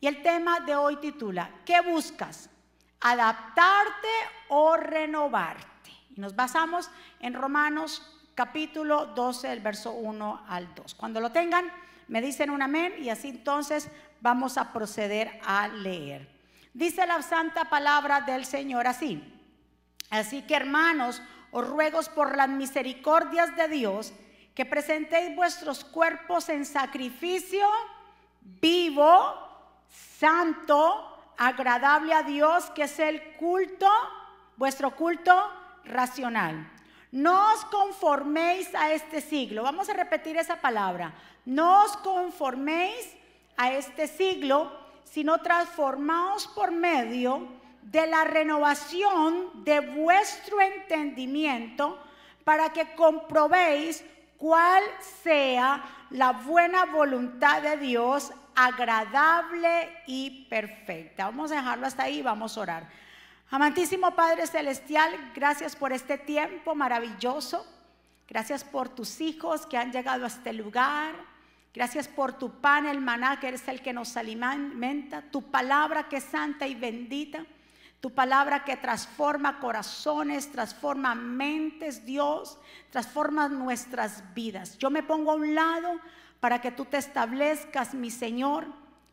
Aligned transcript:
Y 0.00 0.06
el 0.06 0.22
tema 0.22 0.60
de 0.60 0.76
hoy 0.76 0.96
titula, 0.96 1.50
¿qué 1.64 1.80
buscas? 1.80 2.50
¿Adaptarte 3.00 4.08
o 4.48 4.76
renovarte? 4.76 5.90
Y 6.16 6.20
nos 6.20 6.36
basamos 6.36 6.90
en 7.20 7.34
Romanos 7.34 8.02
capítulo 8.34 9.06
12, 9.06 9.52
el 9.52 9.60
verso 9.60 9.92
1 9.92 10.44
al 10.48 10.74
2. 10.74 10.94
Cuando 10.94 11.20
lo 11.20 11.32
tengan, 11.32 11.72
me 12.06 12.20
dicen 12.20 12.50
un 12.50 12.62
amén 12.62 12.94
y 12.98 13.10
así 13.10 13.28
entonces 13.28 13.90
vamos 14.20 14.56
a 14.58 14.72
proceder 14.72 15.40
a 15.44 15.68
leer. 15.68 16.28
Dice 16.72 17.06
la 17.06 17.22
santa 17.22 17.64
palabra 17.64 18.20
del 18.20 18.44
Señor 18.44 18.86
así. 18.86 19.22
Así 20.10 20.42
que 20.42 20.54
hermanos, 20.54 21.20
os 21.50 21.66
ruego 21.66 22.00
por 22.14 22.36
las 22.36 22.48
misericordias 22.48 23.56
de 23.56 23.68
Dios 23.68 24.12
que 24.54 24.64
presentéis 24.64 25.34
vuestros 25.34 25.84
cuerpos 25.84 26.48
en 26.48 26.64
sacrificio 26.64 27.66
vivo, 28.40 29.47
santo, 29.88 31.34
agradable 31.36 32.12
a 32.14 32.22
Dios, 32.22 32.70
que 32.70 32.84
es 32.84 32.98
el 32.98 33.36
culto, 33.36 33.88
vuestro 34.56 34.94
culto 34.96 35.34
racional. 35.84 36.70
No 37.10 37.54
os 37.54 37.64
conforméis 37.66 38.74
a 38.74 38.92
este 38.92 39.20
siglo. 39.20 39.62
Vamos 39.62 39.88
a 39.88 39.94
repetir 39.94 40.36
esa 40.36 40.60
palabra. 40.60 41.14
No 41.46 41.84
os 41.84 41.96
conforméis 41.98 43.16
a 43.56 43.72
este 43.72 44.06
siglo, 44.06 44.70
sino 45.04 45.38
transformaos 45.38 46.46
por 46.48 46.70
medio 46.70 47.48
de 47.82 48.06
la 48.06 48.24
renovación 48.24 49.64
de 49.64 49.80
vuestro 49.80 50.60
entendimiento 50.60 51.98
para 52.44 52.72
que 52.72 52.94
comprobéis 52.94 54.04
cuál 54.38 54.82
sea 55.22 55.84
la 56.10 56.32
buena 56.32 56.86
voluntad 56.86 57.60
de 57.60 57.76
Dios, 57.76 58.32
agradable 58.54 59.90
y 60.06 60.46
perfecta. 60.48 61.26
Vamos 61.26 61.52
a 61.52 61.56
dejarlo 61.56 61.86
hasta 61.86 62.04
ahí 62.04 62.20
y 62.20 62.22
vamos 62.22 62.56
a 62.56 62.60
orar. 62.60 62.88
Amantísimo 63.50 64.14
Padre 64.14 64.46
Celestial, 64.46 65.32
gracias 65.34 65.76
por 65.76 65.92
este 65.92 66.16
tiempo 66.16 66.74
maravilloso. 66.74 67.66
Gracias 68.28 68.62
por 68.62 68.90
tus 68.90 69.20
hijos 69.20 69.66
que 69.66 69.78
han 69.78 69.90
llegado 69.90 70.24
a 70.24 70.28
este 70.28 70.52
lugar. 70.52 71.14
Gracias 71.74 72.08
por 72.08 72.32
tu 72.34 72.60
pan, 72.60 72.86
el 72.86 73.00
maná, 73.00 73.40
que 73.40 73.48
eres 73.48 73.66
el 73.68 73.80
que 73.80 73.92
nos 73.92 74.16
alimenta. 74.16 75.22
Tu 75.22 75.50
palabra 75.50 76.08
que 76.08 76.16
es 76.16 76.24
santa 76.24 76.66
y 76.66 76.74
bendita. 76.74 77.44
Tu 78.00 78.10
palabra 78.10 78.64
que 78.64 78.76
transforma 78.76 79.58
corazones, 79.58 80.52
transforma 80.52 81.14
mentes, 81.14 82.04
Dios, 82.04 82.58
transforma 82.90 83.48
nuestras 83.48 84.22
vidas. 84.34 84.78
Yo 84.78 84.90
me 84.90 85.02
pongo 85.02 85.32
a 85.32 85.36
un 85.36 85.54
lado 85.54 85.98
para 86.38 86.60
que 86.60 86.70
tú 86.70 86.84
te 86.84 86.96
establezcas, 86.96 87.94
mi 87.94 88.10
Señor, 88.10 88.66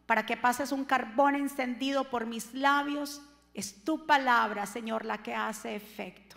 para 0.06 0.26
que 0.26 0.38
pases 0.38 0.72
un 0.72 0.86
carbón 0.86 1.36
encendido 1.36 2.04
por 2.12 2.28
mis 2.28 2.54
labios 2.54 3.22
es 3.56 3.86
tu 3.86 4.06
palabra, 4.06 4.66
Señor, 4.66 5.06
la 5.06 5.24
que 5.24 5.34
hace 5.34 5.76
efecto. 5.76 6.36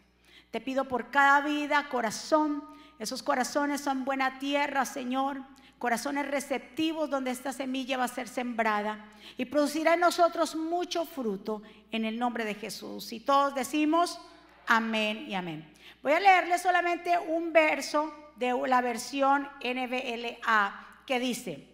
Te 0.53 0.61
pido 0.61 0.87
por 0.87 1.11
cada 1.11 1.41
vida, 1.41 1.89
corazón. 1.91 2.63
Esos 3.01 3.25
corazones 3.25 3.81
son 3.81 4.05
buena 4.05 4.39
tierra, 4.39 4.85
Señor. 4.85 5.43
Corazones 5.81 6.29
receptivos 6.29 7.11
donde 7.11 7.33
esta 7.33 7.53
semilla 7.53 7.99
va 7.99 8.05
a 8.05 8.09
ser 8.09 8.29
sembrada 8.29 9.05
y 9.37 9.45
producirá 9.47 9.95
en 9.95 10.01
nosotros 10.01 10.55
mucho 10.55 11.05
fruto 11.05 11.63
en 11.93 12.05
el 12.05 12.19
nombre 12.19 12.45
de 12.45 12.55
Jesús. 12.55 13.13
Y 13.13 13.21
todos 13.21 13.55
decimos 13.55 14.21
amén 14.67 15.27
y 15.29 15.35
amén. 15.35 15.71
Voy 16.03 16.13
a 16.13 16.21
leerle 16.21 16.59
solamente 16.59 17.19
un 17.19 17.53
verso 17.53 18.13
de 18.37 18.55
la 18.67 18.81
versión 18.81 19.49
NBLA 19.63 21.03
que 21.07 21.19
dice, 21.19 21.69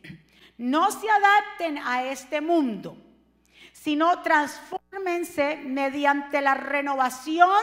no 0.59 0.91
se 0.91 1.09
adapten 1.11 1.79
a 1.79 2.05
este 2.05 2.41
mundo 2.41 2.97
sino 3.85 4.23
transfórmense 4.23 5.57
mediante 5.57 6.41
la 6.41 6.55
renovación 6.55 7.61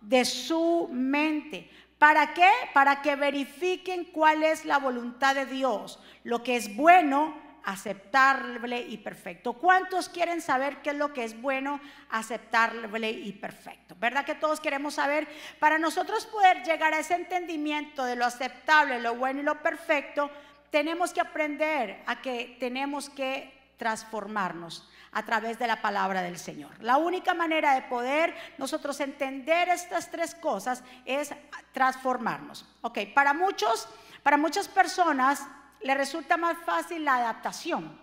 de 0.00 0.24
su 0.24 0.88
mente. 0.92 1.68
¿Para 1.98 2.34
qué? 2.34 2.48
Para 2.72 3.02
que 3.02 3.16
verifiquen 3.16 4.04
cuál 4.04 4.44
es 4.44 4.64
la 4.64 4.78
voluntad 4.78 5.34
de 5.34 5.46
Dios, 5.46 5.98
lo 6.22 6.44
que 6.44 6.54
es 6.54 6.76
bueno, 6.76 7.34
aceptable 7.66 8.80
y 8.80 8.96
perfecto. 8.98 9.52
¿Cuántos 9.54 10.08
quieren 10.08 10.40
saber 10.40 10.78
qué 10.82 10.90
es 10.90 10.96
lo 10.96 11.12
que 11.12 11.24
es 11.24 11.40
bueno, 11.42 11.80
aceptable 12.10 13.10
y 13.10 13.32
perfecto? 13.32 13.96
¿Verdad 13.98 14.24
que 14.24 14.36
todos 14.36 14.60
queremos 14.60 14.94
saber? 14.94 15.28
Para 15.58 15.76
nosotros 15.76 16.26
poder 16.26 16.62
llegar 16.62 16.94
a 16.94 17.00
ese 17.00 17.14
entendimiento 17.14 18.04
de 18.04 18.14
lo 18.14 18.24
aceptable, 18.24 19.00
lo 19.00 19.16
bueno 19.16 19.40
y 19.40 19.42
lo 19.42 19.60
perfecto, 19.62 20.30
tenemos 20.70 21.12
que 21.12 21.20
aprender 21.20 22.02
a 22.06 22.22
que 22.22 22.56
tenemos 22.60 23.10
que 23.10 23.52
transformarnos 23.76 24.88
a 25.10 25.24
través 25.24 25.58
de 25.58 25.66
la 25.66 25.82
palabra 25.82 26.22
del 26.22 26.38
Señor. 26.38 26.70
La 26.84 26.98
única 26.98 27.34
manera 27.34 27.74
de 27.74 27.82
poder 27.82 28.32
nosotros 28.58 29.00
entender 29.00 29.68
estas 29.70 30.08
tres 30.08 30.36
cosas 30.36 30.84
es 31.04 31.34
transformarnos. 31.72 32.64
Ok, 32.82 32.98
para 33.12 33.34
muchos, 33.34 33.88
para 34.22 34.36
muchas 34.36 34.68
personas 34.68 35.44
le 35.82 35.94
resulta 35.94 36.36
más 36.36 36.56
fácil 36.64 37.04
la 37.04 37.16
adaptación, 37.16 37.98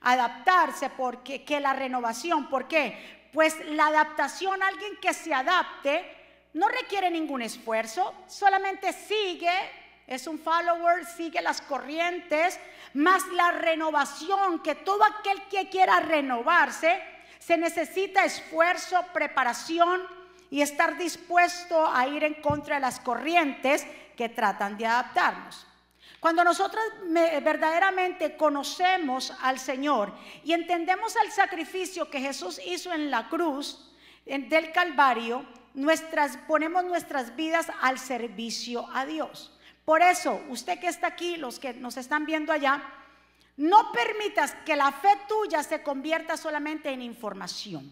adaptarse 0.00 0.90
porque 0.90 1.44
que 1.44 1.60
la 1.60 1.72
renovación. 1.72 2.48
¿Por 2.48 2.68
qué? 2.68 3.30
Pues 3.32 3.56
la 3.70 3.88
adaptación, 3.88 4.62
alguien 4.62 4.96
que 5.00 5.12
se 5.12 5.34
adapte, 5.34 6.16
no 6.54 6.68
requiere 6.68 7.10
ningún 7.10 7.42
esfuerzo, 7.42 8.14
solamente 8.26 8.92
sigue 8.92 9.50
es 10.08 10.26
un 10.26 10.38
follower, 10.38 11.04
sigue 11.04 11.42
las 11.42 11.60
corrientes, 11.60 12.58
más 12.94 13.26
la 13.28 13.52
renovación, 13.52 14.62
que 14.62 14.74
todo 14.74 15.04
aquel 15.04 15.42
que 15.48 15.68
quiera 15.68 16.00
renovarse, 16.00 16.98
se 17.38 17.58
necesita 17.58 18.24
esfuerzo, 18.24 19.04
preparación 19.12 20.00
y 20.50 20.62
estar 20.62 20.96
dispuesto 20.96 21.86
a 21.86 22.08
ir 22.08 22.24
en 22.24 22.40
contra 22.40 22.76
de 22.76 22.80
las 22.80 23.00
corrientes 23.00 23.86
que 24.16 24.30
tratan 24.30 24.78
de 24.78 24.86
adaptarnos. 24.86 25.66
Cuando 26.20 26.42
nosotros 26.42 26.82
verdaderamente 27.04 28.36
conocemos 28.36 29.32
al 29.40 29.58
Señor 29.58 30.12
y 30.42 30.52
entendemos 30.52 31.14
el 31.16 31.30
sacrificio 31.30 32.10
que 32.10 32.20
Jesús 32.20 32.60
hizo 32.66 32.92
en 32.92 33.10
la 33.10 33.28
cruz 33.28 33.92
del 34.26 34.72
Calvario, 34.72 35.46
ponemos 36.48 36.84
nuestras 36.84 37.36
vidas 37.36 37.70
al 37.80 37.98
servicio 37.98 38.88
a 38.92 39.06
Dios. 39.06 39.56
Por 39.84 40.02
eso, 40.02 40.42
usted 40.48 40.80
que 40.80 40.88
está 40.88 41.06
aquí, 41.06 41.36
los 41.36 41.58
que 41.60 41.72
nos 41.72 41.96
están 41.96 42.26
viendo 42.26 42.52
allá, 42.52 42.82
no 43.56 43.92
permitas 43.92 44.54
que 44.66 44.76
la 44.76 44.92
fe 44.92 45.16
tuya 45.28 45.62
se 45.62 45.82
convierta 45.82 46.36
solamente 46.36 46.90
en 46.90 47.00
información. 47.02 47.90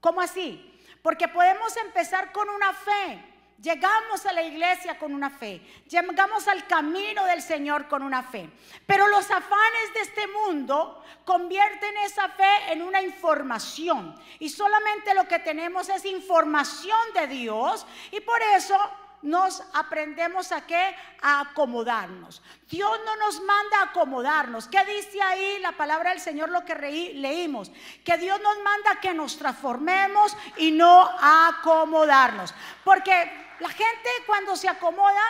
¿Cómo 0.00 0.20
así? 0.20 0.68
Porque 1.00 1.28
podemos 1.28 1.76
empezar 1.76 2.32
con 2.32 2.48
una 2.48 2.72
fe. 2.72 3.31
Llegamos 3.62 4.26
a 4.26 4.32
la 4.32 4.42
iglesia 4.42 4.98
con 4.98 5.14
una 5.14 5.30
fe, 5.30 5.62
llegamos 5.88 6.48
al 6.48 6.66
camino 6.66 7.24
del 7.26 7.40
Señor 7.40 7.86
con 7.86 8.02
una 8.02 8.24
fe, 8.24 8.50
pero 8.88 9.06
los 9.06 9.30
afanes 9.30 9.94
de 9.94 10.00
este 10.00 10.26
mundo 10.26 11.04
convierten 11.24 11.96
esa 11.98 12.28
fe 12.30 12.72
en 12.72 12.82
una 12.82 13.00
información 13.00 14.20
y 14.40 14.48
solamente 14.48 15.14
lo 15.14 15.28
que 15.28 15.38
tenemos 15.38 15.88
es 15.90 16.04
información 16.06 16.98
de 17.14 17.28
Dios 17.28 17.86
y 18.10 18.18
por 18.18 18.42
eso 18.56 18.76
nos 19.22 19.62
aprendemos 19.74 20.50
a 20.50 20.66
qué? 20.66 20.96
A 21.20 21.40
acomodarnos. 21.42 22.42
Dios 22.68 22.90
no 23.04 23.16
nos 23.16 23.40
manda 23.42 23.78
a 23.78 23.84
acomodarnos. 23.84 24.66
¿Qué 24.66 24.84
dice 24.84 25.22
ahí 25.22 25.60
la 25.60 25.72
palabra 25.72 26.10
del 26.10 26.18
Señor 26.18 26.48
lo 26.48 26.64
que 26.64 26.74
leímos? 26.74 27.70
Que 28.04 28.18
Dios 28.18 28.40
nos 28.40 28.58
manda 28.64 29.00
que 29.00 29.14
nos 29.14 29.38
transformemos 29.38 30.36
y 30.56 30.72
no 30.72 31.08
acomodarnos. 31.20 32.52
Porque 32.82 33.41
la 33.60 33.68
gente 33.68 34.08
cuando 34.26 34.56
se 34.56 34.68
acomoda 34.68 35.20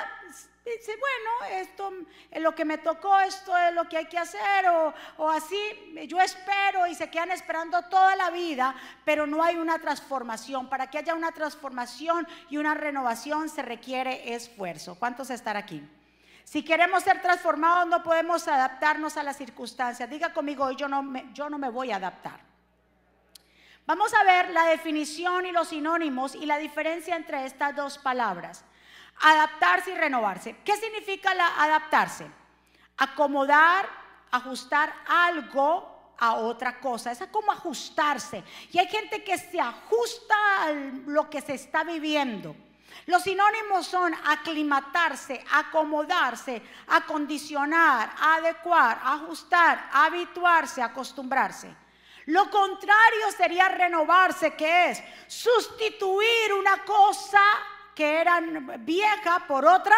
dice, 0.64 0.92
bueno, 0.96 1.60
esto 1.60 1.92
es 2.30 2.40
lo 2.40 2.54
que 2.54 2.64
me 2.64 2.78
tocó, 2.78 3.18
esto 3.20 3.56
es 3.56 3.74
lo 3.74 3.88
que 3.88 3.98
hay 3.98 4.06
que 4.06 4.18
hacer, 4.18 4.66
o, 5.18 5.30
así, 5.30 5.58
yo 6.06 6.20
espero 6.20 6.86
y 6.86 6.94
se 6.94 7.10
quedan 7.10 7.32
esperando 7.32 7.82
toda 7.82 8.14
la 8.14 8.30
vida, 8.30 8.74
pero 9.04 9.26
no 9.26 9.42
hay 9.42 9.56
una 9.56 9.78
transformación. 9.78 10.68
Para 10.68 10.88
que 10.88 10.98
haya 10.98 11.14
una 11.14 11.32
transformación 11.32 12.26
y 12.48 12.58
una 12.58 12.74
renovación 12.74 13.48
se 13.48 13.62
requiere 13.62 14.34
esfuerzo. 14.34 14.94
¿Cuántos 14.94 15.30
están 15.30 15.56
aquí? 15.56 15.82
Si 16.44 16.64
queremos 16.64 17.02
ser 17.02 17.22
transformados 17.22 17.86
no 17.86 18.02
podemos 18.02 18.46
adaptarnos 18.46 19.16
a 19.16 19.22
las 19.22 19.36
circunstancias. 19.36 20.08
Diga 20.10 20.32
conmigo, 20.32 20.70
yo 20.72 20.88
no 20.88 21.02
yo 21.32 21.48
no 21.48 21.58
me 21.58 21.70
voy 21.70 21.92
a 21.92 21.96
adaptar. 21.96 22.51
Vamos 23.84 24.14
a 24.14 24.22
ver 24.22 24.50
la 24.50 24.66
definición 24.66 25.44
y 25.44 25.52
los 25.52 25.68
sinónimos 25.68 26.36
y 26.36 26.46
la 26.46 26.58
diferencia 26.58 27.16
entre 27.16 27.44
estas 27.44 27.74
dos 27.74 27.98
palabras. 27.98 28.64
Adaptarse 29.20 29.90
y 29.90 29.94
renovarse. 29.94 30.56
¿Qué 30.64 30.76
significa 30.76 31.32
adaptarse? 31.58 32.26
Acomodar, 32.96 33.88
ajustar 34.30 34.94
algo 35.06 36.14
a 36.18 36.34
otra 36.34 36.78
cosa. 36.78 37.10
Es 37.10 37.24
como 37.32 37.50
ajustarse. 37.50 38.44
Y 38.70 38.78
hay 38.78 38.86
gente 38.86 39.24
que 39.24 39.36
se 39.36 39.60
ajusta 39.60 40.34
a 40.62 40.72
lo 41.06 41.28
que 41.28 41.40
se 41.40 41.54
está 41.54 41.82
viviendo. 41.82 42.54
Los 43.06 43.24
sinónimos 43.24 43.86
son 43.86 44.14
aclimatarse, 44.26 45.44
acomodarse, 45.50 46.62
acondicionar, 46.86 48.14
adecuar, 48.16 49.00
ajustar, 49.02 49.90
habituarse, 49.92 50.80
acostumbrarse. 50.82 51.81
Lo 52.26 52.50
contrario 52.50 53.32
sería 53.36 53.68
renovarse, 53.68 54.54
que 54.54 54.90
es 54.90 55.02
sustituir 55.26 56.52
una 56.54 56.84
cosa 56.84 57.40
que 57.94 58.20
era 58.20 58.40
vieja 58.78 59.44
por 59.46 59.64
otra 59.66 59.96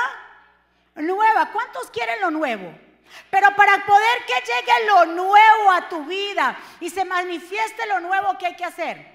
nueva. 0.94 1.50
¿Cuántos 1.52 1.90
quieren 1.90 2.20
lo 2.20 2.30
nuevo? 2.30 2.74
Pero 3.30 3.54
para 3.54 3.84
poder 3.84 4.24
que 4.26 4.34
llegue 4.34 4.86
lo 4.86 5.06
nuevo 5.06 5.70
a 5.70 5.88
tu 5.88 6.04
vida 6.04 6.58
y 6.80 6.90
se 6.90 7.04
manifieste 7.04 7.86
lo 7.86 8.00
nuevo 8.00 8.36
que 8.38 8.46
hay 8.46 8.56
que 8.56 8.64
hacer, 8.64 9.14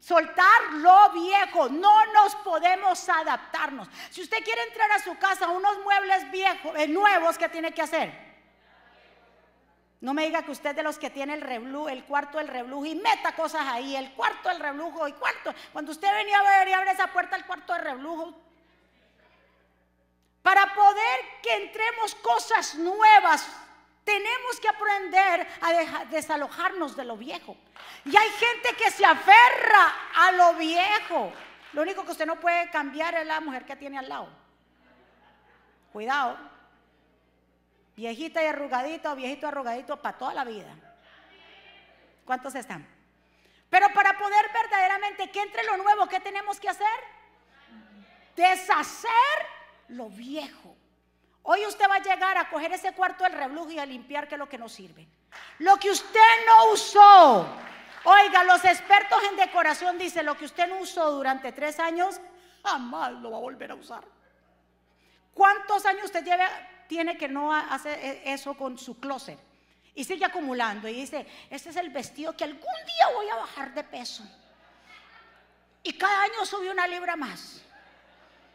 soltar 0.00 0.72
lo 0.72 1.10
viejo, 1.10 1.68
no 1.68 2.06
nos 2.06 2.34
podemos 2.36 3.08
adaptarnos. 3.08 3.88
Si 4.10 4.22
usted 4.22 4.42
quiere 4.42 4.62
entrar 4.62 4.90
a 4.92 4.98
su 4.98 5.16
casa 5.18 5.48
unos 5.48 5.78
muebles 5.84 6.30
viejos, 6.30 6.72
eh, 6.76 6.88
nuevos, 6.88 7.36
¿qué 7.36 7.48
tiene 7.48 7.72
que 7.72 7.82
hacer? 7.82 8.25
No 10.06 10.14
me 10.14 10.24
diga 10.24 10.42
que 10.42 10.52
usted 10.52 10.72
de 10.72 10.84
los 10.84 11.00
que 11.00 11.10
tiene 11.10 11.34
el 11.34 11.40
reblujo, 11.40 11.88
el 11.88 12.04
cuarto 12.04 12.38
del 12.38 12.46
reblujo 12.46 12.86
y 12.86 12.94
meta 12.94 13.34
cosas 13.34 13.66
ahí, 13.66 13.96
el 13.96 14.12
cuarto 14.12 14.48
del 14.48 14.60
reblujo 14.60 15.08
y 15.08 15.12
cuarto. 15.14 15.52
Cuando 15.72 15.90
usted 15.90 16.08
venía 16.14 16.38
a 16.38 16.42
ver 16.44 16.68
y 16.68 16.72
abre 16.74 16.92
esa 16.92 17.08
puerta 17.08 17.34
al 17.34 17.44
cuarto 17.44 17.72
del 17.72 17.82
reblujo, 17.82 18.32
para 20.42 20.72
poder 20.72 21.20
que 21.42 21.56
entremos 21.56 22.14
cosas 22.14 22.76
nuevas, 22.76 23.48
tenemos 24.04 24.60
que 24.62 24.68
aprender 24.68 25.44
a 25.60 26.04
desalojarnos 26.04 26.94
de 26.94 27.04
lo 27.04 27.16
viejo. 27.16 27.56
Y 28.04 28.16
hay 28.16 28.28
gente 28.30 28.76
que 28.76 28.92
se 28.92 29.04
aferra 29.04 29.92
a 30.14 30.30
lo 30.30 30.54
viejo. 30.54 31.32
Lo 31.72 31.82
único 31.82 32.04
que 32.04 32.12
usted 32.12 32.26
no 32.26 32.38
puede 32.38 32.70
cambiar 32.70 33.16
es 33.16 33.26
la 33.26 33.40
mujer 33.40 33.64
que 33.64 33.74
tiene 33.74 33.98
al 33.98 34.08
lado. 34.08 34.28
Cuidado 35.92 36.55
viejita 37.96 38.42
y 38.42 38.46
arrugadita 38.46 39.12
o 39.12 39.16
viejito 39.16 39.48
arrugadito 39.48 39.96
para 40.00 40.18
toda 40.18 40.34
la 40.34 40.44
vida. 40.44 40.74
¿Cuántos 42.24 42.54
están? 42.54 42.86
Pero 43.70 43.88
para 43.94 44.16
poder 44.18 44.50
verdaderamente 44.52 45.30
que 45.30 45.40
entre 45.40 45.64
lo 45.64 45.76
nuevo, 45.78 46.06
¿qué 46.06 46.20
tenemos 46.20 46.60
que 46.60 46.68
hacer? 46.68 46.86
Deshacer 48.36 49.10
lo 49.88 50.08
viejo. 50.08 50.76
Hoy 51.42 51.64
usted 51.64 51.88
va 51.88 51.96
a 51.96 52.02
llegar 52.02 52.36
a 52.38 52.50
coger 52.50 52.72
ese 52.72 52.92
cuarto 52.92 53.24
del 53.24 53.32
reblujo 53.32 53.70
y 53.70 53.78
a 53.78 53.86
limpiar 53.86 54.28
que 54.28 54.34
es 54.34 54.38
lo 54.38 54.48
que 54.48 54.58
no 54.58 54.68
sirve. 54.68 55.08
Lo 55.58 55.76
que 55.76 55.90
usted 55.90 56.46
no 56.46 56.72
usó. 56.72 57.46
Oiga, 58.04 58.44
los 58.44 58.64
expertos 58.64 59.20
en 59.30 59.36
decoración 59.36 59.98
dicen 59.98 60.26
lo 60.26 60.36
que 60.36 60.44
usted 60.44 60.68
no 60.68 60.78
usó 60.78 61.10
durante 61.12 61.52
tres 61.52 61.78
años, 61.80 62.20
jamás 62.62 63.12
lo 63.12 63.30
va 63.30 63.38
a 63.38 63.40
volver 63.40 63.70
a 63.70 63.74
usar. 63.74 64.04
¿Cuántos 65.34 65.84
años 65.86 66.04
usted 66.06 66.24
lleva 66.24 66.48
tiene 66.88 67.16
que 67.16 67.28
no 67.28 67.52
hacer 67.52 67.98
e, 68.02 68.32
eso 68.32 68.54
con 68.54 68.78
su 68.78 68.98
closet. 68.98 69.38
Y 69.94 70.04
sigue 70.04 70.24
acumulando 70.24 70.88
y 70.88 70.92
dice, 70.92 71.26
este 71.50 71.70
es 71.70 71.76
el 71.76 71.90
vestido 71.90 72.36
que 72.36 72.44
algún 72.44 72.60
día 72.60 73.14
voy 73.14 73.28
a 73.28 73.36
bajar 73.36 73.72
de 73.74 73.82
peso. 73.82 74.24
Y 75.82 75.92
cada 75.94 76.22
año 76.22 76.44
sube 76.44 76.70
una 76.70 76.86
libra 76.86 77.16
más. 77.16 77.62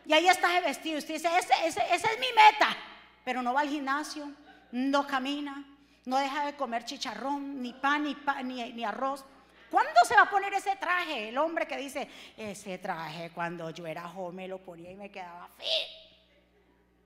Y 0.05 0.13
ahí 0.13 0.27
está 0.27 0.57
el 0.57 0.63
vestido. 0.63 0.99
Usted 0.99 1.15
dice, 1.15 1.29
ese, 1.37 1.53
ese, 1.65 1.81
esa 1.93 2.11
es 2.11 2.19
mi 2.19 2.27
meta. 2.27 2.75
Pero 3.23 3.41
no 3.41 3.53
va 3.53 3.61
al 3.61 3.69
gimnasio, 3.69 4.31
no 4.71 5.07
camina, 5.07 5.63
no 6.05 6.17
deja 6.17 6.45
de 6.45 6.55
comer 6.55 6.85
chicharrón, 6.85 7.61
ni 7.61 7.73
pan, 7.73 8.03
ni, 8.03 8.15
pan, 8.15 8.47
ni 8.47 8.83
arroz. 8.83 9.25
¿Cuándo 9.71 10.03
se 10.05 10.15
va 10.15 10.23
a 10.23 10.29
poner 10.29 10.53
ese 10.53 10.75
traje? 10.75 11.29
El 11.29 11.37
hombre 11.37 11.65
que 11.65 11.77
dice, 11.77 12.07
ese 12.35 12.77
traje 12.77 13.31
cuando 13.31 13.69
yo 13.69 13.87
era 13.87 14.03
joven 14.03 14.35
me 14.35 14.47
lo 14.49 14.57
ponía 14.57 14.91
y 14.91 14.95
me 14.95 15.09
quedaba 15.09 15.47
fit. 15.57 16.10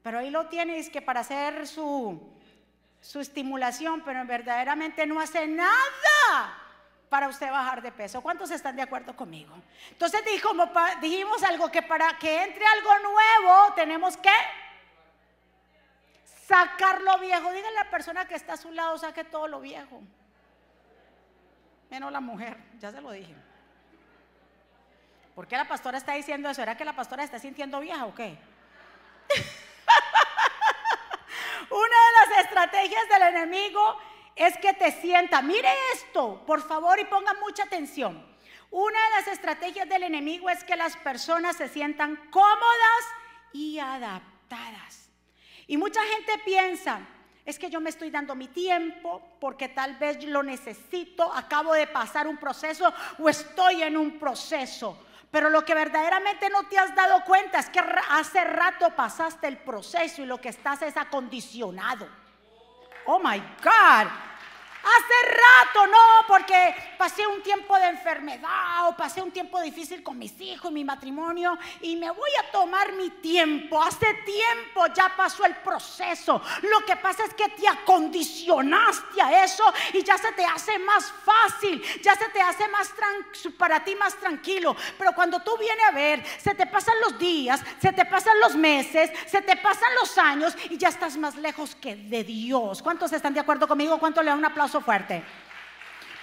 Pero 0.05 0.19
ahí 0.19 0.29
lo 0.29 0.45
tienes 0.45 0.87
que 0.91 1.01
para 1.01 1.21
hacer 1.21 1.65
su, 1.65 2.21
su 3.01 3.19
estimulación, 3.19 4.03
pero 4.05 4.23
verdaderamente 4.23 5.07
no 5.07 5.19
hace 5.19 5.47
nada 5.47 5.73
para 7.09 7.27
usted 7.27 7.49
bajar 7.49 7.81
de 7.81 7.91
peso. 7.91 8.21
¿Cuántos 8.21 8.51
están 8.51 8.75
de 8.75 8.83
acuerdo 8.83 9.15
conmigo? 9.15 9.55
Entonces 9.89 10.21
dijimos 11.01 11.41
algo 11.41 11.71
que 11.71 11.81
para 11.81 12.19
que 12.19 12.43
entre 12.43 12.63
algo 12.67 12.91
nuevo 12.99 13.73
tenemos 13.73 14.15
que 14.17 14.29
sacar 16.23 17.01
lo 17.01 17.17
viejo. 17.17 17.51
Dígale 17.51 17.79
a 17.79 17.83
la 17.85 17.89
persona 17.89 18.27
que 18.27 18.35
está 18.35 18.53
a 18.53 18.57
su 18.57 18.71
lado, 18.71 18.99
saque 18.99 19.23
todo 19.23 19.47
lo 19.47 19.59
viejo. 19.59 20.03
Menos 21.89 22.11
la 22.11 22.21
mujer, 22.21 22.57
ya 22.77 22.91
se 22.91 23.01
lo 23.01 23.09
dije. 23.09 23.33
¿Por 25.33 25.47
qué 25.47 25.57
la 25.57 25.67
pastora 25.67 25.97
está 25.97 26.13
diciendo 26.13 26.47
eso? 26.47 26.61
¿Era 26.61 26.77
que 26.77 26.85
la 26.85 26.95
pastora 26.95 27.23
está 27.23 27.39
sintiendo 27.39 27.79
vieja 27.79 28.05
o 28.05 28.13
qué? 28.13 28.37
Una 31.69 31.81
de 31.81 32.11
las 32.19 32.45
estrategias 32.45 33.09
del 33.09 33.21
enemigo 33.23 33.97
es 34.35 34.57
que 34.57 34.73
te 34.73 34.91
sienta. 34.91 35.41
Mire 35.41 35.69
esto, 35.93 36.43
por 36.45 36.61
favor, 36.67 36.99
y 36.99 37.05
ponga 37.05 37.33
mucha 37.35 37.63
atención. 37.63 38.35
Una 38.71 39.03
de 39.03 39.09
las 39.11 39.27
estrategias 39.27 39.87
del 39.87 40.03
enemigo 40.03 40.49
es 40.49 40.63
que 40.63 40.75
las 40.75 40.97
personas 40.97 41.55
se 41.55 41.69
sientan 41.69 42.15
cómodas 42.29 43.03
y 43.53 43.79
adaptadas. 43.79 45.09
Y 45.67 45.77
mucha 45.77 46.01
gente 46.03 46.33
piensa, 46.43 46.99
es 47.45 47.57
que 47.57 47.69
yo 47.69 47.79
me 47.79 47.89
estoy 47.89 48.09
dando 48.09 48.35
mi 48.35 48.47
tiempo 48.47 49.37
porque 49.39 49.69
tal 49.69 49.95
vez 49.95 50.23
lo 50.25 50.43
necesito, 50.43 51.31
acabo 51.31 51.73
de 51.73 51.87
pasar 51.87 52.27
un 52.27 52.37
proceso 52.37 52.91
o 53.19 53.29
estoy 53.29 53.83
en 53.83 53.97
un 53.97 54.19
proceso. 54.19 55.05
Pero 55.35 55.49
lo 55.49 55.65
que 55.65 55.73
verdaderamente 55.75 56.49
no 56.49 56.63
te 56.63 56.79
has 56.79 56.95
dado 56.95 57.25
cuenta 57.25 57.59
es 57.59 57.69
que 57.69 57.81
hace 58.09 58.41
rato 58.45 58.91
pasaste 58.91 59.49
el 59.49 59.57
proceso 59.57 60.21
y 60.21 60.25
lo 60.25 60.39
que 60.39 60.47
estás 60.47 60.81
es 60.81 60.95
acondicionado. 60.95 62.07
Oh 63.03 63.19
my 63.19 63.39
God. 63.61 64.07
Hace 64.85 65.31
rato, 65.31 65.87
no, 65.87 66.27
porque 66.27 66.75
pasé 66.95 67.25
un 67.25 67.41
tiempo 67.41 67.75
de 67.75 67.87
enfermedad 67.87 68.87
o 68.87 68.95
pasé 68.95 69.19
un 69.19 69.31
tiempo 69.31 69.59
difícil 69.59 70.03
con 70.03 70.15
mis 70.15 70.39
hijos 70.39 70.69
y 70.69 70.73
mi 70.75 70.83
matrimonio 70.83 71.57
y 71.81 71.95
me 71.95 72.11
voy 72.11 72.29
a 72.39 72.51
tomar 72.51 72.93
mi 72.93 73.09
tiempo. 73.09 73.81
Hace 73.81 74.13
tiempo 74.25 74.85
ya 74.93 75.11
pasó 75.17 75.43
el 75.43 75.55
proceso. 75.55 76.39
Lo 76.61 76.85
que 76.85 76.95
pasa 76.97 77.25
es 77.25 77.33
que 77.33 77.49
te 77.49 77.67
acondicionaste 77.67 79.19
a 79.23 79.43
eso 79.43 79.63
y 79.93 80.03
ya 80.03 80.19
se 80.19 80.31
te 80.33 80.45
hace 80.45 80.77
más 80.77 81.11
fácil, 81.11 81.81
ya 82.03 82.13
se 82.13 82.29
te 82.29 82.41
hace 82.41 82.67
más 82.67 82.93
para 83.57 83.83
ti 83.83 83.95
más 83.95 84.15
tranquilo. 84.15 84.75
Pero 84.99 85.13
cuando 85.13 85.39
tú 85.39 85.57
vienes 85.57 85.85
a 85.87 85.91
ver, 85.91 86.23
se 86.37 86.53
te 86.53 86.67
pasan 86.67 86.95
los 87.01 87.17
días, 87.17 87.59
se 87.81 87.91
te 87.91 88.05
pasan 88.05 88.39
los 88.39 88.55
meses, 88.55 89.09
se 89.25 89.41
te 89.41 89.55
pasan 89.57 89.95
los 89.99 90.15
años 90.19 90.55
y 90.69 90.77
ya 90.77 90.89
estás 90.89 91.17
más 91.17 91.35
lejos 91.37 91.73
que 91.73 91.95
de 91.95 92.23
Dios. 92.23 92.83
¿Cuántos 92.83 93.11
están 93.13 93.33
de 93.33 93.39
acuerdo 93.39 93.67
conmigo? 93.67 93.97
¿Cuánto 93.97 94.21
le 94.21 94.29
da 94.29 94.35
un 94.35 94.45
aplauso? 94.45 94.74
Fuerte. 94.81 95.23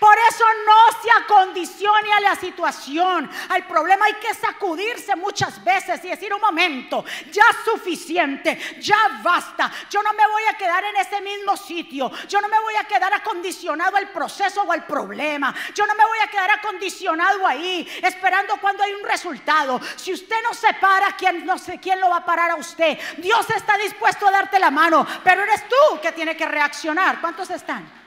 Por 0.03 0.19
eso 0.29 0.45
no 0.67 1.01
se 1.01 1.09
acondicione 1.13 2.13
a 2.13 2.19
la 2.19 2.35
situación. 2.35 3.31
Al 3.51 3.65
problema 3.69 4.07
hay 4.07 4.15
que 4.15 4.35
sacudirse 4.35 5.15
muchas 5.15 5.63
veces 5.63 6.05
y 6.05 6.09
decir 6.09 6.35
un 6.35 6.41
momento, 6.41 7.05
ya 7.31 7.45
suficiente, 7.65 8.59
ya 8.81 9.21
basta. 9.23 9.71
Yo 9.89 10.03
no 10.03 10.13
me 10.13 10.27
voy 10.27 10.43
a 10.51 10.55
quedar 10.55 10.83
en 10.83 10.97
ese 10.97 11.21
mismo 11.21 11.57
sitio. 11.57 12.11
Yo 12.27 12.41
no 12.41 12.49
me 12.49 12.59
voy 12.59 12.75
a 12.75 12.83
quedar 12.83 13.15
acondicionado 13.15 13.97
al 13.97 14.11
proceso 14.11 14.63
o 14.63 14.73
al 14.73 14.85
problema. 14.87 15.55
Yo 15.73 15.87
no 15.87 15.95
me 15.95 16.05
voy 16.05 16.19
a 16.19 16.27
quedar 16.27 16.51
acondicionado 16.51 17.47
ahí 17.47 17.89
esperando 18.03 18.57
cuando 18.61 18.83
hay 18.83 18.95
un 18.95 19.09
resultado. 19.09 19.81
Si 19.95 20.13
usted 20.13 20.43
no 20.43 20.53
se 20.53 20.75
para, 20.81 21.13
¿quién, 21.17 21.47
no 21.47 21.59
sé 21.59 21.79
quién 21.79 22.01
lo 22.01 22.11
va 22.11 22.17
a 22.17 22.27
parar 22.27 22.51
a 22.51 22.57
usted? 22.57 22.99
Dios 23.19 23.49
está 23.51 23.79
dispuesto 23.79 24.27
a 24.27 24.33
darte 24.33 24.59
la 24.59 24.73
mano, 24.73 25.07
pero 25.23 25.45
eres 25.45 25.63
tú 25.69 26.01
que 26.01 26.11
tiene 26.11 26.37
que 26.37 26.49
reaccionar. 26.49 27.21
¿Cuántos 27.21 27.49
están? 27.51 28.02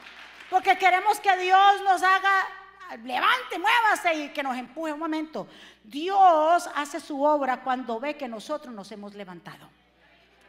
Porque 0.56 0.78
queremos 0.78 1.20
que 1.20 1.36
Dios 1.36 1.82
nos 1.84 2.02
haga, 2.02 2.48
levante, 3.04 3.60
muévase 3.60 4.14
y 4.14 4.30
que 4.30 4.42
nos 4.42 4.56
empuje 4.56 4.94
un 4.94 5.00
momento. 5.00 5.50
Dios 5.84 6.70
hace 6.74 7.02
su 7.02 7.22
obra 7.22 7.62
cuando 7.62 8.00
ve 8.00 8.16
que 8.16 8.30
nosotros 8.30 8.74
nos 8.74 8.90
hemos 8.94 9.16
levantado. 9.16 9.68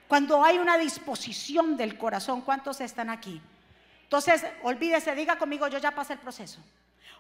Cuando 0.06 0.44
hay 0.44 0.58
una 0.58 0.78
disposición 0.78 1.76
del 1.76 1.98
corazón, 1.98 2.42
¿cuántos 2.42 2.80
están 2.80 3.10
aquí? 3.10 3.42
Entonces, 4.04 4.46
olvídese, 4.62 5.12
diga 5.16 5.38
conmigo, 5.38 5.66
yo 5.66 5.78
ya 5.78 5.90
pasé 5.90 6.12
el 6.12 6.20
proceso. 6.20 6.60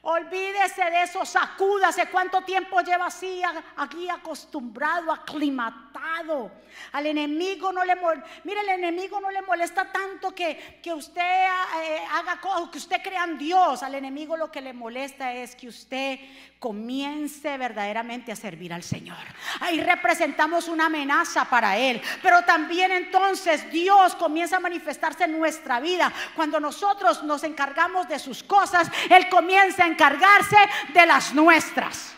Olvídese 0.08 0.84
de 0.88 1.02
eso, 1.02 1.24
sacúdase. 1.24 2.06
¿Cuánto 2.06 2.42
tiempo 2.42 2.80
lleva 2.80 3.06
así, 3.06 3.42
aquí 3.76 4.08
acostumbrado, 4.08 5.10
aclimatado? 5.10 6.52
Al 6.92 7.06
enemigo 7.06 7.72
no 7.72 7.84
le 7.84 7.96
molesta. 7.96 8.28
Mire, 8.44 8.60
el 8.60 8.68
enemigo 8.68 9.20
no 9.20 9.32
le 9.32 9.42
molesta 9.42 9.90
tanto 9.90 10.32
que, 10.32 10.78
que 10.80 10.94
usted 10.94 11.20
eh, 11.20 12.04
haga 12.12 12.40
que 12.70 12.78
usted 12.78 13.02
crea 13.02 13.24
en 13.24 13.36
Dios. 13.36 13.82
Al 13.82 13.96
enemigo 13.96 14.36
lo 14.36 14.48
que 14.52 14.60
le 14.60 14.72
molesta 14.72 15.32
es 15.32 15.56
que 15.56 15.66
usted 15.66 16.20
comience 16.58 17.56
verdaderamente 17.58 18.32
a 18.32 18.36
servir 18.36 18.72
al 18.72 18.82
Señor. 18.82 19.18
Ahí 19.60 19.80
representamos 19.80 20.68
una 20.68 20.86
amenaza 20.86 21.44
para 21.44 21.76
Él. 21.76 22.00
Pero 22.22 22.42
también 22.42 22.92
entonces 22.92 23.70
Dios 23.70 24.14
comienza 24.14 24.56
a 24.56 24.60
manifestarse 24.60 25.24
en 25.24 25.38
nuestra 25.38 25.80
vida. 25.80 26.12
Cuando 26.34 26.58
nosotros 26.58 27.22
nos 27.22 27.44
encargamos 27.44 28.08
de 28.08 28.18
sus 28.18 28.42
cosas, 28.42 28.88
Él 29.10 29.28
comienza 29.28 29.84
a 29.84 29.88
encargarse 29.88 30.56
de 30.92 31.06
las 31.06 31.34
nuestras. 31.34 32.16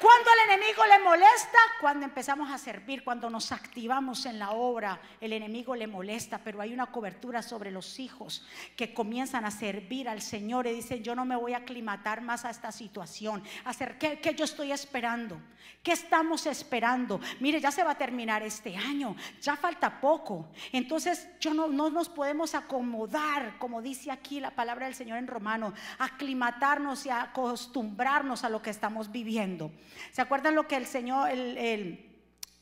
Cuando 0.00 0.30
el 0.30 0.52
enemigo 0.52 0.86
le 0.86 0.98
molesta, 1.00 1.58
cuando 1.80 2.04
empezamos 2.04 2.50
a 2.52 2.58
servir, 2.58 3.02
cuando 3.02 3.28
nos 3.28 3.50
activamos 3.50 4.26
en 4.26 4.38
la 4.38 4.52
obra, 4.52 5.00
el 5.20 5.32
enemigo 5.32 5.74
le 5.74 5.88
molesta, 5.88 6.38
pero 6.38 6.60
hay 6.60 6.72
una 6.72 6.86
cobertura 6.86 7.42
sobre 7.42 7.72
los 7.72 7.98
hijos 7.98 8.46
que 8.76 8.94
comienzan 8.94 9.44
a 9.44 9.50
servir 9.50 10.08
al 10.08 10.22
Señor 10.22 10.68
y 10.68 10.72
dicen, 10.72 11.02
yo 11.02 11.16
no 11.16 11.24
me 11.24 11.34
voy 11.34 11.54
a 11.54 11.58
aclimatar 11.58 12.20
más 12.20 12.44
a 12.44 12.50
esta 12.50 12.70
situación. 12.70 13.42
Hacer, 13.64 13.98
¿qué, 13.98 14.20
¿Qué 14.20 14.36
yo 14.36 14.44
estoy 14.44 14.70
esperando? 14.70 15.40
¿Qué 15.82 15.92
estamos 15.92 16.46
esperando? 16.46 17.20
Mire, 17.40 17.60
ya 17.60 17.70
se 17.70 17.82
va 17.82 17.92
a 17.92 17.98
terminar 17.98 18.42
este 18.42 18.76
año, 18.76 19.16
ya 19.40 19.56
falta 19.56 20.00
poco. 20.00 20.48
Entonces, 20.72 21.28
yo 21.40 21.54
no, 21.54 21.68
no 21.68 21.90
nos 21.90 22.08
podemos 22.08 22.54
acomodar, 22.54 23.58
como 23.58 23.82
dice 23.82 24.10
aquí 24.10 24.38
la 24.38 24.50
palabra 24.50 24.86
del 24.86 24.94
Señor 24.94 25.18
en 25.18 25.26
Romano, 25.26 25.72
aclimatarnos 25.98 27.06
y 27.06 27.10
acostumbrarnos 27.10 28.44
a 28.44 28.48
lo 28.48 28.62
que 28.62 28.70
estamos 28.70 29.10
viviendo. 29.10 29.70
¿Se 30.12 30.22
acuerdan 30.22 30.54
lo 30.54 30.66
que 30.66 30.76
el 30.76 30.86
Señor, 30.86 31.30
el, 31.30 32.04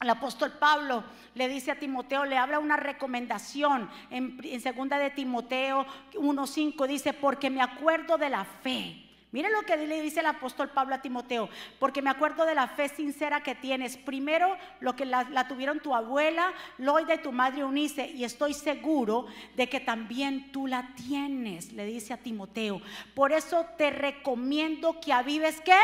apóstol 0.01 0.53
Pablo 0.59 1.05
le 1.35 1.49
dice 1.49 1.71
a 1.71 1.79
Timoteo, 1.79 2.25
le 2.25 2.37
habla 2.37 2.59
una 2.59 2.77
recomendación 2.77 3.91
en, 4.11 4.39
en 4.43 4.61
segunda 4.61 4.99
de 4.99 5.11
Timoteo 5.11 5.87
1.5, 6.15 6.87
dice, 6.87 7.13
porque 7.13 7.51
me 7.51 7.63
acuerdo 7.63 8.19
de 8.19 8.31
la 8.31 8.45
fe. 8.45 9.07
Miren 9.37 9.53
lo 9.53 9.65
que 9.65 9.77
le 9.77 10.01
dice 10.01 10.21
el 10.21 10.27
apóstol 10.27 10.71
Pablo 10.71 10.95
a 10.95 11.03
Timoteo, 11.03 11.51
porque 11.79 12.01
me 12.01 12.09
acuerdo 12.09 12.47
de 12.47 12.55
la 12.55 12.69
fe 12.69 12.89
sincera 12.89 13.43
que 13.43 13.55
tienes. 13.55 13.99
Primero, 13.99 14.57
lo 14.81 14.97
que 14.97 15.05
la, 15.05 15.25
la 15.25 15.47
tuvieron 15.47 15.81
tu 15.81 15.95
abuela, 15.95 16.55
Loida 16.79 17.17
y 17.17 17.23
tu 17.23 17.33
madre 17.33 17.63
Unice, 17.63 18.07
y 18.07 18.25
estoy 18.25 18.55
seguro 18.55 19.27
de 19.55 19.69
que 19.69 19.81
también 19.81 20.53
tú 20.53 20.67
la 20.67 20.95
tienes, 20.95 21.73
le 21.73 21.85
dice 21.85 22.15
a 22.15 22.17
Timoteo. 22.17 22.81
Por 23.15 23.33
eso 23.33 23.67
te 23.77 23.91
recomiendo 23.91 25.01
que 25.01 25.13
avives, 25.13 25.61
¿qué? 25.61 25.81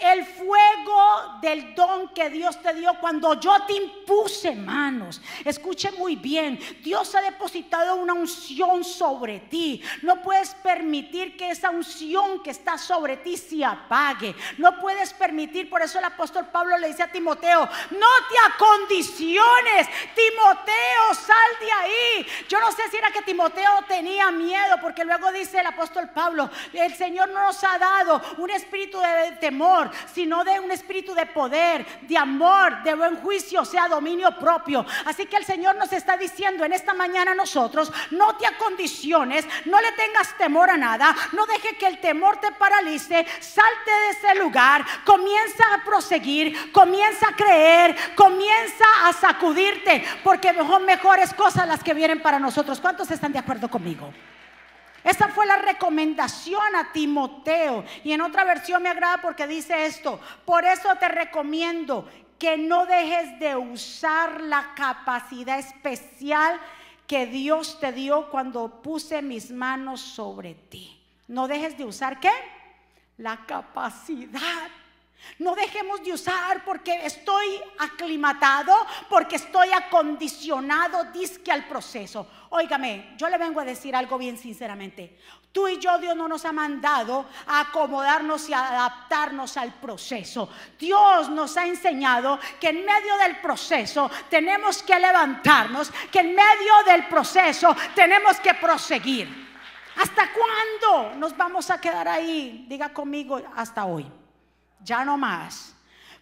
El 0.00 0.24
fuego 0.24 1.38
del 1.40 1.74
don 1.74 2.08
que 2.08 2.30
Dios 2.30 2.60
te 2.60 2.74
dio 2.74 2.94
cuando 3.00 3.34
yo 3.34 3.54
te 3.66 3.74
impuse 3.74 4.54
manos. 4.54 5.20
Escuche 5.44 5.92
muy 5.92 6.16
bien, 6.16 6.58
Dios 6.82 7.14
ha 7.14 7.20
depositado 7.20 7.96
una 7.96 8.14
unción 8.14 8.82
sobre 8.84 9.40
ti. 9.40 9.82
No 10.02 10.22
puedes 10.22 10.54
permitir 10.54 11.36
que 11.36 11.50
esa 11.50 11.70
unción 11.70 12.42
que 12.42 12.50
está 12.50 12.78
sobre 12.78 13.18
ti 13.18 13.36
se 13.36 13.64
apague. 13.64 14.34
No 14.58 14.78
puedes 14.80 15.12
permitir, 15.12 15.68
por 15.68 15.82
eso 15.82 15.98
el 15.98 16.04
apóstol 16.04 16.46
Pablo 16.46 16.78
le 16.78 16.88
dice 16.88 17.02
a 17.02 17.12
Timoteo, 17.12 17.68
no 17.90 18.06
te 18.28 18.54
acondiciones, 18.54 19.88
Timoteo, 20.14 21.14
sal 21.14 21.36
de 21.60 21.72
ahí. 21.72 22.26
Yo 22.48 22.60
no 22.60 22.72
sé 22.72 22.88
si 22.90 22.96
era 22.96 23.10
que 23.10 23.22
Timoteo 23.22 23.70
tenía 23.86 24.30
miedo, 24.30 24.76
porque 24.80 25.04
luego 25.04 25.30
dice 25.32 25.60
el 25.60 25.66
apóstol 25.66 26.10
Pablo, 26.10 26.50
el 26.72 26.94
Señor 26.94 27.28
no 27.28 27.44
nos 27.44 27.62
ha 27.64 27.78
dado 27.78 28.22
un 28.38 28.50
espíritu 28.50 28.98
de 29.00 29.32
temor 29.32 29.89
sino 30.12 30.44
de 30.44 30.60
un 30.60 30.70
espíritu 30.70 31.14
de 31.14 31.26
poder, 31.26 31.86
de 32.02 32.16
amor, 32.16 32.82
de 32.82 32.94
buen 32.94 33.16
juicio, 33.16 33.64
sea 33.64 33.88
dominio 33.88 34.36
propio. 34.38 34.84
Así 35.04 35.26
que 35.26 35.36
el 35.36 35.44
Señor 35.44 35.76
nos 35.76 35.92
está 35.92 36.16
diciendo 36.16 36.64
en 36.64 36.72
esta 36.72 36.94
mañana 36.94 37.32
a 37.32 37.34
nosotros, 37.34 37.92
no 38.10 38.36
te 38.36 38.46
acondiciones, 38.46 39.46
no 39.64 39.80
le 39.80 39.92
tengas 39.92 40.36
temor 40.36 40.70
a 40.70 40.76
nada, 40.76 41.14
no 41.32 41.46
deje 41.46 41.76
que 41.76 41.86
el 41.86 41.98
temor 41.98 42.38
te 42.38 42.52
paralice, 42.52 43.26
salte 43.40 43.90
de 43.90 44.10
ese 44.10 44.34
lugar, 44.36 44.84
comienza 45.04 45.64
a 45.74 45.84
proseguir, 45.84 46.72
comienza 46.72 47.28
a 47.28 47.36
creer, 47.36 47.96
comienza 48.14 48.84
a 49.04 49.12
sacudirte, 49.12 50.04
porque 50.22 50.54
son 50.54 50.84
mejores 50.84 51.34
cosas 51.34 51.66
las 51.66 51.82
que 51.82 51.94
vienen 51.94 52.20
para 52.22 52.38
nosotros. 52.38 52.80
¿Cuántos 52.80 53.10
están 53.10 53.32
de 53.32 53.38
acuerdo 53.38 53.68
conmigo? 53.68 54.12
Esa 55.04 55.28
fue 55.28 55.46
la 55.46 55.56
recomendación 55.56 56.76
a 56.76 56.92
Timoteo. 56.92 57.84
Y 58.04 58.12
en 58.12 58.20
otra 58.20 58.44
versión 58.44 58.82
me 58.82 58.88
agrada 58.88 59.18
porque 59.22 59.46
dice 59.46 59.86
esto. 59.86 60.20
Por 60.44 60.64
eso 60.64 60.94
te 60.96 61.08
recomiendo 61.08 62.08
que 62.38 62.56
no 62.56 62.86
dejes 62.86 63.38
de 63.38 63.56
usar 63.56 64.40
la 64.40 64.74
capacidad 64.74 65.58
especial 65.58 66.58
que 67.06 67.26
Dios 67.26 67.78
te 67.80 67.92
dio 67.92 68.30
cuando 68.30 68.82
puse 68.82 69.20
mis 69.20 69.50
manos 69.50 70.00
sobre 70.00 70.54
ti. 70.54 70.98
No 71.28 71.48
dejes 71.48 71.76
de 71.76 71.84
usar 71.84 72.20
qué? 72.20 72.30
La 73.16 73.44
capacidad 73.46 74.68
no 75.38 75.54
dejemos 75.54 76.02
de 76.02 76.12
usar 76.12 76.64
porque 76.64 77.06
estoy 77.06 77.60
aclimatado, 77.78 78.74
porque 79.08 79.36
estoy 79.36 79.70
acondicionado, 79.72 81.04
disque 81.04 81.50
al 81.50 81.66
proceso. 81.66 82.26
Óigame, 82.50 83.14
yo 83.16 83.28
le 83.28 83.38
vengo 83.38 83.60
a 83.60 83.64
decir 83.64 83.96
algo 83.96 84.18
bien 84.18 84.36
sinceramente. 84.36 85.18
Tú 85.52 85.66
y 85.66 85.78
yo, 85.78 85.98
Dios 85.98 86.14
no 86.14 86.28
nos 86.28 86.44
ha 86.44 86.52
mandado 86.52 87.26
a 87.46 87.60
acomodarnos 87.60 88.48
y 88.48 88.52
a 88.52 88.68
adaptarnos 88.68 89.56
al 89.56 89.72
proceso. 89.74 90.48
Dios 90.78 91.28
nos 91.30 91.56
ha 91.56 91.66
enseñado 91.66 92.38
que 92.60 92.68
en 92.68 92.84
medio 92.84 93.16
del 93.16 93.40
proceso 93.40 94.10
tenemos 94.28 94.82
que 94.82 94.98
levantarnos, 94.98 95.90
que 96.12 96.20
en 96.20 96.34
medio 96.34 96.74
del 96.86 97.06
proceso 97.08 97.74
tenemos 97.94 98.38
que 98.40 98.54
proseguir. 98.54 99.48
¿Hasta 99.96 100.30
cuándo 100.32 101.16
nos 101.16 101.36
vamos 101.36 101.68
a 101.70 101.80
quedar 101.80 102.06
ahí? 102.06 102.66
Diga 102.68 102.90
conmigo, 102.90 103.40
hasta 103.56 103.86
hoy 103.86 104.19
ya 104.82 105.04
no 105.04 105.16
más. 105.16 105.74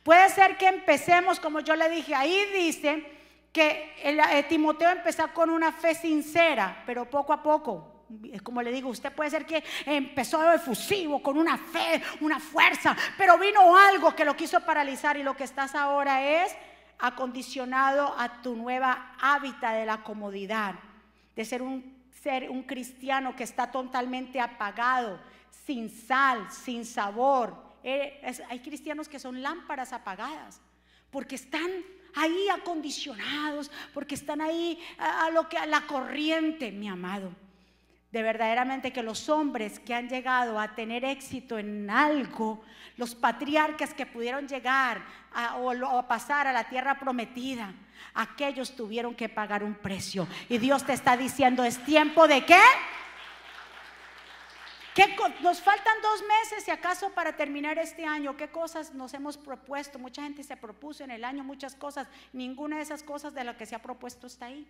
Puede 0.03 0.29
ser 0.31 0.57
que 0.57 0.67
empecemos, 0.69 1.39
como 1.41 1.61
yo 1.61 1.77
le 1.77 1.89
dije, 1.89 2.15
ahí 2.15 2.39
dice 2.55 3.05
que 3.53 3.95
el, 4.03 4.21
eh, 4.21 4.45
Timoteo 4.49 4.91
empezó 4.91 5.33
con 5.33 5.51
una 5.51 5.73
fe 5.73 5.95
sincera, 5.95 6.83
pero 6.87 7.09
poco 7.09 7.33
a 7.33 7.43
poco. 7.43 8.07
Como 8.43 8.63
le 8.63 8.73
digo, 8.73 8.89
usted 8.89 9.13
puede 9.13 9.29
ser 9.29 9.45
que 9.45 9.63
empezó 9.85 10.51
efusivo, 10.53 11.23
con 11.23 11.37
una 11.37 11.59
fe, 11.59 12.03
una 12.21 12.41
fuerza, 12.41 12.97
pero 13.19 13.37
vino 13.37 13.77
algo 13.77 14.17
que 14.17 14.25
lo 14.25 14.35
quiso 14.35 14.61
paralizar 14.61 15.19
y 15.19 15.23
lo 15.23 15.37
que 15.37 15.45
estás 15.45 15.75
ahora 15.75 16.45
es 16.45 16.57
acondicionado 16.99 18.15
a 18.19 18.41
tu 18.41 18.57
nueva 18.57 19.15
hábitat 19.21 19.75
de 19.75 19.85
la 19.85 20.03
comodidad, 20.03 20.75
de 21.37 21.45
ser 21.45 21.61
un 21.61 21.99
ser 22.23 22.51
un 22.51 22.63
cristiano 22.63 23.35
que 23.37 23.45
está 23.45 23.71
totalmente 23.71 24.41
apagado, 24.41 25.21
sin 25.51 25.89
sal, 25.89 26.51
sin 26.51 26.85
sabor, 26.85 27.57
eh, 27.83 28.21
hay 28.49 28.61
cristianos 28.61 29.09
que 29.09 29.19
son 29.19 29.43
lámparas 29.43 29.93
apagadas 29.93 30.61
porque 31.11 31.37
están 31.37 31.71
ahí 32.15 32.49
acondicionados, 32.49 33.71
porque 33.95 34.15
están 34.15 34.41
ahí 34.41 34.79
a, 34.99 35.31
lo 35.31 35.49
que 35.49 35.57
a 35.57 35.67
la 35.67 35.83
corriente, 35.83 36.71
mi 36.73 36.89
amado. 36.89 37.33
De 38.11 38.23
verdaderamente 38.23 38.93
que 38.93 39.03
los 39.03 39.29
hombres 39.29 39.79
que 39.81 39.95
han 39.95 40.09
llegado 40.09 40.59
a 40.59 40.75
tener 40.75 41.05
éxito 41.05 41.59
en 41.59 41.91
algo, 41.91 42.63
los 42.97 43.15
patriarcas 43.15 43.93
que 43.93 44.07
pudieron 44.07 44.49
llegar 44.49 45.05
a, 45.33 45.57
o, 45.57 45.71
o 45.71 46.09
pasar 46.09 46.47
a 46.47 46.53
la 46.53 46.65
tierra 46.65 46.99
prometida, 46.99 47.75
aquellos 48.15 48.75
tuvieron 48.75 49.15
que 49.15 49.29
pagar 49.29 49.63
un 49.63 49.75
precio. 49.75 50.27
Y 50.49 50.59
Dios 50.59 50.85
te 50.85 50.95
está 50.95 51.17
diciendo, 51.17 51.65
es 51.65 51.85
tiempo 51.85 52.27
de 52.27 52.45
qué? 52.47 52.63
Nos 55.43 55.61
faltan 55.61 55.95
dos 56.03 56.23
meses, 56.23 56.65
si 56.65 56.71
acaso, 56.71 57.11
para 57.11 57.37
terminar 57.37 57.79
este 57.79 58.05
año. 58.05 58.37
¿Qué 58.37 58.49
cosas 58.49 58.95
nos 58.95 59.15
hemos 59.15 59.37
propuesto? 59.37 59.99
Mucha 59.99 60.23
gente 60.23 60.43
se 60.43 60.57
propuso 60.57 61.05
en 61.05 61.11
el 61.11 61.25
año 61.25 61.45
muchas 61.45 61.75
cosas. 61.75 62.09
Ninguna 62.33 62.77
de 62.77 62.83
esas 62.83 63.03
cosas 63.03 63.35
de 63.35 63.45
las 63.45 63.57
que 63.57 63.67
se 63.67 63.75
ha 63.75 63.83
propuesto 63.83 64.27
está 64.27 64.47
ahí. 64.47 64.67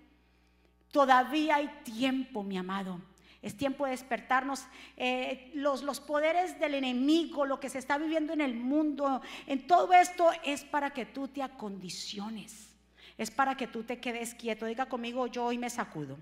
Todavía 0.90 1.56
hay 1.56 1.68
tiempo, 1.84 2.42
mi 2.42 2.58
amado. 2.58 3.00
Es 3.40 3.56
tiempo 3.56 3.84
de 3.84 3.92
despertarnos. 3.92 4.64
Eh, 4.96 5.50
los, 5.54 5.82
los 5.82 6.00
poderes 6.00 6.58
del 6.58 6.74
enemigo, 6.74 7.46
lo 7.46 7.60
que 7.60 7.70
se 7.70 7.78
está 7.78 7.96
viviendo 7.98 8.32
en 8.32 8.40
el 8.40 8.54
mundo, 8.54 9.22
en 9.46 9.66
todo 9.66 9.92
esto 9.92 10.30
es 10.44 10.64
para 10.64 10.90
que 10.90 11.06
tú 11.06 11.28
te 11.28 11.42
acondiciones. 11.42 12.68
Es 13.16 13.30
para 13.30 13.56
que 13.56 13.66
tú 13.66 13.84
te 13.84 14.00
quedes 14.00 14.34
quieto. 14.34 14.66
Diga 14.66 14.86
conmigo, 14.86 15.26
yo 15.26 15.44
hoy 15.44 15.58
me 15.58 15.70
sacudo. 15.70 16.18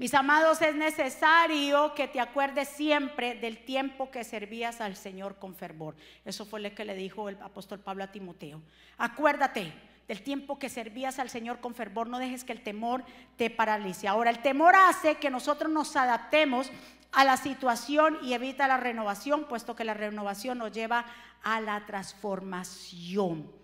Mis 0.00 0.14
amados, 0.14 0.62
es 0.62 0.74
necesario 0.74 1.92
que 1.92 2.08
te 2.08 2.20
acuerdes 2.20 2.70
siempre 2.70 3.34
del 3.34 3.66
tiempo 3.66 4.10
que 4.10 4.24
servías 4.24 4.80
al 4.80 4.96
Señor 4.96 5.36
con 5.36 5.54
fervor. 5.54 5.94
Eso 6.24 6.46
fue 6.46 6.60
lo 6.60 6.74
que 6.74 6.86
le 6.86 6.94
dijo 6.94 7.28
el 7.28 7.36
apóstol 7.42 7.80
Pablo 7.80 8.04
a 8.04 8.10
Timoteo. 8.10 8.62
Acuérdate 8.96 9.70
del 10.08 10.22
tiempo 10.22 10.58
que 10.58 10.70
servías 10.70 11.18
al 11.18 11.28
Señor 11.28 11.60
con 11.60 11.74
fervor. 11.74 12.08
No 12.08 12.18
dejes 12.18 12.44
que 12.44 12.52
el 12.52 12.62
temor 12.62 13.04
te 13.36 13.50
paralice. 13.50 14.08
Ahora, 14.08 14.30
el 14.30 14.40
temor 14.40 14.74
hace 14.74 15.16
que 15.16 15.28
nosotros 15.28 15.70
nos 15.70 15.94
adaptemos 15.94 16.70
a 17.12 17.22
la 17.22 17.36
situación 17.36 18.16
y 18.22 18.32
evita 18.32 18.66
la 18.68 18.78
renovación, 18.78 19.48
puesto 19.48 19.76
que 19.76 19.84
la 19.84 19.92
renovación 19.92 20.56
nos 20.56 20.72
lleva 20.72 21.04
a 21.42 21.60
la 21.60 21.84
transformación. 21.84 23.59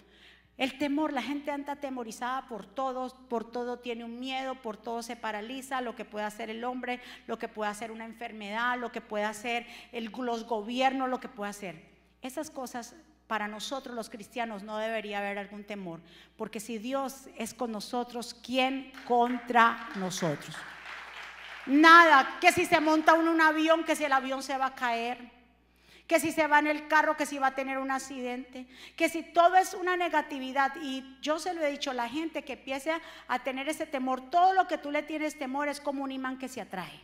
El 0.58 0.78
temor, 0.78 1.12
la 1.12 1.22
gente 1.22 1.50
anda 1.50 1.74
atemorizada 1.74 2.48
por 2.48 2.64
todo, 2.64 3.14
por 3.28 3.50
todo 3.50 3.78
tiene 3.78 4.04
un 4.04 4.18
miedo, 4.18 4.54
por 4.54 4.78
todo 4.78 5.02
se 5.02 5.14
paraliza, 5.14 5.82
lo 5.82 5.94
que 5.94 6.06
puede 6.06 6.24
hacer 6.24 6.48
el 6.48 6.64
hombre, 6.64 7.00
lo 7.26 7.38
que 7.38 7.48
puede 7.48 7.70
hacer 7.70 7.90
una 7.90 8.06
enfermedad, 8.06 8.78
lo 8.78 8.90
que 8.90 9.02
puede 9.02 9.24
hacer 9.24 9.66
el, 9.92 10.10
los 10.18 10.44
gobiernos, 10.44 11.10
lo 11.10 11.20
que 11.20 11.28
puede 11.28 11.50
hacer. 11.50 11.84
Esas 12.22 12.50
cosas 12.50 12.96
para 13.26 13.48
nosotros 13.48 13.94
los 13.94 14.08
cristianos 14.08 14.62
no 14.62 14.78
debería 14.78 15.18
haber 15.18 15.38
algún 15.38 15.64
temor, 15.64 16.00
porque 16.38 16.60
si 16.60 16.78
Dios 16.78 17.28
es 17.36 17.52
con 17.52 17.70
nosotros, 17.70 18.34
¿quién 18.34 18.92
contra 19.06 19.90
nosotros? 19.96 20.56
Nada, 21.66 22.38
que 22.40 22.52
si 22.52 22.64
se 22.64 22.80
monta 22.80 23.12
uno 23.12 23.30
un 23.30 23.40
avión, 23.40 23.84
que 23.84 23.96
si 23.96 24.04
el 24.04 24.12
avión 24.12 24.42
se 24.42 24.56
va 24.56 24.66
a 24.66 24.74
caer, 24.74 25.35
que 26.06 26.20
si 26.20 26.32
se 26.32 26.46
va 26.46 26.60
en 26.60 26.68
el 26.68 26.86
carro, 26.88 27.16
que 27.16 27.26
si 27.26 27.38
va 27.38 27.48
a 27.48 27.54
tener 27.54 27.78
un 27.78 27.90
accidente, 27.90 28.66
que 28.96 29.08
si 29.08 29.22
todo 29.22 29.56
es 29.56 29.74
una 29.74 29.96
negatividad. 29.96 30.72
Y 30.80 31.18
yo 31.20 31.38
se 31.38 31.52
lo 31.52 31.62
he 31.62 31.70
dicho, 31.70 31.92
la 31.92 32.08
gente 32.08 32.44
que 32.44 32.54
empiece 32.54 32.92
a 33.26 33.38
tener 33.40 33.68
ese 33.68 33.86
temor, 33.86 34.30
todo 34.30 34.52
lo 34.52 34.66
que 34.66 34.78
tú 34.78 34.90
le 34.90 35.02
tienes 35.02 35.38
temor 35.38 35.68
es 35.68 35.80
como 35.80 36.04
un 36.04 36.12
imán 36.12 36.38
que 36.38 36.48
se 36.48 36.60
atrae. 36.60 37.00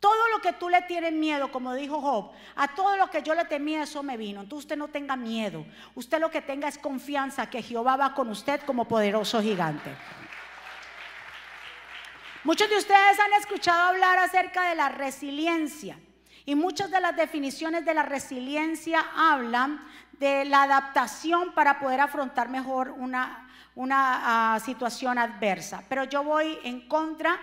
Todo 0.00 0.28
lo 0.28 0.40
que 0.40 0.54
tú 0.54 0.70
le 0.70 0.80
tienes 0.82 1.12
miedo, 1.12 1.52
como 1.52 1.74
dijo 1.74 2.00
Job, 2.00 2.32
a 2.56 2.74
todo 2.74 2.96
lo 2.96 3.10
que 3.10 3.22
yo 3.22 3.34
le 3.34 3.44
temía, 3.44 3.82
eso 3.82 4.02
me 4.02 4.16
vino. 4.16 4.40
Entonces 4.40 4.64
usted 4.64 4.76
no 4.76 4.88
tenga 4.88 5.14
miedo. 5.14 5.66
Usted 5.94 6.18
lo 6.20 6.30
que 6.30 6.40
tenga 6.40 6.68
es 6.68 6.78
confianza 6.78 7.50
que 7.50 7.62
Jehová 7.62 7.96
va 7.96 8.14
con 8.14 8.28
usted 8.30 8.60
como 8.62 8.86
poderoso 8.86 9.42
gigante. 9.42 9.94
Muchos 12.44 12.70
de 12.70 12.78
ustedes 12.78 13.20
han 13.20 13.34
escuchado 13.34 13.90
hablar 13.90 14.18
acerca 14.18 14.70
de 14.70 14.74
la 14.74 14.88
resiliencia. 14.88 15.98
Y 16.46 16.54
muchas 16.54 16.90
de 16.90 17.00
las 17.00 17.16
definiciones 17.16 17.84
de 17.84 17.94
la 17.94 18.02
resiliencia 18.02 19.04
hablan 19.16 19.84
de 20.12 20.44
la 20.44 20.64
adaptación 20.64 21.52
para 21.54 21.80
poder 21.80 22.00
afrontar 22.00 22.48
mejor 22.48 22.90
una, 22.90 23.48
una 23.74 24.54
ah, 24.54 24.60
situación 24.60 25.18
adversa. 25.18 25.82
Pero 25.88 26.04
yo 26.04 26.22
voy 26.22 26.58
en 26.64 26.86
contra 26.88 27.38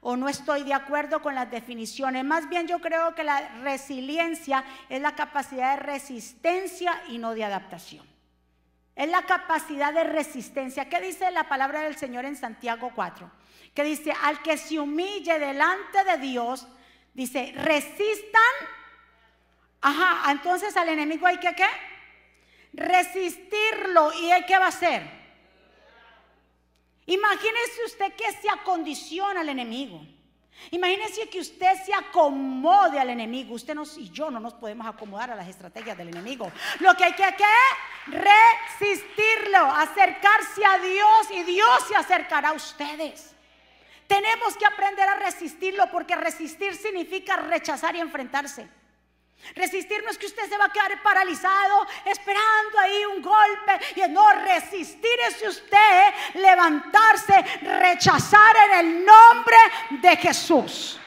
o 0.00 0.16
no 0.16 0.28
estoy 0.28 0.62
de 0.62 0.74
acuerdo 0.74 1.20
con 1.20 1.34
las 1.34 1.50
definiciones. 1.50 2.24
Más 2.24 2.48
bien 2.48 2.66
yo 2.66 2.80
creo 2.80 3.14
que 3.14 3.24
la 3.24 3.48
resiliencia 3.62 4.64
es 4.88 5.00
la 5.00 5.14
capacidad 5.14 5.76
de 5.76 5.82
resistencia 5.82 7.02
y 7.08 7.18
no 7.18 7.34
de 7.34 7.44
adaptación. 7.44 8.06
Es 8.96 9.08
la 9.08 9.22
capacidad 9.22 9.92
de 9.92 10.04
resistencia. 10.04 10.88
¿Qué 10.88 11.00
dice 11.00 11.30
la 11.30 11.48
palabra 11.48 11.82
del 11.82 11.96
Señor 11.96 12.24
en 12.24 12.36
Santiago 12.36 12.92
4? 12.94 13.30
Que 13.74 13.84
dice, 13.84 14.12
al 14.22 14.42
que 14.42 14.56
se 14.56 14.78
humille 14.78 15.38
delante 15.38 16.04
de 16.04 16.18
Dios, 16.18 16.66
dice, 17.14 17.52
resistan. 17.56 18.42
Ajá, 19.80 20.30
entonces 20.30 20.76
al 20.76 20.88
enemigo 20.88 21.26
hay 21.26 21.38
que 21.38 21.54
qué? 21.54 21.66
Resistirlo. 22.72 24.12
¿Y 24.20 24.30
hay 24.30 24.44
que 24.44 24.58
va 24.58 24.66
a 24.66 24.68
hacer? 24.68 25.20
Imagínese 27.06 27.84
usted 27.86 28.14
que 28.14 28.30
se 28.32 28.48
acondiciona 28.48 29.40
al 29.40 29.48
enemigo. 29.48 30.00
Imagínese 30.70 31.28
que 31.28 31.40
usted 31.40 31.82
se 31.84 31.94
acomode 31.94 33.00
al 33.00 33.10
enemigo. 33.10 33.54
Usted 33.54 33.76
y 33.96 34.10
yo 34.10 34.30
no 34.30 34.38
nos 34.38 34.54
podemos 34.54 34.86
acomodar 34.86 35.30
a 35.30 35.36
las 35.36 35.48
estrategias 35.48 35.96
del 35.96 36.08
enemigo. 36.08 36.52
Lo 36.80 36.94
que 36.94 37.04
hay 37.04 37.14
que 37.14 37.24
es 37.24 38.22
resistirlo, 38.78 39.58
acercarse 39.58 40.64
a 40.64 40.78
Dios 40.78 41.30
y 41.32 41.42
Dios 41.44 41.88
se 41.88 41.96
acercará 41.96 42.50
a 42.50 42.52
ustedes. 42.52 43.34
Tenemos 44.10 44.56
que 44.56 44.66
aprender 44.66 45.08
a 45.08 45.14
resistirlo 45.14 45.88
porque 45.88 46.16
resistir 46.16 46.74
significa 46.74 47.36
rechazar 47.36 47.94
y 47.94 48.00
enfrentarse. 48.00 48.68
Resistir 49.54 50.02
no 50.02 50.10
es 50.10 50.18
que 50.18 50.26
usted 50.26 50.48
se 50.48 50.58
va 50.58 50.64
a 50.64 50.72
quedar 50.72 51.00
paralizado 51.00 51.86
esperando 52.04 52.80
ahí 52.80 53.04
un 53.04 53.22
golpe. 53.22 53.78
Y 53.94 54.10
no, 54.10 54.28
resistir 54.32 55.16
es 55.28 55.40
usted 55.46 56.14
levantarse, 56.34 57.40
rechazar 57.62 58.56
en 58.68 58.78
el 58.80 59.06
nombre 59.06 59.56
de 60.02 60.16
Jesús. 60.16 60.98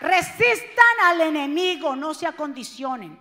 Resistan 0.00 0.96
al 1.04 1.20
enemigo, 1.20 1.94
no 1.94 2.14
se 2.14 2.26
acondicionen. 2.26 3.18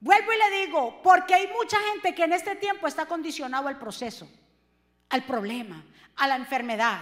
Vuelvo 0.00 0.34
y 0.34 0.36
le 0.36 0.66
digo, 0.66 1.00
porque 1.02 1.32
hay 1.32 1.46
mucha 1.46 1.80
gente 1.80 2.14
que 2.14 2.24
en 2.24 2.34
este 2.34 2.56
tiempo 2.56 2.86
está 2.86 3.06
condicionado 3.06 3.68
al 3.68 3.78
proceso, 3.78 4.28
al 5.08 5.24
problema, 5.24 5.82
a 6.16 6.28
la 6.28 6.36
enfermedad, 6.36 7.00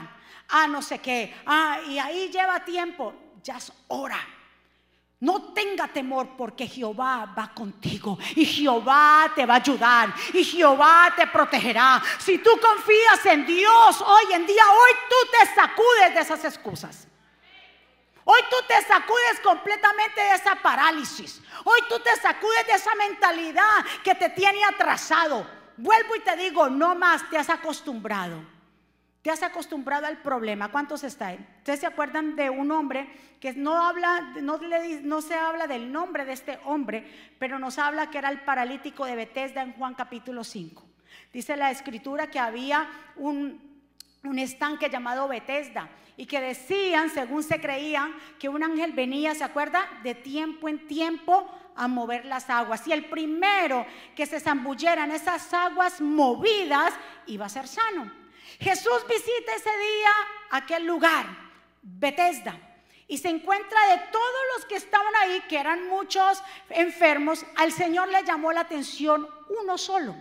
a 0.52 0.66
no 0.66 0.82
sé 0.82 0.98
qué. 0.98 1.34
Ah, 1.46 1.80
y 1.88 1.98
ahí 1.98 2.30
lleva 2.30 2.64
tiempo. 2.64 3.14
Ya 3.42 3.56
es 3.56 3.72
hora 3.88 4.20
no 5.20 5.52
tenga 5.52 5.86
temor 5.86 6.30
porque 6.36 6.66
Jehová 6.66 7.32
va 7.38 7.52
contigo 7.52 8.18
y 8.34 8.44
Jehová 8.46 9.30
te 9.34 9.44
va 9.44 9.54
a 9.54 9.56
ayudar 9.58 10.14
y 10.32 10.42
Jehová 10.42 11.12
te 11.14 11.26
protegerá. 11.26 12.02
Si 12.18 12.38
tú 12.38 12.50
confías 12.58 13.26
en 13.26 13.44
Dios 13.44 14.00
hoy 14.00 14.32
en 14.32 14.46
día, 14.46 14.62
hoy 14.70 14.90
tú 15.10 15.30
te 15.30 15.54
sacudes 15.54 16.14
de 16.14 16.20
esas 16.20 16.44
excusas. 16.44 17.06
Hoy 18.24 18.40
tú 18.48 18.56
te 18.66 18.80
sacudes 18.82 19.40
completamente 19.42 20.20
de 20.22 20.34
esa 20.34 20.54
parálisis. 20.54 21.42
Hoy 21.64 21.80
tú 21.88 21.98
te 22.00 22.16
sacudes 22.16 22.66
de 22.66 22.74
esa 22.74 22.94
mentalidad 22.94 23.84
que 24.02 24.14
te 24.14 24.30
tiene 24.30 24.64
atrasado. 24.64 25.46
Vuelvo 25.76 26.16
y 26.16 26.20
te 26.20 26.34
digo, 26.36 26.70
no 26.70 26.94
más 26.94 27.28
te 27.28 27.36
has 27.36 27.50
acostumbrado. 27.50 28.42
Te 29.22 29.30
has 29.30 29.42
acostumbrado 29.42 30.06
al 30.06 30.22
problema. 30.22 30.70
¿Cuántos 30.70 31.04
están? 31.04 31.46
Ustedes 31.58 31.80
se 31.80 31.86
acuerdan 31.86 32.36
de 32.36 32.48
un 32.48 32.70
hombre 32.70 33.06
que 33.38 33.52
no 33.52 33.78
habla, 33.78 34.32
no, 34.40 34.58
no, 35.02 35.20
se 35.20 35.34
habla 35.34 35.66
del 35.66 35.92
nombre 35.92 36.24
de 36.24 36.32
este 36.32 36.58
hombre, 36.64 37.06
pero 37.38 37.58
nos 37.58 37.78
habla 37.78 38.10
que 38.10 38.16
era 38.16 38.30
el 38.30 38.40
paralítico 38.40 39.04
de 39.04 39.16
Bethesda 39.16 39.62
en 39.62 39.74
Juan 39.74 39.94
capítulo 39.94 40.42
5. 40.42 40.86
Dice 41.34 41.54
la 41.56 41.70
escritura 41.70 42.30
que 42.30 42.38
había 42.38 42.88
un, 43.16 43.68
estanque 44.38 44.88
llamado 44.88 45.28
Bethesda 45.28 45.90
y 46.16 46.24
que 46.24 46.40
decían, 46.40 47.10
según 47.10 47.42
se 47.42 47.60
creían, 47.60 48.14
que 48.38 48.48
un 48.48 48.62
ángel 48.62 48.92
venía, 48.92 49.34
¿se 49.34 49.44
acuerda? 49.44 49.86
De 50.02 50.14
tiempo 50.14 50.68
en 50.68 50.86
tiempo 50.86 51.46
a 51.76 51.88
mover 51.88 52.24
las 52.24 52.48
aguas. 52.48 52.86
Y 52.86 52.92
el 52.92 53.04
primero 53.06 53.86
que 54.16 54.24
se 54.24 54.40
zambullera 54.40 55.04
en 55.04 55.10
esas 55.10 55.52
aguas 55.52 56.00
movidas 56.00 56.94
iba 57.26 57.44
a 57.44 57.50
ser 57.50 57.66
sano. 57.66 58.19
Jesús 58.60 59.06
visita 59.08 59.54
ese 59.56 59.70
día 59.70 60.10
aquel 60.50 60.84
lugar, 60.84 61.26
Bethesda, 61.82 62.58
y 63.08 63.18
se 63.18 63.28
encuentra 63.28 63.86
de 63.88 63.98
todos 64.12 64.40
los 64.54 64.66
que 64.66 64.76
estaban 64.76 65.14
ahí, 65.22 65.42
que 65.48 65.58
eran 65.58 65.88
muchos 65.88 66.42
enfermos, 66.68 67.44
al 67.56 67.72
Señor 67.72 68.08
le 68.08 68.22
llamó 68.22 68.52
la 68.52 68.60
atención 68.60 69.28
uno 69.62 69.78
solo. 69.78 70.14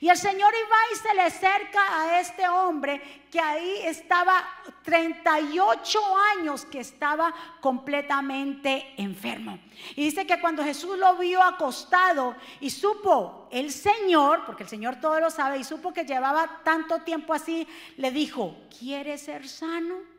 Y 0.00 0.08
el 0.08 0.16
Señor 0.16 0.52
iba 0.54 0.76
y 0.92 0.96
se 0.96 1.14
le 1.14 1.22
acerca 1.22 2.02
a 2.02 2.20
este 2.20 2.48
hombre 2.48 3.00
que 3.30 3.40
ahí 3.40 3.80
estaba 3.84 4.44
38 4.82 5.98
años 6.36 6.64
que 6.64 6.80
estaba 6.80 7.34
completamente 7.60 8.94
enfermo. 8.96 9.58
Y 9.96 10.04
dice 10.04 10.26
que 10.26 10.40
cuando 10.40 10.62
Jesús 10.62 10.98
lo 10.98 11.16
vio 11.16 11.42
acostado 11.42 12.36
y 12.60 12.70
supo 12.70 13.48
el 13.50 13.72
Señor, 13.72 14.44
porque 14.46 14.64
el 14.64 14.68
Señor 14.68 14.96
todo 15.00 15.20
lo 15.20 15.30
sabe, 15.30 15.58
y 15.58 15.64
supo 15.64 15.92
que 15.92 16.04
llevaba 16.04 16.60
tanto 16.64 17.00
tiempo 17.00 17.34
así, 17.34 17.66
le 17.96 18.10
dijo, 18.10 18.56
¿quieres 18.78 19.22
ser 19.22 19.48
sano? 19.48 20.13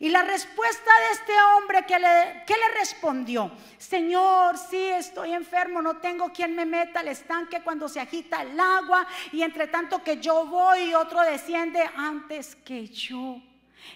Y 0.00 0.10
la 0.10 0.22
respuesta 0.22 0.90
de 1.00 1.12
este 1.12 1.32
hombre 1.42 1.84
que 1.84 1.98
le, 1.98 2.44
que 2.46 2.54
le 2.54 2.78
respondió, 2.78 3.50
Señor, 3.78 4.56
sí 4.56 4.76
estoy 4.76 5.32
enfermo, 5.32 5.82
no 5.82 5.96
tengo 5.96 6.32
quien 6.32 6.54
me 6.54 6.64
meta 6.64 7.00
al 7.00 7.08
estanque 7.08 7.62
cuando 7.62 7.88
se 7.88 7.98
agita 7.98 8.42
el 8.42 8.58
agua 8.60 9.08
y 9.32 9.42
entre 9.42 9.66
tanto 9.66 10.04
que 10.04 10.18
yo 10.18 10.46
voy 10.46 10.94
otro 10.94 11.20
desciende 11.22 11.82
antes 11.96 12.54
que 12.54 12.86
yo. 12.86 13.42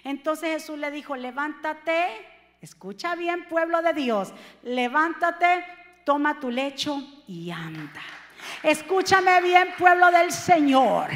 Entonces 0.03 0.49
Jesús 0.49 0.77
le 0.77 0.91
dijo, 0.91 1.15
levántate, 1.15 2.27
escucha 2.59 3.15
bien 3.15 3.47
pueblo 3.47 3.81
de 3.81 3.93
Dios, 3.93 4.33
levántate, 4.63 5.65
toma 6.03 6.37
tu 6.41 6.51
lecho 6.51 6.97
y 7.27 7.49
anda. 7.49 8.01
Escúchame 8.63 9.41
bien, 9.41 9.73
pueblo 9.77 10.09
del 10.11 10.31
Señor. 10.31 11.09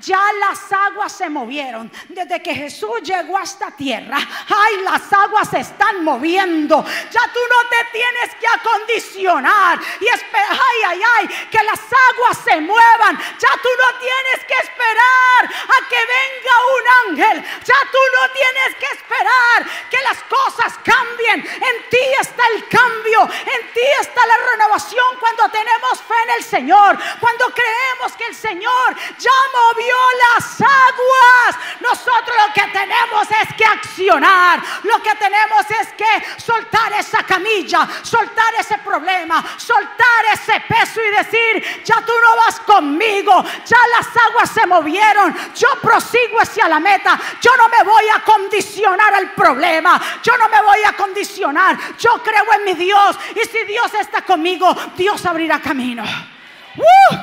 Ya 0.00 0.20
las 0.40 0.72
aguas 0.72 1.12
se 1.12 1.28
movieron. 1.28 1.90
Desde 2.08 2.42
que 2.42 2.54
Jesús 2.54 3.02
llegó 3.02 3.38
a 3.38 3.42
esta 3.42 3.70
tierra, 3.70 4.18
ay, 4.18 4.80
las 4.82 5.12
aguas 5.12 5.48
se 5.48 5.60
están 5.60 6.02
moviendo. 6.04 6.84
Ya 6.84 7.22
tú 7.32 7.40
no 7.50 7.68
te 7.68 7.98
tienes 7.98 8.34
que 8.40 8.46
acondicionar 8.48 9.78
y 10.00 10.06
esperar, 10.06 10.50
ay, 10.50 10.82
ay, 10.86 11.02
ay, 11.16 11.28
que 11.50 11.62
las 11.62 11.80
aguas 11.80 12.38
se 12.44 12.60
muevan. 12.60 13.16
Ya 13.38 13.52
tú 13.62 13.68
no 13.78 13.98
tienes 13.98 14.44
que 14.46 14.54
esperar 14.62 15.44
a 15.44 15.88
que 15.88 15.96
venga 15.96 16.54
un 16.74 17.10
ángel. 17.10 17.44
Ya 17.64 17.78
tú 17.92 17.98
no 18.16 18.32
tienes 18.32 18.74
que 18.78 18.86
esperar 18.96 19.88
que 19.90 19.98
las 20.02 20.22
cosas 20.24 20.78
cambien. 20.84 21.40
En 21.40 21.90
ti 21.90 21.98
está 22.20 22.42
el 22.54 22.68
cambio. 22.68 23.22
En 23.22 23.72
ti 23.72 23.80
está 24.00 24.20
la 24.26 24.36
renovación 24.52 25.16
cuando 25.20 25.48
tenemos 25.50 26.02
fe 26.02 26.14
en 26.24 26.30
el 26.38 26.44
Señor. 26.44 26.67
Cuando 26.76 27.52
creemos 27.54 28.12
que 28.16 28.26
el 28.26 28.34
Señor 28.34 28.94
ya 29.18 29.30
movió 29.52 29.96
las 30.34 30.60
aguas, 30.60 31.56
nosotros 31.80 32.36
lo 32.46 32.52
que 32.52 32.70
tenemos 32.70 33.28
es 33.30 33.54
que 33.54 33.64
accionar. 33.64 34.60
Lo 34.84 35.02
que 35.02 35.14
tenemos 35.14 35.70
es 35.70 35.88
que 35.94 36.40
soltar 36.40 36.92
esa 36.92 37.22
camilla, 37.22 37.88
soltar 38.02 38.54
ese 38.58 38.78
problema, 38.78 39.44
soltar 39.56 40.24
ese 40.32 40.60
peso 40.60 41.00
y 41.02 41.10
decir, 41.10 41.84
ya 41.84 41.96
tú 42.04 42.12
no 42.20 42.36
vas 42.36 42.60
conmigo, 42.60 43.44
ya 43.64 43.78
las 43.96 44.06
aguas 44.28 44.50
se 44.50 44.66
movieron, 44.66 45.34
yo 45.54 45.68
prosigo 45.80 46.40
hacia 46.40 46.68
la 46.68 46.80
meta, 46.80 47.18
yo 47.40 47.56
no 47.56 47.68
me 47.68 47.82
voy 47.84 48.04
a 48.14 48.20
condicionar 48.20 49.14
al 49.14 49.32
problema, 49.32 50.00
yo 50.22 50.36
no 50.36 50.48
me 50.48 50.62
voy 50.62 50.82
a 50.84 50.92
condicionar, 50.92 51.78
yo 51.98 52.22
creo 52.22 52.44
en 52.54 52.64
mi 52.64 52.74
Dios 52.74 53.16
y 53.34 53.46
si 53.48 53.64
Dios 53.64 53.92
está 53.94 54.22
conmigo, 54.22 54.74
Dios 54.96 55.24
abrirá 55.24 55.60
camino. 55.60 56.04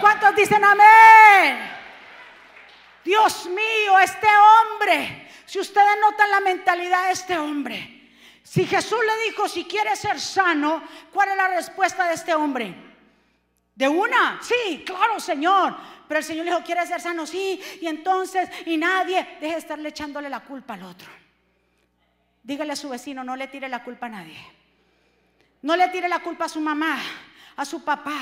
¿Cuántos 0.02 0.36
dicen 0.36 0.64
amén? 0.64 1.72
Dios 3.04 3.46
mío, 3.48 4.00
este 4.00 4.28
hombre, 4.28 5.30
si 5.46 5.60
ustedes 5.60 5.98
notan 6.02 6.32
la 6.32 6.40
mentalidad 6.40 7.06
de 7.06 7.12
este 7.12 7.38
hombre, 7.38 7.92
Si 8.46 8.64
Jesús 8.66 9.00
le 9.04 9.30
dijo, 9.30 9.50
si 9.50 9.66
quieres 9.66 9.98
ser 9.98 10.20
sano, 10.20 10.84
¿cuál 11.12 11.30
es 11.30 11.36
la 11.36 11.48
respuesta 11.48 12.08
de 12.08 12.14
este 12.14 12.36
hombre? 12.36 12.76
De 13.74 13.88
una, 13.88 14.40
sí, 14.42 14.84
claro, 14.86 15.20
Señor. 15.20 15.76
Pero 16.08 16.20
el 16.20 16.24
Señor 16.24 16.46
le 16.46 16.52
dijo, 16.52 16.64
¿quieres 16.64 16.88
ser 16.88 17.02
sano? 17.02 17.26
Sí. 17.26 17.60
Y 17.82 17.88
entonces, 17.88 18.48
y 18.68 18.78
nadie, 18.78 19.38
deje 19.42 19.54
de 19.54 19.60
estarle 19.60 19.90
echándole 19.90 20.30
la 20.30 20.42
culpa 20.42 20.76
al 20.76 20.84
otro. 20.84 21.10
Dígale 22.44 22.74
a 22.74 22.76
su 22.76 22.88
vecino, 22.88 23.24
no 23.24 23.36
le 23.36 23.48
tire 23.48 23.68
la 23.68 23.84
culpa 23.84 24.06
a 24.06 24.10
nadie. 24.10 24.38
No 25.64 25.76
le 25.76 25.88
tire 25.90 26.08
la 26.08 26.20
culpa 26.20 26.46
a 26.46 26.50
su 26.50 26.62
mamá, 26.62 27.00
a 27.56 27.66
su 27.66 27.84
papá, 27.84 28.22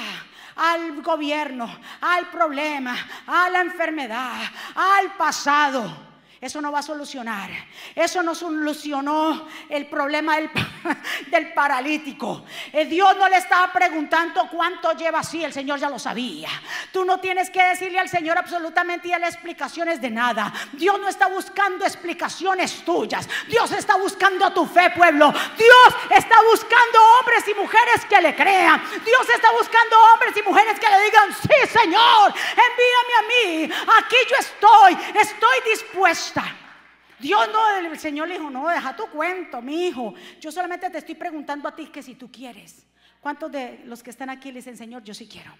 al 0.55 1.01
gobierno, 1.01 1.79
al 2.01 2.29
problema, 2.29 2.95
a 3.27 3.49
la 3.49 3.61
enfermedad, 3.61 4.41
al 4.75 5.13
pasado. 5.17 6.12
Eso 6.43 6.59
no 6.59 6.73
va 6.73 6.79
a 6.79 6.83
solucionar. 6.83 7.49
Eso 7.95 8.21
no 8.21 8.35
solucionó 8.35 9.47
el 9.69 9.85
problema 9.85 10.35
del, 10.35 10.49
del 11.27 11.53
paralítico. 11.53 12.43
Eh, 12.73 12.83
Dios 12.83 13.15
no 13.15 13.29
le 13.29 13.37
estaba 13.37 13.71
preguntando 13.71 14.49
cuánto 14.51 14.91
lleva 14.91 15.19
así. 15.19 15.41
El 15.41 15.53
Señor 15.53 15.79
ya 15.79 15.89
lo 15.89 15.97
sabía. 15.97 16.49
Tú 16.91 17.05
no 17.05 17.21
tienes 17.21 17.49
que 17.49 17.63
decirle 17.63 17.97
al 17.97 18.09
Señor 18.09 18.37
absolutamente 18.37 19.07
y 19.07 19.11
darle 19.11 19.27
explicaciones 19.27 20.01
de 20.01 20.11
nada. 20.11 20.51
Dios 20.73 20.99
no 20.99 21.07
está 21.07 21.27
buscando 21.27 21.85
explicaciones 21.85 22.83
tuyas. 22.83 23.29
Dios 23.47 23.71
está 23.71 23.95
buscando 23.95 24.51
tu 24.51 24.65
fe, 24.65 24.89
pueblo. 24.89 25.31
Dios 25.31 25.95
está 26.09 26.35
buscando 26.51 26.99
hombres 27.21 27.47
y 27.47 27.53
mujeres 27.53 28.03
que 28.09 28.19
le 28.19 28.35
crean. 28.35 28.83
Dios 29.05 29.29
está 29.33 29.49
buscando 29.53 29.95
hombres 30.11 30.35
y 30.35 30.41
mujeres 30.41 30.77
que 30.77 30.89
le 30.89 31.03
digan, 31.05 31.33
sí, 31.41 31.79
Señor, 31.79 32.33
envíame 32.51 33.13
a 33.17 33.27
mí. 33.29 33.73
Aquí 33.97 34.17
yo 34.29 34.35
estoy. 34.39 34.97
Estoy 35.21 35.71
dispuesto 35.71 36.32
Dios 37.19 37.47
no, 37.53 37.77
el 37.77 37.97
Señor 37.97 38.27
le 38.27 38.37
dijo, 38.37 38.49
no, 38.49 38.67
deja 38.67 38.95
tu 38.95 39.05
cuento, 39.07 39.61
mi 39.61 39.87
hijo. 39.87 40.13
Yo 40.41 40.51
solamente 40.51 40.89
te 40.89 40.97
estoy 40.97 41.15
preguntando 41.15 41.69
a 41.69 41.75
ti 41.75 41.87
que 41.87 42.03
si 42.03 42.15
tú 42.15 42.29
quieres. 42.31 42.85
¿Cuántos 43.21 43.49
de 43.51 43.81
los 43.85 44.03
que 44.03 44.09
están 44.09 44.29
aquí 44.29 44.49
le 44.51 44.59
dicen, 44.59 44.75
Señor, 44.75 45.03
yo 45.03 45.13
sí 45.13 45.29
quiero? 45.31 45.53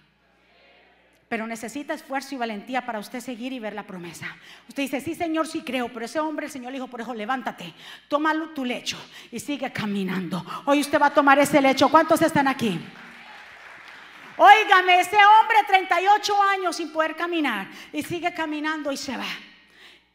Pero 1.30 1.46
necesita 1.46 1.94
esfuerzo 1.94 2.34
y 2.34 2.38
valentía 2.38 2.84
para 2.84 2.98
usted 2.98 3.20
seguir 3.20 3.54
y 3.54 3.58
ver 3.58 3.72
la 3.72 3.84
promesa. 3.84 4.36
Usted 4.68 4.82
dice, 4.82 5.00
sí, 5.00 5.14
Señor, 5.14 5.48
sí 5.48 5.62
creo, 5.62 5.88
pero 5.88 6.04
ese 6.04 6.20
hombre, 6.20 6.46
el 6.46 6.52
Señor 6.52 6.70
le 6.70 6.76
dijo, 6.76 6.88
por 6.88 7.00
eso 7.00 7.14
levántate, 7.14 7.72
toma 8.08 8.34
tu 8.54 8.66
lecho 8.66 8.98
y 9.32 9.40
sigue 9.40 9.72
caminando. 9.72 10.44
Hoy 10.66 10.80
usted 10.80 11.00
va 11.00 11.06
a 11.06 11.14
tomar 11.14 11.38
ese 11.38 11.62
lecho. 11.62 11.88
¿Cuántos 11.88 12.20
están 12.20 12.46
aquí? 12.46 12.78
Óigame, 14.36 15.00
ese 15.00 15.16
hombre, 15.16 15.56
38 15.66 16.42
años 16.42 16.76
sin 16.76 16.92
poder 16.92 17.16
caminar 17.16 17.68
y 17.90 18.02
sigue 18.02 18.34
caminando 18.34 18.92
y 18.92 18.98
se 18.98 19.16
va. 19.16 19.24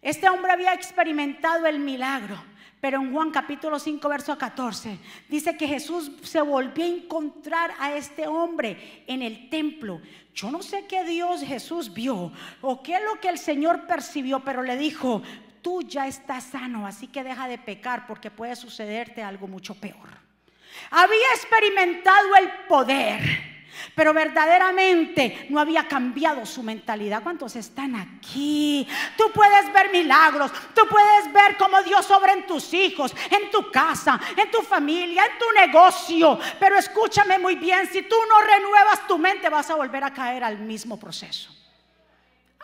Este 0.02 0.30
hombre 0.30 0.52
había 0.52 0.74
experimentado 0.74 1.66
el 1.66 1.80
milagro, 1.80 2.42
pero 2.80 3.02
en 3.02 3.12
Juan 3.12 3.32
capítulo 3.32 3.80
5, 3.80 4.08
verso 4.08 4.38
14, 4.38 4.98
dice 5.28 5.58
que 5.58 5.68
Jesús 5.68 6.12
se 6.24 6.42
volvió 6.42 6.86
a 6.86 6.88
encontrar 6.88 7.72
a 7.80 7.94
este 7.94 8.26
hombre 8.26 9.04
en 9.08 9.22
el 9.22 9.50
templo. 9.50 10.00
Yo 10.34 10.52
no 10.52 10.64
sé 10.64 10.86
qué 10.88 11.04
Dios 11.04 11.42
Jesús 11.42 11.94
vio 11.94 12.32
o 12.62 12.82
qué 12.82 12.96
es 12.96 13.04
lo 13.04 13.20
que 13.20 13.28
el 13.28 13.38
Señor 13.38 13.88
percibió, 13.88 14.40
pero 14.40 14.64
le 14.64 14.78
dijo, 14.78 15.22
tú 15.62 15.82
ya 15.82 16.08
estás 16.08 16.46
sano, 16.46 16.88
así 16.88 17.08
que 17.08 17.24
deja 17.24 17.50
de 17.50 17.58
pecar 17.58 18.08
porque 18.08 18.32
puede 18.32 18.56
sucederte 18.56 19.22
algo 19.22 19.48
mucho 19.48 19.76
peor. 19.76 20.18
Había 20.92 21.28
experimentado 21.36 22.36
el 22.38 22.50
poder 22.70 23.59
pero 23.96 24.14
verdaderamente 24.14 25.48
no 25.50 25.60
había 25.60 25.88
cambiado 25.88 26.46
su 26.46 26.64
mentalidad. 26.64 27.24
¿Cuántos 27.24 27.56
están 27.56 27.96
aquí? 27.96 28.88
Tú 29.18 29.32
puedes 29.34 29.72
ver 29.74 29.92
milagros, 29.92 30.52
tú 30.74 30.82
puedes 30.90 31.32
ver 31.34 31.58
cómo 31.58 31.82
Dios 31.84 32.10
obra 32.12 32.34
en 32.34 32.46
tus 32.46 32.74
hijos, 32.74 33.14
en 33.30 33.50
tu 33.52 33.72
casa, 33.72 34.20
en 34.36 34.50
tu 34.52 34.62
familia, 34.62 35.26
en 35.26 35.38
tu 35.38 35.46
negocio. 35.54 36.40
Pero 36.60 36.78
escúchame 36.78 37.40
muy 37.40 37.56
bien, 37.56 37.88
si 37.92 38.02
tú 38.04 38.16
no 38.28 38.42
renuevas 38.42 39.08
tu 39.08 39.18
mente 39.18 39.50
vas 39.50 39.70
a 39.70 39.76
volver 39.76 40.04
a 40.04 40.14
caer 40.14 40.44
al 40.44 40.60
mismo 40.60 41.00
proceso. 41.00 41.56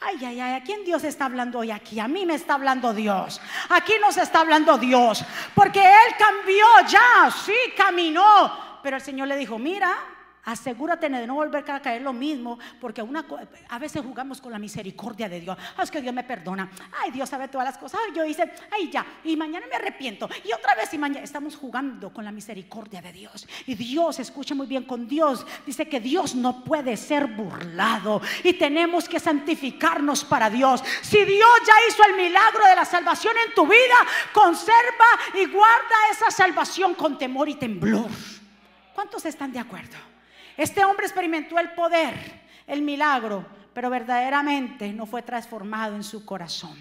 Ay, 0.01 0.17
ay, 0.25 0.39
ay, 0.39 0.53
¿a 0.55 0.63
quién 0.63 0.83
Dios 0.83 1.03
está 1.03 1.25
hablando 1.25 1.59
hoy 1.59 1.71
aquí? 1.71 1.99
A 1.99 2.07
mí 2.07 2.25
me 2.25 2.35
está 2.35 2.55
hablando 2.55 2.93
Dios. 2.93 3.39
Aquí 3.69 3.93
nos 4.01 4.17
está 4.17 4.41
hablando 4.41 4.77
Dios. 4.77 5.23
Porque 5.53 5.79
Él 5.79 6.15
cambió 6.17 6.65
ya, 6.87 7.31
sí, 7.31 7.55
caminó. 7.77 8.79
Pero 8.83 8.97
el 8.97 9.01
Señor 9.01 9.27
le 9.29 9.37
dijo, 9.37 9.57
mira, 9.57 9.97
Asegúrate 10.45 11.09
de 11.09 11.25
no 11.25 11.35
volver 11.35 11.69
a 11.69 11.81
caer 11.81 12.01
lo 12.01 12.13
mismo, 12.13 12.59
porque 12.79 13.03
a 13.69 13.79
veces 13.79 14.03
jugamos 14.03 14.39
con 14.39 14.51
la 14.51 14.59
misericordia 14.59 15.27
de 15.27 15.39
Dios. 15.39 15.57
Ah, 15.75 15.83
es 15.83 15.89
que 15.89 16.01
Dios 16.01 16.13
me 16.13 16.23
perdona. 16.23 16.69
Ay, 17.01 17.11
Dios 17.11 17.27
sabe 17.29 17.47
todas 17.47 17.65
las 17.65 17.77
cosas. 17.77 17.99
Ay, 18.05 18.13
yo 18.15 18.23
hice, 18.23 18.51
ay, 18.71 18.89
ya. 18.91 19.05
Y 19.23 19.35
mañana 19.35 19.65
me 19.67 19.75
arrepiento. 19.75 20.29
Y 20.43 20.53
otra 20.53 20.75
vez, 20.75 20.93
y 20.93 20.97
mañana 20.97 21.23
estamos 21.23 21.55
jugando 21.55 22.13
con 22.13 22.23
la 22.23 22.31
misericordia 22.31 23.01
de 23.01 23.11
Dios. 23.11 23.47
Y 23.65 23.75
Dios, 23.75 24.19
escucha 24.19 24.53
muy 24.53 24.67
bien, 24.67 24.83
con 24.83 25.07
Dios 25.07 25.45
dice 25.65 25.87
que 25.87 25.99
Dios 25.99 26.35
no 26.35 26.63
puede 26.63 26.95
ser 26.95 27.27
burlado. 27.27 28.21
Y 28.43 28.53
tenemos 28.53 29.09
que 29.09 29.19
santificarnos 29.19 30.23
para 30.23 30.49
Dios. 30.49 30.83
Si 31.01 31.23
Dios 31.25 31.49
ya 31.65 31.73
hizo 31.89 32.03
el 32.09 32.17
milagro 32.17 32.65
de 32.67 32.75
la 32.75 32.85
salvación 32.85 33.33
en 33.47 33.53
tu 33.55 33.65
vida, 33.65 33.95
conserva 34.33 34.75
y 35.33 35.45
guarda 35.45 35.95
esa 36.11 36.29
salvación 36.29 36.93
con 36.93 37.17
temor 37.17 37.49
y 37.49 37.55
temblor. 37.55 38.09
¿Cuántos 38.93 39.25
están 39.25 39.51
de 39.51 39.59
acuerdo? 39.59 40.14
Este 40.57 40.85
hombre 40.85 41.05
experimentó 41.05 41.59
el 41.59 41.71
poder, 41.71 42.13
el 42.67 42.81
milagro, 42.81 43.45
pero 43.73 43.89
verdaderamente 43.89 44.93
no 44.93 45.05
fue 45.05 45.21
transformado 45.21 45.95
en 45.95 46.03
su 46.03 46.25
corazón 46.25 46.75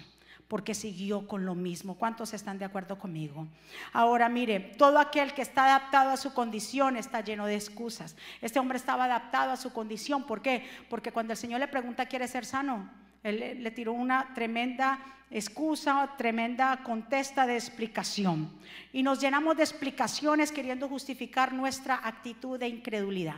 porque 0.47 0.75
siguió 0.75 1.27
con 1.27 1.45
lo 1.45 1.55
mismo. 1.55 1.95
¿Cuántos 1.95 2.33
están 2.33 2.59
de 2.59 2.65
acuerdo 2.65 2.99
conmigo? 2.99 3.47
Ahora 3.93 4.29
mire, 4.29 4.59
todo 4.59 4.99
aquel 4.99 5.33
que 5.33 5.41
está 5.41 5.65
adaptado 5.65 6.11
a 6.11 6.17
su 6.17 6.33
condición 6.33 6.97
está 6.97 7.21
lleno 7.21 7.45
de 7.45 7.55
excusas. 7.55 8.15
Este 8.41 8.59
hombre 8.59 8.77
estaba 8.77 9.05
adaptado 9.05 9.51
a 9.51 9.57
su 9.57 9.73
condición. 9.73 10.23
¿Por 10.23 10.41
qué? 10.41 10.67
Porque 10.89 11.11
cuando 11.11 11.33
el 11.33 11.37
Señor 11.37 11.59
le 11.59 11.67
pregunta, 11.67 12.05
¿quiere 12.05 12.27
ser 12.27 12.45
sano? 12.45 12.89
Él 13.23 13.63
le 13.63 13.71
tiró 13.71 13.93
una 13.93 14.33
tremenda 14.35 14.99
excusa, 15.31 16.11
tremenda 16.15 16.83
contesta 16.83 17.47
de 17.47 17.55
explicación. 17.55 18.51
Y 18.93 19.01
nos 19.01 19.19
llenamos 19.19 19.57
de 19.57 19.63
explicaciones 19.63 20.51
queriendo 20.51 20.87
justificar 20.87 21.51
nuestra 21.53 21.99
actitud 22.03 22.59
de 22.59 22.67
incredulidad. 22.67 23.37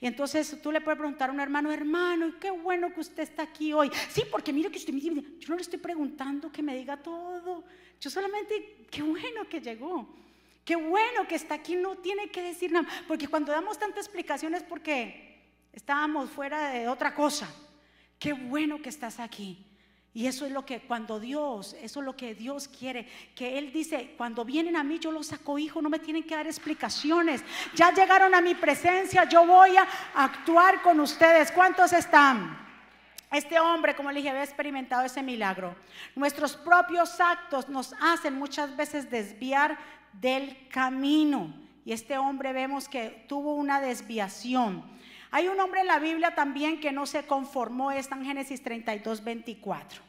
Y 0.00 0.06
entonces 0.06 0.56
tú 0.62 0.72
le 0.72 0.80
puedes 0.80 0.98
preguntar 0.98 1.28
a 1.28 1.32
un 1.32 1.40
hermano, 1.40 1.70
hermano, 1.70 2.32
qué 2.40 2.50
bueno 2.50 2.92
que 2.92 3.00
usted 3.00 3.22
está 3.22 3.42
aquí 3.42 3.74
hoy. 3.74 3.90
Sí, 4.08 4.22
porque 4.30 4.50
mire 4.50 4.70
que 4.70 4.78
usted 4.78 4.94
me 4.94 5.00
dice, 5.00 5.14
yo 5.38 5.48
no 5.50 5.56
le 5.56 5.62
estoy 5.62 5.78
preguntando 5.78 6.50
que 6.50 6.62
me 6.62 6.74
diga 6.74 6.96
todo. 6.96 7.64
Yo 8.00 8.08
solamente, 8.08 8.86
qué 8.90 9.02
bueno 9.02 9.46
que 9.46 9.60
llegó. 9.60 10.16
Qué 10.64 10.74
bueno 10.74 11.28
que 11.28 11.34
está 11.34 11.56
aquí, 11.56 11.76
no 11.76 11.96
tiene 11.98 12.30
que 12.30 12.40
decir 12.42 12.72
nada. 12.72 12.88
Porque 13.06 13.28
cuando 13.28 13.52
damos 13.52 13.78
tantas 13.78 14.06
explicaciones 14.06 14.62
porque 14.62 15.42
estábamos 15.72 16.30
fuera 16.30 16.70
de 16.70 16.88
otra 16.88 17.14
cosa. 17.14 17.52
Qué 18.18 18.32
bueno 18.32 18.80
que 18.80 18.88
estás 18.88 19.20
aquí. 19.20 19.66
Y 20.12 20.26
eso 20.26 20.44
es 20.44 20.50
lo 20.50 20.66
que 20.66 20.80
cuando 20.80 21.20
Dios, 21.20 21.76
eso 21.80 22.00
es 22.00 22.06
lo 22.06 22.16
que 22.16 22.34
Dios 22.34 22.66
quiere, 22.66 23.06
que 23.36 23.58
Él 23.58 23.72
dice, 23.72 24.14
cuando 24.16 24.44
vienen 24.44 24.74
a 24.74 24.82
mí 24.82 24.98
yo 24.98 25.12
los 25.12 25.28
saco 25.28 25.56
hijo, 25.56 25.80
no 25.80 25.88
me 25.88 26.00
tienen 26.00 26.24
que 26.24 26.34
dar 26.34 26.48
explicaciones. 26.48 27.44
Ya 27.76 27.92
llegaron 27.92 28.34
a 28.34 28.40
mi 28.40 28.56
presencia, 28.56 29.28
yo 29.28 29.46
voy 29.46 29.76
a 29.76 29.86
actuar 30.14 30.82
con 30.82 30.98
ustedes. 30.98 31.52
¿Cuántos 31.52 31.92
están? 31.92 32.58
Este 33.30 33.60
hombre, 33.60 33.94
como 33.94 34.10
le 34.10 34.16
dije, 34.16 34.30
había 34.30 34.42
experimentado 34.42 35.04
ese 35.04 35.22
milagro. 35.22 35.76
Nuestros 36.16 36.56
propios 36.56 37.20
actos 37.20 37.68
nos 37.68 37.94
hacen 38.00 38.34
muchas 38.34 38.76
veces 38.76 39.08
desviar 39.08 39.78
del 40.14 40.66
camino. 40.68 41.54
Y 41.84 41.92
este 41.92 42.18
hombre 42.18 42.52
vemos 42.52 42.88
que 42.88 43.24
tuvo 43.28 43.54
una 43.54 43.80
desviación. 43.80 44.82
Hay 45.32 45.48
un 45.48 45.60
hombre 45.60 45.80
en 45.80 45.86
la 45.86 45.98
Biblia 45.98 46.34
también 46.34 46.80
que 46.80 46.90
no 46.90 47.06
se 47.06 47.24
conformó, 47.24 47.92
está 47.92 48.16
en 48.16 48.24
Génesis 48.24 48.62
32, 48.62 49.22
24. 49.22 50.02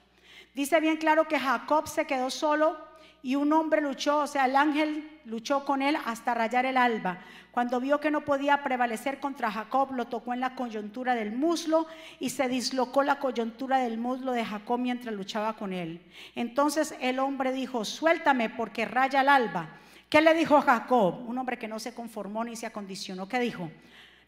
Dice 0.55 0.79
bien 0.79 0.97
claro 0.97 1.27
que 1.27 1.39
Jacob 1.39 1.87
se 1.87 2.05
quedó 2.05 2.29
solo 2.29 2.77
y 3.23 3.35
un 3.35 3.53
hombre 3.53 3.81
luchó, 3.81 4.21
o 4.21 4.27
sea, 4.27 4.45
el 4.45 4.55
ángel 4.55 5.21
luchó 5.25 5.63
con 5.63 5.83
él 5.83 5.95
hasta 6.05 6.33
rayar 6.33 6.65
el 6.65 6.75
alba. 6.75 7.19
Cuando 7.51 7.79
vio 7.79 7.99
que 7.99 8.09
no 8.09 8.21
podía 8.21 8.63
prevalecer 8.63 9.19
contra 9.19 9.51
Jacob, 9.51 9.93
lo 9.93 10.07
tocó 10.07 10.33
en 10.33 10.39
la 10.39 10.55
coyuntura 10.55 11.13
del 11.13 11.31
muslo 11.31 11.85
y 12.19 12.31
se 12.31 12.47
dislocó 12.47 13.03
la 13.03 13.19
coyuntura 13.19 13.77
del 13.77 13.99
muslo 13.99 14.31
de 14.31 14.43
Jacob 14.43 14.79
mientras 14.79 15.13
luchaba 15.13 15.55
con 15.55 15.71
él. 15.71 16.01
Entonces 16.35 16.95
el 16.99 17.19
hombre 17.19 17.51
dijo, 17.51 17.85
suéltame 17.85 18.49
porque 18.49 18.85
raya 18.85 19.21
el 19.21 19.29
alba. 19.29 19.69
¿Qué 20.09 20.19
le 20.19 20.33
dijo 20.33 20.59
Jacob? 20.61 21.29
Un 21.29 21.37
hombre 21.37 21.57
que 21.57 21.67
no 21.67 21.79
se 21.79 21.93
conformó 21.93 22.43
ni 22.43 22.55
se 22.55 22.65
acondicionó. 22.65 23.29
¿Qué 23.29 23.39
dijo? 23.39 23.69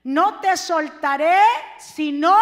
No 0.03 0.39
te 0.39 0.57
soltaré 0.57 1.37
si 1.77 2.11
no 2.11 2.37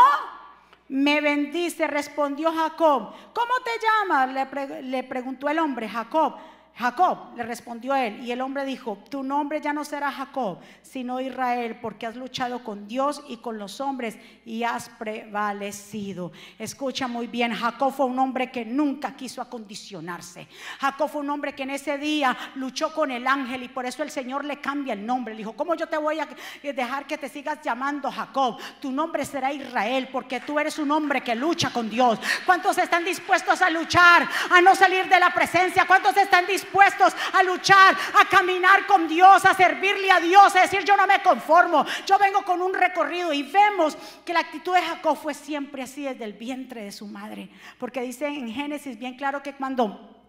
me 0.89 1.21
bendice, 1.21 1.87
respondió 1.87 2.51
Jacob. 2.51 3.13
¿Cómo 3.33 3.53
te 3.63 3.71
llamas? 3.81 4.83
Le, 4.83 5.03
preguntó 5.03 5.47
el 5.47 5.59
hombre, 5.59 5.87
Jacob. 5.87 6.35
Jacob, 6.75 7.35
le 7.35 7.43
respondió 7.43 7.93
él, 7.93 8.23
y 8.23 8.31
el 8.31 8.41
hombre 8.41 8.65
dijo, 8.65 8.97
tu 9.09 9.23
nombre 9.23 9.61
ya 9.61 9.73
no 9.73 9.83
será 9.83 10.11
Jacob, 10.11 10.59
sino 10.81 11.19
Israel, 11.19 11.77
porque 11.81 12.07
has 12.07 12.15
luchado 12.15 12.63
con 12.63 12.87
Dios 12.87 13.21
y 13.27 13.37
con 13.37 13.59
los 13.59 13.81
hombres 13.81 14.17
y 14.45 14.63
has 14.63 14.89
prevalecido. 14.89 16.31
Escucha 16.57 17.07
muy 17.07 17.27
bien, 17.27 17.53
Jacob 17.53 17.93
fue 17.93 18.05
un 18.05 18.17
hombre 18.17 18.51
que 18.51 18.65
nunca 18.65 19.15
quiso 19.15 19.41
acondicionarse. 19.41 20.47
Jacob 20.79 21.09
fue 21.09 21.21
un 21.21 21.29
hombre 21.29 21.53
que 21.53 21.63
en 21.63 21.71
ese 21.71 21.97
día 21.97 22.35
luchó 22.55 22.93
con 22.93 23.11
el 23.11 23.27
ángel 23.27 23.63
y 23.63 23.67
por 23.67 23.85
eso 23.85 24.01
el 24.01 24.09
Señor 24.09 24.45
le 24.45 24.59
cambia 24.59 24.93
el 24.93 25.05
nombre. 25.05 25.33
Le 25.33 25.39
dijo, 25.39 25.53
¿cómo 25.53 25.75
yo 25.75 25.87
te 25.87 25.97
voy 25.97 26.19
a 26.19 26.27
dejar 26.63 27.05
que 27.05 27.17
te 27.17 27.29
sigas 27.29 27.61
llamando 27.61 28.09
Jacob? 28.11 28.57
Tu 28.79 28.91
nombre 28.91 29.25
será 29.25 29.51
Israel, 29.53 30.09
porque 30.11 30.39
tú 30.39 30.57
eres 30.57 30.79
un 30.79 30.89
hombre 30.89 31.21
que 31.21 31.35
lucha 31.35 31.69
con 31.71 31.89
Dios. 31.89 32.17
¿Cuántos 32.45 32.77
están 32.77 33.03
dispuestos 33.03 33.61
a 33.61 33.69
luchar, 33.69 34.27
a 34.49 34.61
no 34.61 34.73
salir 34.73 35.07
de 35.07 35.19
la 35.19 35.31
presencia? 35.31 35.85
¿Cuántos 35.85 36.15
están 36.17 36.47
dispuestos? 36.47 36.60
Dispuestos 36.61 37.13
a 37.33 37.43
luchar, 37.43 37.95
a 38.19 38.25
caminar 38.29 38.85
con 38.85 39.07
Dios, 39.07 39.45
a 39.45 39.53
servirle 39.53 40.11
a 40.11 40.19
Dios, 40.19 40.55
a 40.55 40.61
decir 40.61 40.83
yo 40.83 40.95
no 40.95 41.07
me 41.07 41.21
conformo, 41.21 41.85
yo 42.05 42.17
vengo 42.17 42.43
con 42.43 42.61
un 42.61 42.73
recorrido 42.73 43.33
y 43.33 43.43
vemos 43.43 43.97
que 44.25 44.33
la 44.33 44.41
actitud 44.41 44.73
de 44.73 44.81
Jacob 44.81 45.17
fue 45.17 45.33
siempre 45.33 45.83
así 45.83 46.03
desde 46.03 46.23
el 46.23 46.33
vientre 46.33 46.83
de 46.83 46.91
su 46.91 47.07
madre, 47.07 47.49
porque 47.77 48.01
dice 48.01 48.27
en 48.27 48.51
Génesis 48.51 48.97
bien 48.97 49.15
claro 49.15 49.41
que 49.41 49.53
cuando 49.53 50.20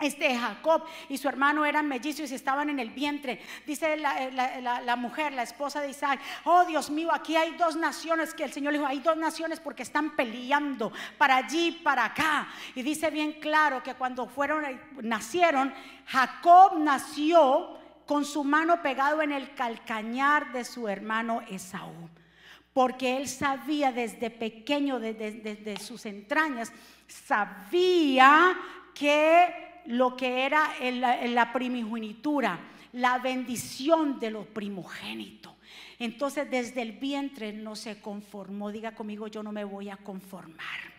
este 0.00 0.36
Jacob 0.36 0.82
y 1.08 1.18
su 1.18 1.28
hermano 1.28 1.64
eran 1.64 1.86
mellizos 1.86 2.30
y 2.30 2.34
estaban 2.34 2.68
en 2.68 2.80
el 2.80 2.90
vientre. 2.90 3.40
Dice 3.66 3.96
la, 3.96 4.96
mujer, 4.96 5.32
la 5.32 5.44
esposa 5.44 5.80
de 5.80 5.90
Isaac, 5.90 6.20
oh 6.44 6.64
Dios 6.64 6.90
mío, 6.90 7.10
aquí 7.12 7.36
hay 7.36 7.56
dos 7.56 7.76
naciones 7.76 8.34
que 8.34 8.44
el 8.44 8.52
Señor 8.52 8.72
dijo, 8.72 8.86
hay 8.86 8.98
dos 8.98 9.16
naciones 9.16 9.60
porque 9.60 9.84
están 9.84 10.16
peleando 10.16 10.92
para 11.16 11.36
allí, 11.36 11.72
para 11.82 12.06
acá. 12.06 12.48
Y 12.74 12.82
dice 12.82 13.10
bien 13.10 13.34
claro 13.34 13.82
que 13.82 13.94
cuando 13.94 14.26
fueron, 14.26 14.64
nacieron, 15.02 15.72
Jacob 16.06 16.78
nació 16.78 17.78
con 18.04 18.24
su 18.24 18.44
mano 18.44 18.82
pegado 18.82 19.22
en 19.22 19.32
el 19.32 19.54
calcañar 19.54 20.52
de 20.52 20.64
su 20.64 20.88
hermano 20.88 21.40
Esaú. 21.48 22.10
Porque 22.72 23.16
él 23.16 23.28
sabía 23.28 23.92
desde 23.92 24.30
pequeño, 24.30 24.98
desde 24.98 25.78
sus 25.78 26.04
entrañas, 26.06 26.72
sabía 27.06 28.58
que 28.92 29.64
lo 29.86 30.16
que 30.16 30.44
era 30.44 30.74
en 30.80 31.00
la, 31.34 31.52
primogenitura, 31.52 32.58
la 32.92 33.18
bendición 33.18 34.18
de 34.18 34.30
los 34.30 34.46
primogénitos. 34.46 35.52
Entonces 35.98 36.50
desde 36.50 36.82
el 36.82 36.92
vientre 36.92 37.52
no 37.52 37.76
se 37.76 38.00
conformó. 38.00 38.70
Diga 38.70 38.94
conmigo, 38.94 39.28
yo 39.28 39.42
no 39.42 39.52
me 39.52 39.64
voy 39.64 39.90
a 39.90 39.96
conformar 39.96 40.94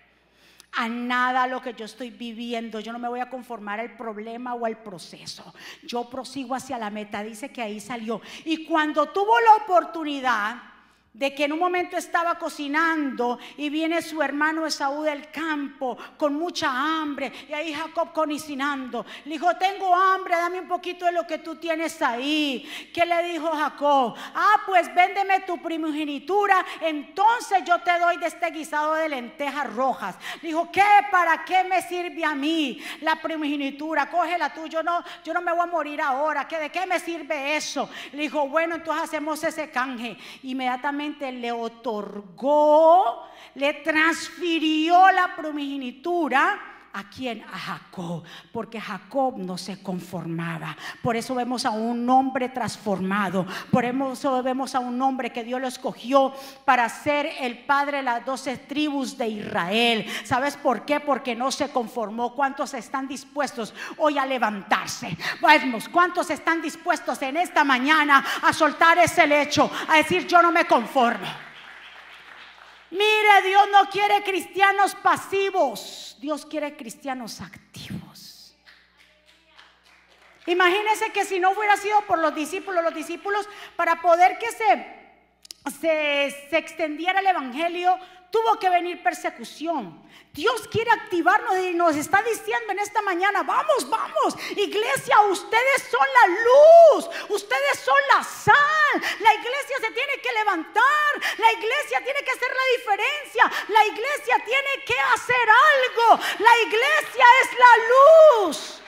a 0.77 0.89
nada 0.89 1.47
lo 1.47 1.61
que 1.61 1.73
yo 1.73 1.85
estoy 1.85 2.09
viviendo. 2.09 2.79
Yo 2.79 2.91
no 2.91 2.99
me 2.99 3.07
voy 3.07 3.19
a 3.19 3.29
conformar 3.29 3.79
al 3.79 3.95
problema 3.95 4.53
o 4.53 4.65
al 4.65 4.77
proceso. 4.77 5.53
Yo 5.83 6.09
prosigo 6.09 6.53
hacia 6.53 6.77
la 6.77 6.89
meta. 6.89 7.23
Dice 7.23 7.49
que 7.51 7.61
ahí 7.61 7.79
salió. 7.79 8.21
Y 8.43 8.65
cuando 8.65 9.07
tuvo 9.09 9.39
la 9.39 9.63
oportunidad 9.63 10.74
de 11.15 11.33
que 11.33 11.45
en 11.45 11.53
un 11.53 11.59
momento 11.59 11.95
estaba 11.95 12.37
cocinando 12.37 13.39
y 13.55 13.69
viene 13.69 14.01
su 14.01 14.21
hermano 14.21 14.65
Esaú 14.65 15.03
del 15.03 15.31
campo 15.31 15.97
con 16.17 16.33
mucha 16.35 16.69
hambre 16.69 17.31
y 17.47 17.53
ahí 17.53 17.73
Jacob 17.73 18.11
cocinando. 18.11 19.05
Le 19.23 19.31
dijo, 19.31 19.55
tengo 19.55 19.95
hambre, 19.95 20.35
dame 20.35 20.59
un 20.59 20.67
poquito 20.67 21.05
de 21.05 21.13
lo 21.13 21.25
que 21.25 21.37
tú 21.37 21.55
tienes 21.55 22.01
ahí. 22.01 22.69
¿Qué 22.93 23.05
le 23.05 23.23
dijo 23.23 23.49
Jacob? 23.49 24.15
Ah, 24.33 24.61
pues 24.65 24.93
véndeme 24.93 25.41
tu 25.41 25.61
primogenitura, 25.61 26.65
entonces 26.81 27.63
yo 27.65 27.79
te 27.79 27.97
doy 27.97 28.17
de 28.17 28.27
este 28.27 28.51
guisado 28.51 28.95
de 28.95 29.07
lentejas 29.07 29.73
rojas. 29.73 30.17
Le 30.41 30.49
dijo, 30.49 30.69
¿qué? 30.71 30.83
¿Para 31.11 31.45
qué 31.45 31.63
me 31.63 31.81
sirve 31.81 32.25
a 32.25 32.35
mí 32.35 32.81
la 33.01 33.21
primogenitura? 33.21 34.09
Cógela 34.09 34.53
tú, 34.53 34.67
yo 34.67 34.83
no, 34.83 35.03
yo 35.23 35.33
no 35.33 35.41
me 35.41 35.53
voy 35.53 35.61
a 35.61 35.67
morir 35.67 36.01
ahora. 36.01 36.47
¿Qué, 36.47 36.59
¿De 36.59 36.69
qué 36.69 36.85
me 36.85 36.99
sirve 36.99 37.55
eso? 37.55 37.89
Le 38.11 38.23
dijo, 38.23 38.47
bueno, 38.49 38.75
entonces 38.75 39.05
hacemos 39.05 39.43
ese 39.43 39.69
canje. 39.69 40.17
Inmediatamente 40.43 41.04
le 41.31 41.51
otorgó, 41.51 43.27
le 43.55 43.73
transfirió 43.75 45.11
la 45.11 45.35
primogenitura. 45.35 46.74
¿A 46.95 47.03
quién? 47.09 47.43
A 47.51 47.57
Jacob, 47.57 48.23
porque 48.53 48.79
Jacob 48.79 49.37
no 49.37 49.57
se 49.57 49.83
conformaba. 49.83 50.77
Por 51.03 51.17
eso 51.17 51.35
vemos 51.35 51.65
a 51.65 51.71
un 51.71 52.09
hombre 52.09 52.47
transformado. 52.47 53.45
Por 53.69 53.83
eso 53.83 54.41
vemos 54.41 54.75
a 54.75 54.79
un 54.79 55.01
hombre 55.01 55.29
que 55.29 55.43
Dios 55.43 55.59
lo 55.59 55.67
escogió 55.67 56.33
para 56.63 56.87
ser 56.87 57.29
el 57.41 57.65
padre 57.65 57.97
de 57.97 58.03
las 58.03 58.25
doce 58.25 58.55
tribus 58.55 59.17
de 59.17 59.27
Israel. 59.27 60.05
¿Sabes 60.23 60.55
por 60.55 60.85
qué? 60.85 61.01
Porque 61.01 61.35
no 61.35 61.51
se 61.51 61.67
conformó. 61.67 62.33
¿Cuántos 62.33 62.73
están 62.73 63.09
dispuestos 63.09 63.73
hoy 63.97 64.17
a 64.17 64.25
levantarse? 64.25 65.17
Vamos, 65.41 65.89
¿cuántos 65.89 66.29
están 66.29 66.61
dispuestos 66.61 67.21
en 67.23 67.35
esta 67.35 67.65
mañana 67.65 68.23
a 68.41 68.53
soltar 68.53 68.99
ese 68.99 69.27
lecho? 69.27 69.69
A 69.89 69.97
decir, 69.97 70.25
yo 70.27 70.41
no 70.41 70.49
me 70.49 70.63
conformo. 70.63 71.27
Mire, 72.95 73.49
Dios 73.49 73.67
no 73.73 73.89
quiere 73.89 74.23
cristianos 74.23 74.95
pasivos, 74.95 76.15
Dios 76.21 76.45
quiere 76.45 76.77
cristianos 76.77 77.41
activos. 77.41 78.55
Imagínense 80.47 81.11
que 81.11 81.25
si 81.25 81.39
no 81.39 81.51
hubiera 81.51 81.75
sido 81.75 81.99
por 82.01 82.19
los 82.19 82.33
discípulos, 82.33 82.83
los 82.83 82.95
discípulos, 82.95 83.49
para 83.75 84.01
poder 84.01 84.37
que 84.37 84.49
se, 84.51 85.81
se, 85.81 86.47
se 86.49 86.57
extendiera 86.57 87.19
el 87.19 87.27
Evangelio, 87.27 87.97
tuvo 88.31 88.57
que 88.59 88.69
venir 88.69 89.03
persecución. 89.03 90.01
Dios 90.35 90.67
quiere 90.67 90.91
activarnos 90.91 91.57
y 91.59 91.73
nos 91.73 91.95
está 91.95 92.21
diciendo 92.21 92.73
en 92.73 92.79
esta 92.79 93.01
mañana, 93.01 93.41
vamos, 93.43 93.89
vamos, 93.89 94.35
iglesia, 94.57 95.21
ustedes 95.31 95.87
son 95.89 96.05
la 96.13 96.27
luz, 96.27 97.09
ustedes 97.29 97.79
son 97.79 97.95
la 98.13 98.21
sal. 98.21 99.01
La 99.21 99.33
iglesia 99.33 99.77
se 99.79 99.91
tiene 99.91 100.19
que 100.21 100.33
levantar, 100.33 101.11
la 101.37 101.53
iglesia 101.53 102.03
tiene 102.03 102.21
que 102.21 102.31
hacer 102.31 102.49
la 102.49 102.77
diferencia, 102.77 103.51
la 103.69 103.85
iglesia 103.85 104.35
tiene 104.45 104.83
que 104.85 104.99
hacer 105.13 105.47
algo, 105.71 106.23
la 106.39 106.57
iglesia 106.67 107.25
es 107.41 107.49
la 107.57 108.47
luz. 108.49 108.81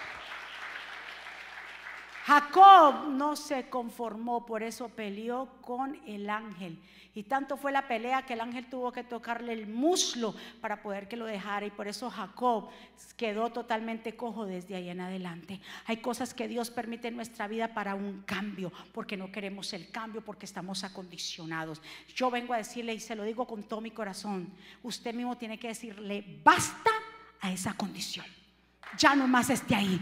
Jacob 2.25 3.07
no 3.07 3.38
se 3.38 3.69
conformó, 3.69 4.45
por 4.45 4.63
eso 4.63 4.89
peleó 4.89 5.47
con 5.62 5.95
el 6.05 6.29
ángel. 6.29 6.77
Y 7.17 7.23
tanto 7.23 7.58
fue 7.58 7.71
la 7.71 7.88
pelea 7.88 8.27
que 8.27 8.34
el 8.34 8.41
ángel 8.41 8.67
tuvo 8.69 8.91
que 8.91 9.03
tocarle 9.03 9.51
el 9.51 9.65
muslo 9.65 10.36
para 10.62 10.84
poder 10.84 11.08
que 11.08 11.17
lo 11.17 11.25
dejara. 11.25 11.65
Y 11.65 11.71
por 11.71 11.88
eso 11.88 12.12
Jacob 12.12 12.69
quedó 13.15 13.49
totalmente 13.51 14.15
cojo 14.15 14.45
desde 14.45 14.75
ahí 14.75 14.88
en 14.89 15.01
adelante. 15.01 15.60
Hay 15.88 15.97
cosas 15.97 16.36
que 16.36 16.47
Dios 16.47 16.69
permite 16.69 17.08
en 17.08 17.15
nuestra 17.15 17.47
vida 17.47 17.73
para 17.73 17.95
un 17.95 18.21
cambio, 18.21 18.71
porque 18.93 19.17
no 19.17 19.32
queremos 19.32 19.73
el 19.73 19.89
cambio, 19.89 20.23
porque 20.23 20.45
estamos 20.45 20.84
acondicionados. 20.84 21.82
Yo 22.15 22.30
vengo 22.30 22.53
a 22.53 22.58
decirle, 22.58 22.93
y 22.93 22.99
se 22.99 23.15
lo 23.15 23.23
digo 23.23 23.47
con 23.47 23.63
todo 23.63 23.82
mi 23.82 23.89
corazón, 23.89 24.53
usted 24.84 25.15
mismo 25.15 25.36
tiene 25.38 25.58
que 25.58 25.69
decirle, 25.69 26.23
basta 26.43 26.91
a 27.41 27.51
esa 27.51 27.73
condición. 27.73 28.27
Ya 28.99 29.15
no 29.15 29.27
más 29.27 29.49
esté 29.49 29.73
ahí. 29.73 29.99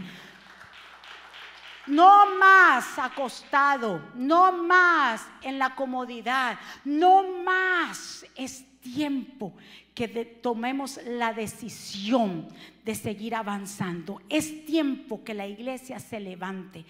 No 1.86 2.38
más 2.38 2.98
acostado, 2.98 4.00
no 4.14 4.52
más 4.52 5.26
en 5.42 5.58
la 5.58 5.74
comodidad, 5.74 6.58
no 6.84 7.42
más 7.44 8.26
es 8.34 8.64
tiempo 8.80 9.52
que 9.94 10.08
tomemos 10.08 11.00
la 11.06 11.32
decisión 11.32 12.48
de 12.84 12.94
seguir 12.94 13.34
avanzando. 13.34 14.20
Es 14.28 14.66
tiempo 14.66 15.24
que 15.24 15.34
la 15.34 15.46
iglesia 15.46 15.98
se 15.98 16.20
levante. 16.20 16.84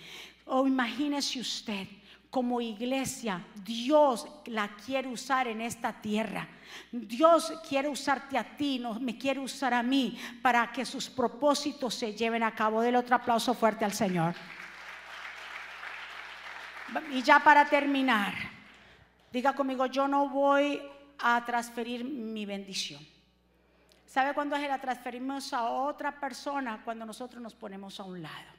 O 0.47 0.67
imagínese 0.67 1.41
usted, 1.41 1.87
como 2.31 2.61
iglesia, 2.61 3.45
Dios 3.65 4.27
la 4.47 4.69
quiere 4.77 5.09
usar 5.09 5.47
en 5.47 5.61
esta 5.61 5.93
tierra. 5.93 6.49
Dios 6.91 7.53
quiere 7.69 7.89
usarte 7.89 8.37
a 8.37 8.57
ti, 8.57 8.79
no 8.79 8.99
me 8.99 9.17
quiere 9.17 9.41
usar 9.41 9.73
a 9.73 9.83
mí 9.83 10.19
para 10.43 10.71
que 10.73 10.85
sus 10.85 11.09
propósitos 11.09 11.95
se 11.95 12.13
lleven 12.13 12.43
a 12.43 12.55
cabo. 12.55 12.81
Del 12.83 12.97
otro 12.97 13.17
aplauso 13.17 13.55
fuerte 13.55 13.85
al 13.85 13.93
Señor. 13.93 14.35
Y 17.12 17.22
ya 17.22 17.40
para 17.40 17.64
terminar, 17.68 18.35
diga 19.33 19.55
conmigo, 19.55 19.87
yo 19.87 20.07
no 20.07 20.29
voy 20.29 20.83
a 21.18 21.44
transferir 21.44 22.05
mi 22.05 22.46
bendición. 22.46 23.05
¿Sabe 24.07 24.35
cuándo 24.35 24.57
la 24.57 24.81
transferimos 24.81 25.53
a 25.53 25.64
otra 25.64 26.18
persona? 26.18 26.81
Cuando 26.85 27.05
nosotros 27.05 27.42
nos 27.42 27.55
ponemos 27.55 27.99
a 28.01 28.05
un 28.05 28.22
lado. 28.22 28.57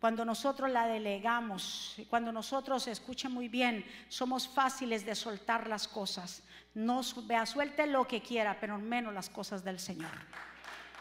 Cuando 0.00 0.24
nosotros 0.24 0.70
la 0.70 0.86
delegamos, 0.86 1.96
cuando 2.08 2.30
nosotros, 2.30 2.86
escuchen 2.86 3.32
muy 3.32 3.48
bien, 3.48 3.84
somos 4.08 4.46
fáciles 4.46 5.04
de 5.06 5.14
soltar 5.14 5.66
las 5.68 5.88
cosas. 5.88 6.42
No 6.74 7.00
vea, 7.26 7.46
suelte 7.46 7.86
lo 7.86 8.06
que 8.06 8.20
quiera, 8.20 8.58
pero 8.60 8.78
menos 8.78 9.12
las 9.14 9.30
cosas 9.30 9.64
del 9.64 9.80
Señor. 9.80 10.12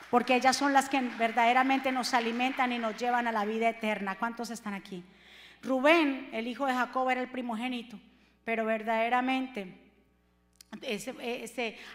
Porque 0.09 0.35
ellas 0.35 0.55
son 0.55 0.71
las 0.71 0.87
que 0.87 1.01
verdaderamente 1.01 1.91
nos 1.91 2.13
alimentan 2.13 2.71
y 2.71 2.79
nos 2.79 2.97
llevan 2.97 3.27
a 3.27 3.31
la 3.33 3.43
vida 3.43 3.69
eterna. 3.69 4.15
¿Cuántos 4.15 4.49
están 4.49 4.73
aquí? 4.73 5.03
Rubén, 5.65 6.29
el 6.31 6.47
hijo 6.47 6.65
de 6.65 6.73
Jacob, 6.73 7.09
era 7.09 7.21
el 7.21 7.29
primogénito, 7.29 7.99
pero 8.43 8.65
verdaderamente 8.65 9.85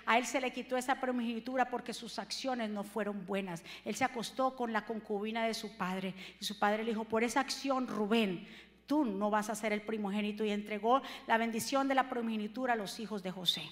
a 0.06 0.18
él 0.18 0.26
se 0.26 0.40
le 0.40 0.52
quitó 0.52 0.76
esa 0.76 1.00
primogenitura 1.00 1.68
porque 1.68 1.92
sus 1.92 2.18
acciones 2.18 2.70
no 2.70 2.84
fueron 2.84 3.26
buenas. 3.26 3.62
Él 3.84 3.94
se 3.94 4.04
acostó 4.04 4.56
con 4.56 4.72
la 4.72 4.84
concubina 4.84 5.44
de 5.44 5.54
su 5.54 5.76
padre 5.76 6.14
y 6.40 6.44
su 6.44 6.58
padre 6.58 6.84
le 6.84 6.90
dijo, 6.90 7.04
por 7.04 7.22
esa 7.22 7.40
acción, 7.40 7.86
Rubén, 7.86 8.46
tú 8.86 9.04
no 9.04 9.30
vas 9.30 9.50
a 9.50 9.54
ser 9.54 9.72
el 9.72 9.82
primogénito 9.82 10.44
y 10.44 10.50
entregó 10.50 11.02
la 11.26 11.38
bendición 11.38 11.88
de 11.88 11.94
la 11.94 12.08
primogenitura 12.08 12.72
a 12.72 12.76
los 12.76 12.98
hijos 13.00 13.22
de 13.22 13.30
José. 13.30 13.62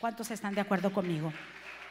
¿Cuántos 0.00 0.30
están 0.30 0.54
de 0.54 0.60
acuerdo 0.60 0.92
conmigo? 0.92 1.32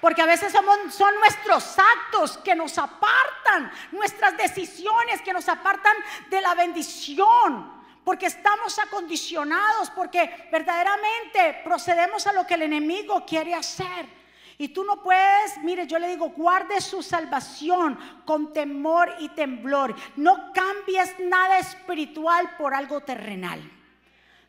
Porque 0.01 0.21
a 0.21 0.25
veces 0.25 0.51
somos, 0.51 0.77
son 0.93 1.13
nuestros 1.19 1.77
actos 1.77 2.38
que 2.39 2.55
nos 2.55 2.77
apartan, 2.77 3.71
nuestras 3.91 4.38
decisiones 4.38 5.21
que 5.21 5.33
nos 5.33 5.49
apartan 5.49 5.95
de 6.29 6.41
la 6.41 6.55
bendición 6.55 7.77
porque 8.07 8.27
estamos 8.27 8.79
acondicionados, 8.79 9.89
porque 9.89 10.47
verdaderamente 10.49 11.60
procedemos 11.62 12.25
a 12.25 12.31
lo 12.31 12.47
que 12.47 12.53
el 12.53 12.62
enemigo 12.62 13.25
quiere 13.25 13.53
hacer. 13.53 14.07
Y 14.57 14.69
tú 14.69 14.86
no 14.86 15.03
puedes, 15.03 15.57
mire, 15.57 15.86
yo 15.86 15.99
le 15.99 16.07
digo, 16.07 16.29
guarde 16.29 16.79
su 16.79 17.03
salvación 17.03 17.99
con 18.25 18.53
temor 18.53 19.13
y 19.19 19.27
temblor. 19.27 19.93
No 20.15 20.53
cambies 20.53 21.19
nada 21.19 21.60
espiritual 21.60 22.55
por 22.57 22.73
algo 22.73 23.01
terrenal. 23.01 23.60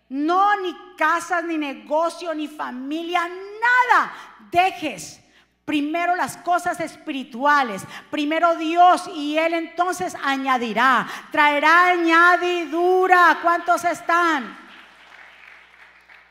No, 0.08 0.60
ni 0.60 0.72
casas, 0.96 1.42
ni 1.42 1.58
negocio, 1.58 2.32
ni 2.34 2.46
familia, 2.46 3.26
nada 3.26 4.12
dejes 4.52 5.20
Primero 5.68 6.16
las 6.16 6.38
cosas 6.38 6.80
espirituales, 6.80 7.82
primero 8.10 8.56
Dios 8.56 9.06
y 9.14 9.36
Él 9.36 9.52
entonces 9.52 10.16
añadirá, 10.24 11.06
traerá 11.30 11.90
añadidura. 11.90 13.38
¿Cuántos 13.42 13.84
están? 13.84 14.56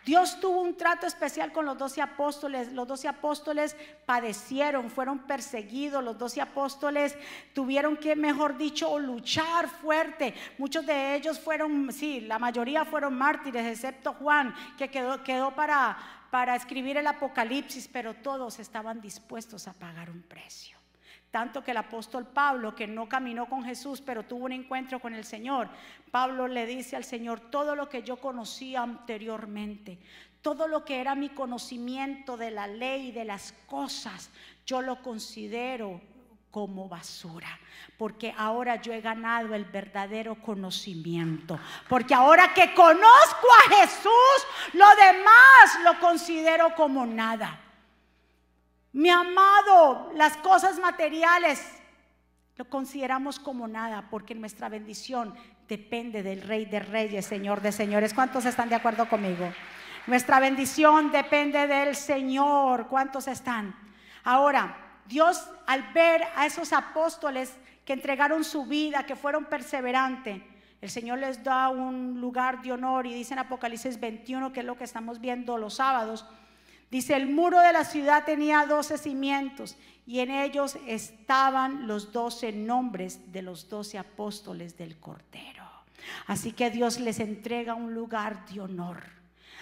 Dios 0.07 0.39
tuvo 0.39 0.61
un 0.61 0.77
trato 0.77 1.05
especial 1.05 1.51
con 1.51 1.65
los 1.65 1.77
doce 1.77 2.01
apóstoles. 2.01 2.71
Los 2.71 2.87
doce 2.87 3.09
apóstoles 3.09 3.75
padecieron, 4.05 4.89
fueron 4.89 5.19
perseguidos. 5.19 6.01
Los 6.01 6.17
doce 6.17 6.39
apóstoles 6.39 7.13
tuvieron 7.53 7.97
que, 7.97 8.15
mejor 8.15 8.57
dicho, 8.57 8.97
luchar 8.97 9.67
fuerte. 9.67 10.33
Muchos 10.57 10.85
de 10.85 11.13
ellos 11.13 11.37
fueron, 11.37 11.91
sí, 11.91 12.21
la 12.21 12.39
mayoría 12.39 12.85
fueron 12.85 13.17
mártires, 13.17 13.65
excepto 13.65 14.13
Juan, 14.13 14.55
que 14.77 14.89
quedó, 14.89 15.21
quedó 15.23 15.51
para, 15.53 15.97
para 16.29 16.55
escribir 16.55 16.97
el 16.97 17.07
Apocalipsis, 17.07 17.87
pero 17.87 18.13
todos 18.13 18.59
estaban 18.59 19.01
dispuestos 19.01 19.67
a 19.67 19.73
pagar 19.73 20.09
un 20.09 20.21
precio. 20.21 20.77
Tanto 21.31 21.63
que 21.63 21.71
el 21.71 21.77
apóstol 21.77 22.25
Pablo, 22.25 22.73
que 22.73 22.87
no 22.87 23.09
caminó 23.09 23.47
con 23.47 23.63
Jesús, 23.63 24.01
pero 24.01 24.23
tuvo 24.23 24.45
un 24.45 24.53
encuentro 24.53 24.99
con 24.99 25.13
el 25.13 25.25
Señor, 25.25 25.69
Pablo 26.09 26.47
le 26.47 26.65
dice 26.65 26.95
al 26.95 27.03
Señor, 27.03 27.39
todo 27.51 27.75
lo 27.75 27.89
que 27.89 28.01
yo 28.01 28.17
conocía 28.17 28.81
anteriormente, 28.81 29.99
todo 30.41 30.67
lo 30.67 30.85
que 30.85 31.01
era 31.01 31.15
mi 31.15 31.29
conocimiento 31.29 32.37
de 32.37 32.51
la 32.51 32.67
ley 32.67 33.09
y 33.09 33.11
de 33.11 33.25
las 33.25 33.53
cosas, 33.67 34.29
yo 34.65 34.81
lo 34.81 35.01
considero 35.01 36.01
como 36.57 36.89
basura, 36.89 37.59
porque 37.99 38.33
ahora 38.35 38.81
yo 38.81 38.91
he 38.91 38.99
ganado 38.99 39.53
el 39.53 39.63
verdadero 39.65 40.33
conocimiento, 40.41 41.59
porque 41.87 42.15
ahora 42.15 42.51
que 42.51 42.73
conozco 42.73 43.47
a 43.59 43.75
Jesús, 43.75 44.37
lo 44.73 44.87
demás 44.95 45.79
lo 45.83 45.99
considero 45.99 46.73
como 46.73 47.05
nada. 47.05 47.59
Mi 48.91 49.11
amado, 49.11 50.11
las 50.15 50.35
cosas 50.37 50.79
materiales 50.79 51.63
lo 52.55 52.65
consideramos 52.65 53.39
como 53.39 53.67
nada, 53.67 54.07
porque 54.09 54.33
nuestra 54.33 54.67
bendición 54.67 55.35
depende 55.67 56.23
del 56.23 56.41
Rey 56.41 56.65
de 56.65 56.79
Reyes, 56.79 57.27
Señor 57.27 57.61
de 57.61 57.71
Señores. 57.71 58.15
¿Cuántos 58.15 58.45
están 58.45 58.69
de 58.69 58.75
acuerdo 58.77 59.07
conmigo? 59.07 59.47
Nuestra 60.07 60.39
bendición 60.39 61.11
depende 61.11 61.67
del 61.67 61.95
Señor. 61.95 62.87
¿Cuántos 62.87 63.27
están? 63.27 63.75
Ahora, 64.23 64.86
Dios 65.07 65.49
al 65.65 65.91
ver 65.93 66.23
a 66.35 66.45
esos 66.45 66.73
apóstoles 66.73 67.53
que 67.85 67.93
entregaron 67.93 68.43
su 68.43 68.65
vida, 68.65 69.05
que 69.05 69.15
fueron 69.15 69.45
perseverantes, 69.45 70.41
el 70.79 70.89
Señor 70.89 71.19
les 71.19 71.43
da 71.43 71.69
un 71.69 72.21
lugar 72.21 72.61
de 72.61 72.71
honor 72.71 73.07
y 73.07 73.13
dice 73.13 73.33
en 73.33 73.39
Apocalipsis 73.39 73.99
21, 73.99 74.53
que 74.53 74.59
es 74.59 74.65
lo 74.65 74.77
que 74.77 74.83
estamos 74.83 75.19
viendo 75.19 75.57
los 75.57 75.75
sábados, 75.75 76.25
dice, 76.91 77.15
el 77.15 77.27
muro 77.27 77.59
de 77.59 77.73
la 77.73 77.83
ciudad 77.83 78.25
tenía 78.25 78.65
doce 78.65 78.97
cimientos 78.97 79.75
y 80.05 80.19
en 80.19 80.29
ellos 80.29 80.77
estaban 80.85 81.87
los 81.87 82.11
doce 82.11 82.51
nombres 82.51 83.31
de 83.31 83.41
los 83.41 83.69
doce 83.69 83.97
apóstoles 83.97 84.77
del 84.77 84.99
Cordero. 84.99 85.65
Así 86.27 86.51
que 86.51 86.69
Dios 86.69 86.99
les 86.99 87.19
entrega 87.19 87.73
un 87.73 87.93
lugar 87.93 88.45
de 88.45 88.61
honor 88.61 89.03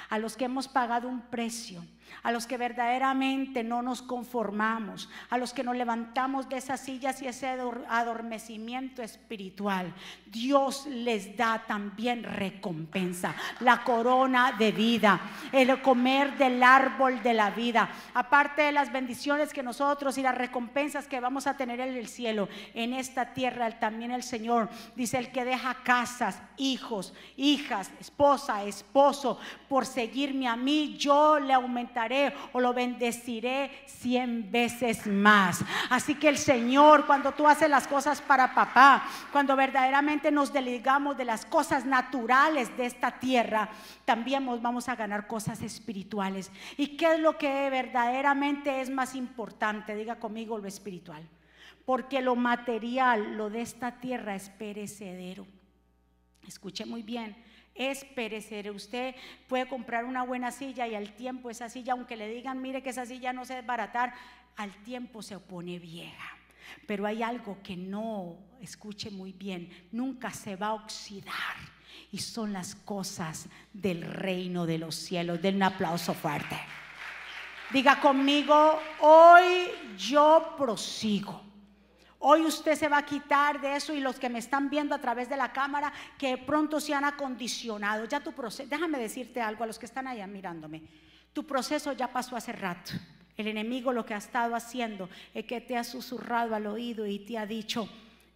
a 0.10 0.20
los 0.20 0.36
que 0.36 0.46
hemos 0.46 0.68
pagado 0.68 1.08
un 1.08 1.22
precio 1.22 1.84
a 2.24 2.32
los 2.32 2.48
que 2.48 2.58
verdaderamente 2.58 3.64
no 3.64 3.82
nos 3.82 4.02
conformamos, 4.02 5.10
a 5.30 5.38
los 5.38 5.54
que 5.54 5.64
nos 5.64 5.76
levantamos 5.76 6.50
de 6.50 6.58
esas 6.58 6.80
sillas 6.80 7.22
y 7.22 7.28
ese 7.28 7.48
adormecimiento 7.90 9.02
espiritual, 9.02 9.94
Dios 10.26 10.86
les 10.88 11.38
da 11.38 11.64
también 11.68 12.24
recompensa, 12.24 13.36
la 13.60 13.84
corona 13.84 14.54
de 14.54 14.72
vida, 14.72 15.20
el 15.52 15.82
comer 15.82 16.38
del 16.38 16.62
árbol 16.64 17.22
de 17.22 17.34
la 17.34 17.52
vida, 17.52 17.90
aparte 18.14 18.64
de 18.64 18.72
las 18.72 18.92
bendiciones 18.92 19.54
que 19.54 19.64
nosotros 19.64 20.18
y 20.18 20.22
las 20.22 20.36
recompensas 20.36 21.08
que 21.08 21.20
vamos 21.20 21.48
a 21.48 21.58
tener 21.58 21.80
en 21.80 21.96
el 21.96 22.08
cielo, 22.08 22.50
en 22.74 22.94
esta 22.94 23.34
tierra 23.34 23.70
también 23.80 24.12
el 24.12 24.24
Señor 24.24 24.70
dice 24.96 25.18
el 25.18 25.32
que 25.32 25.46
deja 25.46 25.76
casas, 25.84 26.42
hijos, 26.58 27.14
hijas, 27.38 27.92
esposa, 28.00 28.64
esposo, 28.64 29.40
por 29.68 29.86
seguirme 29.86 30.48
a 30.48 30.56
mí, 30.56 30.96
yo 30.98 31.40
le 31.40 31.54
o 32.52 32.60
lo 32.60 32.74
bendeciré 32.74 33.72
cien 33.86 34.52
veces 34.52 35.08
más. 35.08 35.64
Así 35.90 36.16
que 36.16 36.28
el 36.28 36.38
Señor, 36.38 37.06
cuando 37.06 37.32
tú 37.32 37.48
haces 37.48 37.70
las 37.70 37.88
cosas 37.88 38.22
para 38.22 38.54
papá, 38.54 39.04
cuando 39.32 39.56
verdaderamente 39.56 40.30
nos 40.30 40.52
delegamos 40.52 41.16
de 41.16 41.24
las 41.24 41.46
cosas 41.46 41.86
naturales 41.86 42.76
de 42.76 42.86
esta 42.86 43.12
tierra, 43.20 43.70
también 44.04 44.46
vamos 44.62 44.90
a 44.90 44.96
ganar 44.96 45.26
cosas 45.26 45.62
espirituales. 45.62 46.52
¿Y 46.76 46.98
qué 46.98 47.14
es 47.14 47.20
lo 47.20 47.38
que 47.38 47.70
verdaderamente 47.70 48.82
es 48.82 48.90
más 48.90 49.16
importante? 49.16 49.96
Diga 49.96 50.18
conmigo 50.18 50.58
lo 50.58 50.68
espiritual. 50.68 51.24
Porque 51.86 52.22
lo 52.22 52.36
material, 52.36 53.38
lo 53.38 53.50
de 53.50 53.62
esta 53.62 54.00
tierra 54.00 54.36
es 54.36 54.50
perecedero. 54.50 55.48
Escuche 56.46 56.86
muy 56.86 57.04
bien 57.04 57.36
es 57.76 58.06
perecer. 58.06 58.72
Usted 58.72 59.16
puede 59.48 59.68
comprar 59.68 60.06
una 60.06 60.24
buena 60.24 60.52
silla 60.52 60.88
y 60.88 60.96
al 60.96 61.14
tiempo 61.14 61.50
esa 61.50 61.70
silla, 61.70 61.94
aunque 61.94 62.16
le 62.16 62.28
digan, 62.30 62.62
mire 62.62 62.82
que 62.82 62.90
esa 62.90 63.06
silla 63.06 63.34
no 63.34 63.46
se 63.46 63.56
desbaratar, 63.56 64.14
al 64.56 64.72
tiempo 64.84 65.22
se 65.22 65.36
opone 65.36 65.78
vieja. 65.78 66.38
Pero 66.88 67.06
hay 67.06 67.22
algo 67.22 67.62
que 67.62 67.76
no, 67.76 68.38
escuche 68.62 69.12
muy 69.12 69.34
bien, 69.34 69.88
nunca 69.92 70.32
se 70.32 70.56
va 70.56 70.68
a 70.68 70.74
oxidar. 70.74 71.34
Y 72.12 72.20
son 72.20 72.54
las 72.54 72.76
cosas 72.76 73.48
del 73.74 74.02
reino 74.02 74.66
de 74.66 74.78
los 74.78 74.96
cielos. 74.96 75.42
Den 75.42 75.58
un 75.58 75.64
aplauso 75.64 76.14
fuerte. 76.14 76.58
Diga 77.72 78.00
conmigo, 78.00 78.80
hoy 79.02 79.72
yo 79.98 80.56
prosigo. 80.58 81.45
Hoy 82.28 82.42
usted 82.42 82.74
se 82.74 82.90
va 82.90 82.98
a 82.98 83.06
quitar 83.06 83.62
de 83.62 83.76
eso 83.76 83.94
y 83.94 84.00
los 84.00 84.18
que 84.18 84.30
me 84.30 84.40
están 84.40 84.68
viendo 84.68 84.96
a 84.96 85.00
través 85.00 85.30
de 85.30 85.38
la 85.38 85.54
cámara 85.54 85.94
que 86.18 86.40
pronto 86.40 86.80
se 86.80 86.92
han 86.92 87.06
acondicionado. 87.06 88.06
Ya 88.06 88.20
tu 88.20 88.32
proceso, 88.32 88.68
déjame 88.68 88.98
decirte 88.98 89.40
algo 89.40 89.64
a 89.64 89.68
los 89.68 89.78
que 89.78 89.86
están 89.86 90.08
allá 90.08 90.26
mirándome. 90.26 90.82
Tu 91.34 91.46
proceso 91.46 91.94
ya 91.94 92.12
pasó 92.12 92.36
hace 92.36 92.52
rato. 92.52 92.94
El 93.38 93.46
enemigo 93.46 93.94
lo 93.94 94.08
que 94.08 94.16
ha 94.16 94.18
estado 94.18 94.56
haciendo 94.56 95.08
es 95.36 95.46
que 95.46 95.62
te 95.62 95.78
ha 95.78 95.84
susurrado 95.84 96.56
al 96.56 96.66
oído 96.66 97.06
y 97.06 97.20
te 97.20 97.38
ha 97.38 97.46
dicho, 97.46 97.88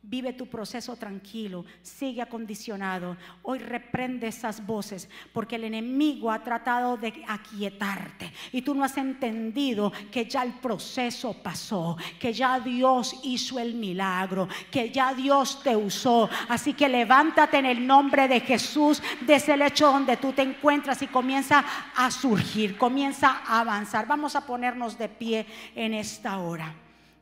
Vive 0.02 0.32
tu 0.32 0.48
proceso 0.48 0.96
tranquilo, 0.96 1.66
sigue 1.82 2.22
acondicionado. 2.22 3.18
Hoy 3.44 3.60
reprende 3.60 4.28
esas 4.28 4.66
voces 4.66 5.10
porque 5.34 5.58
el 5.58 5.66
enemigo 5.66 6.32
ha 6.32 6.42
tratado 6.42 6.96
de 6.96 7.26
aquietarte 7.28 8.32
y 8.54 8.62
tú 8.62 8.74
no 8.74 8.86
has 8.86 8.96
entendido 8.96 9.92
que 10.10 10.24
ya 10.24 10.44
el 10.44 10.54
proceso 10.54 11.34
pasó, 11.44 11.98
que 12.18 12.32
ya 12.32 12.62
Dios 12.62 13.20
hizo 13.24 13.60
el 13.60 13.74
milagro, 13.74 14.48
que 14.72 14.90
ya 14.90 15.14
Dios 15.14 15.62
te 15.62 15.76
usó. 15.76 16.30
Así 16.48 16.74
que 16.74 16.88
levántate 16.88 17.58
en 17.58 17.66
el 17.66 17.86
nombre 17.86 18.30
de 18.30 18.40
Jesús 18.40 19.04
desde 19.20 19.56
el 19.56 19.64
hecho 19.64 19.92
donde 19.92 20.16
tú 20.16 20.32
te 20.32 20.44
encuentras 20.44 21.02
y 21.02 21.08
comienza 21.08 21.66
a 21.94 22.10
surgir, 22.10 22.78
comienza 22.78 23.42
a 23.46 23.60
avanzar. 23.60 24.08
Vamos 24.08 24.38
a 24.38 24.46
ponernos 24.46 24.98
de 24.98 25.10
pie 25.10 25.46
en 25.76 25.94
esta 25.94 26.40
hora. 26.40 26.74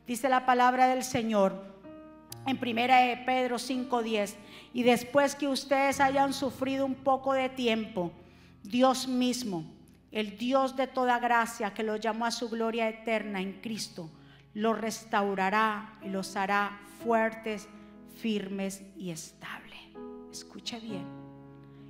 Dice 0.06 0.28
la 0.28 0.46
palabra 0.46 0.86
del 0.86 1.02
Señor 1.02 1.77
en 2.48 2.56
primera 2.58 3.00
de 3.00 3.16
Pedro 3.18 3.58
5:10, 3.58 4.36
y 4.72 4.82
después 4.82 5.34
que 5.34 5.48
ustedes 5.48 6.00
hayan 6.00 6.32
sufrido 6.32 6.86
un 6.86 6.94
poco 6.94 7.32
de 7.34 7.48
tiempo, 7.48 8.10
Dios 8.62 9.06
mismo, 9.06 9.64
el 10.10 10.38
Dios 10.38 10.74
de 10.76 10.86
toda 10.86 11.18
gracia 11.18 11.74
que 11.74 11.82
los 11.82 12.00
llamó 12.00 12.24
a 12.26 12.30
su 12.30 12.48
gloria 12.48 12.88
eterna 12.88 13.40
en 13.40 13.60
Cristo, 13.60 14.10
los 14.54 14.80
restaurará 14.80 15.98
y 16.02 16.08
los 16.08 16.36
hará 16.36 16.80
fuertes, 17.02 17.68
firmes 18.20 18.82
y 18.96 19.10
estables. 19.10 19.78
Escuche 20.32 20.80
bien. 20.80 21.06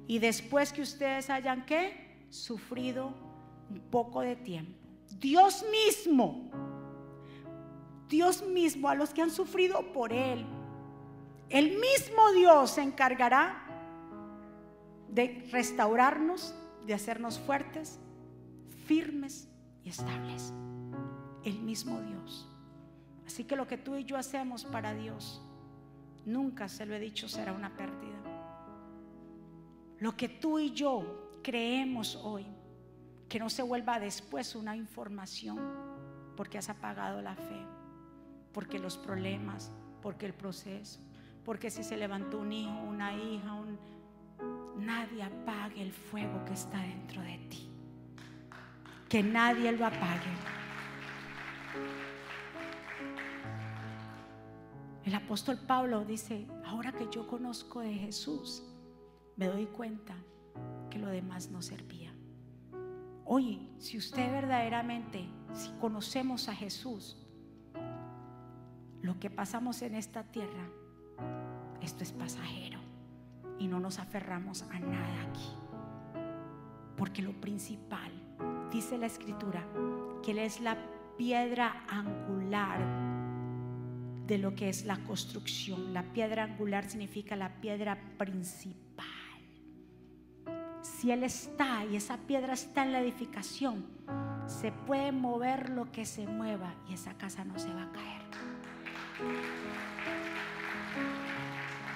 Y 0.06 0.18
después 0.18 0.72
que 0.72 0.82
ustedes 0.82 1.30
hayan 1.30 1.64
qué? 1.66 2.26
Sufrido 2.30 3.14
un 3.70 3.80
poco 3.90 4.22
de 4.22 4.36
tiempo, 4.36 4.88
Dios 5.20 5.64
mismo, 5.70 6.50
Dios 8.08 8.42
mismo, 8.42 8.88
a 8.88 8.94
los 8.94 9.10
que 9.10 9.22
han 9.22 9.30
sufrido 9.30 9.92
por 9.92 10.12
Él, 10.12 10.46
el 11.50 11.78
mismo 11.78 12.32
Dios 12.34 12.72
se 12.72 12.82
encargará 12.82 13.64
de 15.08 15.48
restaurarnos, 15.50 16.54
de 16.86 16.94
hacernos 16.94 17.38
fuertes, 17.38 17.98
firmes 18.86 19.48
y 19.82 19.90
estables. 19.90 20.52
El 21.44 21.60
mismo 21.60 22.00
Dios. 22.02 22.48
Así 23.26 23.44
que 23.44 23.56
lo 23.56 23.66
que 23.66 23.78
tú 23.78 23.96
y 23.96 24.04
yo 24.04 24.16
hacemos 24.16 24.64
para 24.64 24.94
Dios, 24.94 25.42
nunca 26.24 26.68
se 26.68 26.86
lo 26.86 26.94
he 26.94 27.00
dicho 27.00 27.28
será 27.28 27.52
una 27.52 27.76
pérdida. 27.76 28.16
Lo 29.98 30.16
que 30.16 30.28
tú 30.28 30.58
y 30.58 30.72
yo 30.72 31.40
creemos 31.42 32.16
hoy, 32.16 32.46
que 33.28 33.38
no 33.38 33.50
se 33.50 33.62
vuelva 33.62 33.98
después 33.98 34.54
una 34.54 34.76
información, 34.76 35.58
porque 36.36 36.58
has 36.58 36.68
apagado 36.68 37.20
la 37.20 37.34
fe, 37.34 37.66
porque 38.52 38.78
los 38.78 38.96
problemas, 38.96 39.70
porque 40.02 40.26
el 40.26 40.34
proceso, 40.34 41.00
porque 41.44 41.70
si 41.70 41.82
se 41.82 41.96
levantó 41.96 42.38
un 42.38 42.52
hijo, 42.52 42.82
una 42.82 43.14
hija, 43.14 43.54
un, 43.54 43.78
nadie 44.84 45.22
apague 45.22 45.82
el 45.82 45.92
fuego 45.92 46.44
que 46.44 46.54
está 46.54 46.80
dentro 46.80 47.22
de 47.22 47.38
ti. 47.48 47.70
Que 49.08 49.22
nadie 49.22 49.72
lo 49.72 49.86
apague. 49.86 50.30
El 55.04 55.14
apóstol 55.14 55.58
Pablo 55.66 56.04
dice, 56.04 56.46
ahora 56.66 56.92
que 56.92 57.08
yo 57.10 57.26
conozco 57.26 57.80
de 57.80 57.94
Jesús, 57.94 58.62
me 59.36 59.46
doy 59.46 59.64
cuenta 59.66 60.14
que 60.90 60.98
lo 60.98 61.06
demás 61.08 61.48
no 61.50 61.62
servía. 61.62 62.12
Oye, 63.24 63.70
si 63.78 63.96
usted 63.96 64.30
verdaderamente, 64.30 65.24
si 65.54 65.70
conocemos 65.80 66.48
a 66.48 66.54
Jesús, 66.54 67.16
lo 69.02 69.18
que 69.18 69.30
pasamos 69.30 69.82
en 69.82 69.94
esta 69.94 70.24
tierra, 70.24 70.68
esto 71.80 72.02
es 72.02 72.12
pasajero 72.12 72.80
y 73.58 73.68
no 73.68 73.80
nos 73.80 73.98
aferramos 73.98 74.62
a 74.62 74.78
nada 74.78 75.22
aquí. 75.22 75.50
Porque 76.96 77.22
lo 77.22 77.32
principal, 77.40 78.10
dice 78.72 78.98
la 78.98 79.06
escritura, 79.06 79.64
que 80.22 80.32
Él 80.32 80.38
es 80.38 80.60
la 80.60 80.76
piedra 81.16 81.84
angular 81.88 82.80
de 84.26 84.38
lo 84.38 84.54
que 84.54 84.68
es 84.68 84.84
la 84.84 84.96
construcción. 84.98 85.94
La 85.94 86.02
piedra 86.02 86.44
angular 86.44 86.88
significa 86.88 87.34
la 87.36 87.60
piedra 87.60 87.98
principal. 88.18 89.06
Si 90.82 91.10
Él 91.10 91.22
está 91.22 91.84
y 91.84 91.96
esa 91.96 92.16
piedra 92.18 92.54
está 92.54 92.82
en 92.82 92.92
la 92.92 93.00
edificación, 93.00 93.86
se 94.46 94.72
puede 94.72 95.12
mover 95.12 95.70
lo 95.70 95.90
que 95.90 96.04
se 96.04 96.26
mueva 96.26 96.74
y 96.88 96.94
esa 96.94 97.14
casa 97.14 97.44
no 97.44 97.58
se 97.58 97.72
va 97.72 97.84
a 97.84 97.92
caer. 97.92 98.27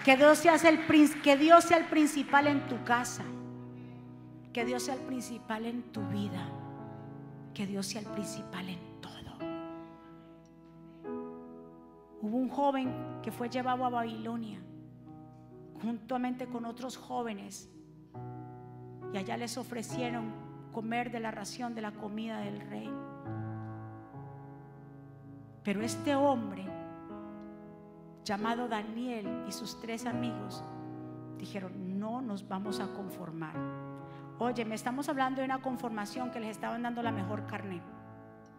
Que 0.05 0.17
Dios 0.17 0.39
sea 0.39 0.57
el, 0.57 0.81
que 1.23 1.37
Dios 1.37 1.65
sea 1.65 1.79
el 1.79 1.85
principal 1.85 2.47
en 2.49 2.67
tu 2.67 2.83
casa. 2.85 3.23
Que 4.53 4.65
Dios 4.65 4.83
sea 4.83 4.95
el 4.95 5.01
principal 5.01 5.67
en 5.67 5.83
tu 5.93 6.03
vida. 6.09 6.49
Que 7.55 7.67
Dios 7.67 7.87
sea 7.87 8.01
el 8.01 8.09
principal 8.09 8.69
en 8.69 8.79
todo. 9.01 9.13
Hubo 12.21 12.37
un 12.37 12.49
joven 12.49 12.93
que 13.23 13.31
fue 13.31 13.49
llevado 13.49 13.85
a 13.85 13.91
Babilonia 13.91 14.61
juntamente 15.81 16.47
con 16.47 16.65
otros 16.65 16.97
jóvenes 16.97 17.69
y 19.13 19.17
allá 19.19 19.37
les 19.37 19.59
ofrecieron 19.59 20.33
comer 20.73 21.11
de 21.11 21.21
la 21.21 21.31
ración 21.31 21.75
de 21.75 21.83
la 21.83 21.93
comida 21.93 22.39
del 22.39 22.61
rey. 22.61 22.91
Pero 25.65 25.83
este 25.83 26.15
hombre 26.15 26.65
llamado 28.25 28.69
Daniel 28.69 29.45
y 29.49 29.53
sus 29.53 29.81
tres 29.81 30.07
amigos 30.07 30.63
dijeron, 31.39 31.99
no 31.99 32.23
nos 32.23 32.47
vamos 32.47 32.81
a 32.81 32.93
conformar. 32.93 33.57
Oye, 34.39 34.65
me 34.65 34.75
estamos 34.75 35.09
hablando 35.09 35.41
de 35.41 35.45
una 35.45 35.61
conformación 35.61 36.31
que 36.31 36.41
les 36.41 36.51
estaban 36.51 36.83
dando 36.83 37.03
la 37.03 37.13
mejor 37.13 37.47
carne. 37.47 37.83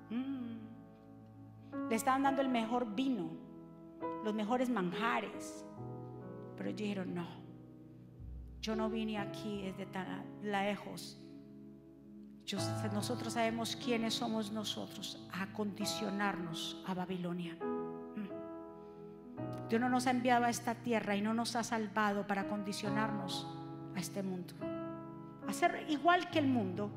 Mm. 0.10 1.90
Le 1.90 1.96
estaban 1.96 2.24
dando 2.24 2.42
el 2.42 2.50
mejor 2.50 2.94
vino, 2.94 3.30
los 4.24 4.34
mejores 4.34 4.70
manjares. 4.70 5.66
Pero 6.56 6.70
ellos 6.70 6.82
dijeron, 6.82 7.14
no, 7.14 7.28
yo 8.62 8.76
no 8.76 8.90
vine 8.90 9.18
aquí 9.18 9.64
desde 9.64 9.86
tan 9.86 10.26
lejos. 10.42 11.20
nosotros 12.94 13.34
sabemos 13.34 13.76
quiénes 13.76 14.14
somos 14.14 14.52
nosotros 14.52 15.28
a 15.34 15.52
condicionarnos 15.54 16.84
a 16.86 16.94
Babilonia. 16.94 17.58
Dios 19.74 19.82
no 19.82 19.90
nos 19.90 20.06
ha 20.06 20.12
enviado 20.12 20.46
a 20.46 20.52
esta 20.52 20.76
tierra 20.76 21.16
y 21.16 21.22
no 21.24 21.34
nos 21.34 21.56
ha 21.56 21.64
salvado 21.64 22.28
para 22.28 22.48
condicionarnos 22.48 23.48
a 23.96 24.00
este 24.00 24.22
mundo. 24.22 24.54
A 25.48 25.52
ser 25.52 25.88
igual 25.90 26.30
que 26.30 26.38
el 26.38 26.46
mundo. 26.46 26.92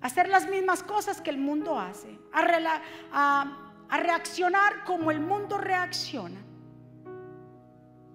Hacer 0.00 0.28
las 0.28 0.48
mismas 0.48 0.82
cosas 0.82 1.20
que 1.20 1.30
el 1.30 1.38
mundo 1.38 1.78
hace. 1.78 2.18
A, 2.32 3.56
a 3.88 4.00
reaccionar 4.00 4.82
como 4.82 5.12
el 5.12 5.20
mundo 5.20 5.56
reacciona. 5.56 6.40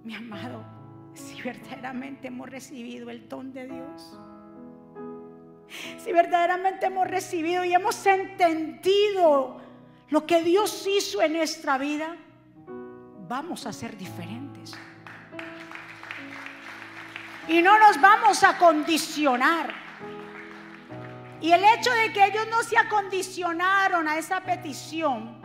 Mi 0.04 0.16
amado, 0.16 0.62
si 1.14 1.42
verdaderamente 1.42 2.28
hemos 2.28 2.50
recibido 2.50 3.10
el 3.10 3.30
don 3.30 3.54
de 3.54 3.68
Dios. 3.68 4.20
Si 5.98 6.12
verdaderamente 6.12 6.88
hemos 6.88 7.08
recibido 7.08 7.64
y 7.64 7.74
hemos 7.74 8.06
entendido 8.06 9.62
lo 10.10 10.26
que 10.26 10.44
Dios 10.44 10.86
hizo 10.86 11.22
en 11.22 11.32
nuestra 11.32 11.78
vida 11.78 12.18
vamos 13.30 13.68
a 13.68 13.72
ser 13.72 13.96
diferentes. 13.96 14.74
Y 17.48 17.62
no 17.62 17.78
nos 17.80 18.02
vamos 18.02 18.44
a 18.44 18.58
condicionar. 18.58 19.72
Y 21.40 21.52
el 21.52 21.64
hecho 21.64 21.92
de 21.94 22.12
que 22.12 22.26
ellos 22.26 22.48
no 22.50 22.64
se 22.64 22.78
acondicionaron 22.78 24.08
a 24.08 24.18
esa 24.18 24.42
petición 24.42 25.40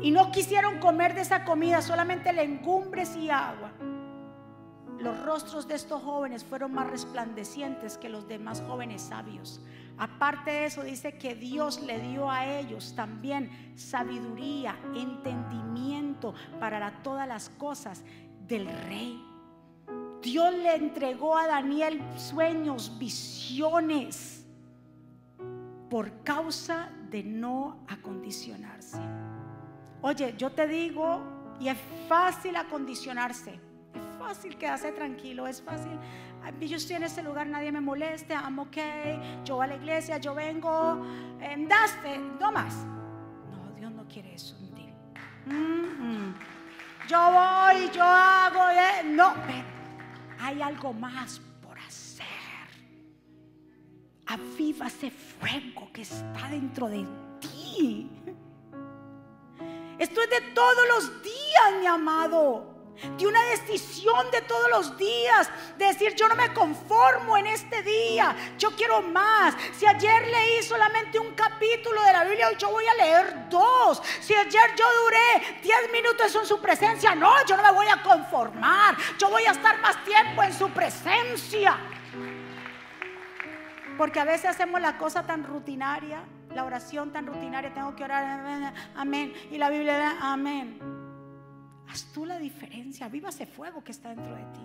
y 0.00 0.10
no 0.10 0.30
quisieron 0.30 0.78
comer 0.78 1.14
de 1.14 1.22
esa 1.22 1.44
comida, 1.44 1.82
solamente 1.82 2.32
legumbres 2.32 3.16
y 3.16 3.28
agua, 3.30 3.72
los 4.98 5.22
rostros 5.24 5.68
de 5.68 5.74
estos 5.74 6.02
jóvenes 6.02 6.44
fueron 6.44 6.72
más 6.72 6.86
resplandecientes 6.86 7.98
que 7.98 8.08
los 8.08 8.26
demás 8.26 8.62
jóvenes 8.66 9.02
sabios. 9.02 9.60
Aparte 9.98 10.50
de 10.50 10.66
eso, 10.66 10.82
dice 10.82 11.16
que 11.16 11.34
Dios 11.34 11.80
le 11.80 11.98
dio 12.00 12.30
a 12.30 12.46
ellos 12.46 12.94
también 12.94 13.72
sabiduría, 13.76 14.78
entendimiento 14.94 16.34
para 16.60 17.02
todas 17.02 17.26
las 17.26 17.48
cosas 17.48 18.04
del 18.46 18.66
rey. 18.88 19.22
Dios 20.22 20.52
le 20.52 20.74
entregó 20.74 21.36
a 21.36 21.46
Daniel 21.46 22.02
sueños, 22.16 22.98
visiones, 22.98 24.46
por 25.88 26.22
causa 26.24 26.90
de 27.10 27.22
no 27.22 27.84
acondicionarse. 27.88 28.98
Oye, 30.02 30.34
yo 30.36 30.50
te 30.50 30.66
digo, 30.66 31.20
y 31.60 31.68
es 31.68 31.78
fácil 32.08 32.56
acondicionarse, 32.56 33.52
es 33.94 34.18
fácil 34.18 34.58
quedarse 34.58 34.92
tranquilo, 34.92 35.46
es 35.46 35.62
fácil 35.62 35.92
yo 36.60 36.76
estoy 36.76 36.96
en 36.96 37.02
este 37.04 37.22
lugar, 37.22 37.46
nadie 37.46 37.72
me 37.72 37.80
moleste, 37.80 38.34
I'm 38.34 38.58
ok, 38.58 38.76
yo 39.44 39.56
voy 39.56 39.64
a 39.64 39.68
la 39.68 39.76
iglesia, 39.76 40.18
yo 40.18 40.34
vengo, 40.34 41.04
eh, 41.40 41.56
no 41.56 42.52
más. 42.52 42.74
No, 43.50 43.72
Dios 43.76 43.92
no 43.92 44.06
quiere 44.08 44.34
eso 44.34 44.56
en 44.58 44.74
ti. 44.74 44.88
Yo 47.08 47.18
voy, 47.18 47.90
yo 47.92 48.02
hago, 48.02 48.68
eh, 48.70 49.04
no, 49.04 49.34
hay 50.40 50.62
algo 50.62 50.92
más 50.92 51.40
por 51.62 51.78
hacer. 51.78 52.26
Aviva 54.26 54.86
ese 54.86 55.10
fuego 55.10 55.90
que 55.92 56.02
está 56.02 56.48
dentro 56.50 56.88
de 56.88 57.06
ti. 57.40 58.10
Esto 59.98 60.20
es 60.22 60.30
de 60.30 60.40
todos 60.52 60.88
los 60.88 61.22
días, 61.22 61.80
mi 61.80 61.86
amado 61.86 62.75
de 63.18 63.26
una 63.26 63.42
decisión 63.46 64.30
de 64.30 64.42
todos 64.42 64.68
los 64.70 64.96
días, 64.96 65.50
de 65.76 65.86
decir 65.86 66.14
yo 66.14 66.28
no 66.28 66.34
me 66.34 66.52
conformo 66.52 67.36
en 67.36 67.46
este 67.46 67.82
día, 67.82 68.34
yo 68.58 68.70
quiero 68.72 69.02
más. 69.02 69.54
Si 69.76 69.86
ayer 69.86 70.26
leí 70.28 70.62
solamente 70.62 71.18
un 71.18 71.34
capítulo 71.34 72.02
de 72.02 72.12
la 72.12 72.24
Biblia, 72.24 72.48
hoy 72.48 72.56
yo 72.58 72.70
voy 72.70 72.84
a 72.86 72.94
leer 72.94 73.48
dos. 73.48 74.02
Si 74.20 74.34
ayer 74.34 74.74
yo 74.76 74.84
duré 75.04 75.60
10 75.62 75.92
minutos 75.92 76.34
en 76.34 76.46
su 76.46 76.60
presencia, 76.60 77.14
no, 77.14 77.32
yo 77.46 77.56
no 77.56 77.62
me 77.62 77.72
voy 77.72 77.86
a 77.88 78.02
conformar, 78.02 78.96
yo 79.18 79.28
voy 79.28 79.44
a 79.44 79.52
estar 79.52 79.80
más 79.80 80.02
tiempo 80.04 80.42
en 80.42 80.52
su 80.52 80.70
presencia. 80.70 81.76
Porque 83.96 84.20
a 84.20 84.24
veces 84.24 84.50
hacemos 84.50 84.80
la 84.80 84.98
cosa 84.98 85.26
tan 85.26 85.44
rutinaria, 85.44 86.22
la 86.54 86.64
oración 86.64 87.12
tan 87.12 87.26
rutinaria, 87.26 87.72
tengo 87.72 87.94
que 87.96 88.04
orar, 88.04 88.74
amén, 88.94 89.32
y 89.50 89.58
la 89.58 89.70
Biblia, 89.70 90.16
amén. 90.20 90.95
Haz 91.88 92.12
tú 92.12 92.26
la 92.26 92.38
diferencia. 92.38 93.06
Aviva 93.06 93.28
ese 93.28 93.46
fuego 93.46 93.82
que 93.82 93.92
está 93.92 94.10
dentro 94.10 94.34
de 94.34 94.44
ti. 94.44 94.60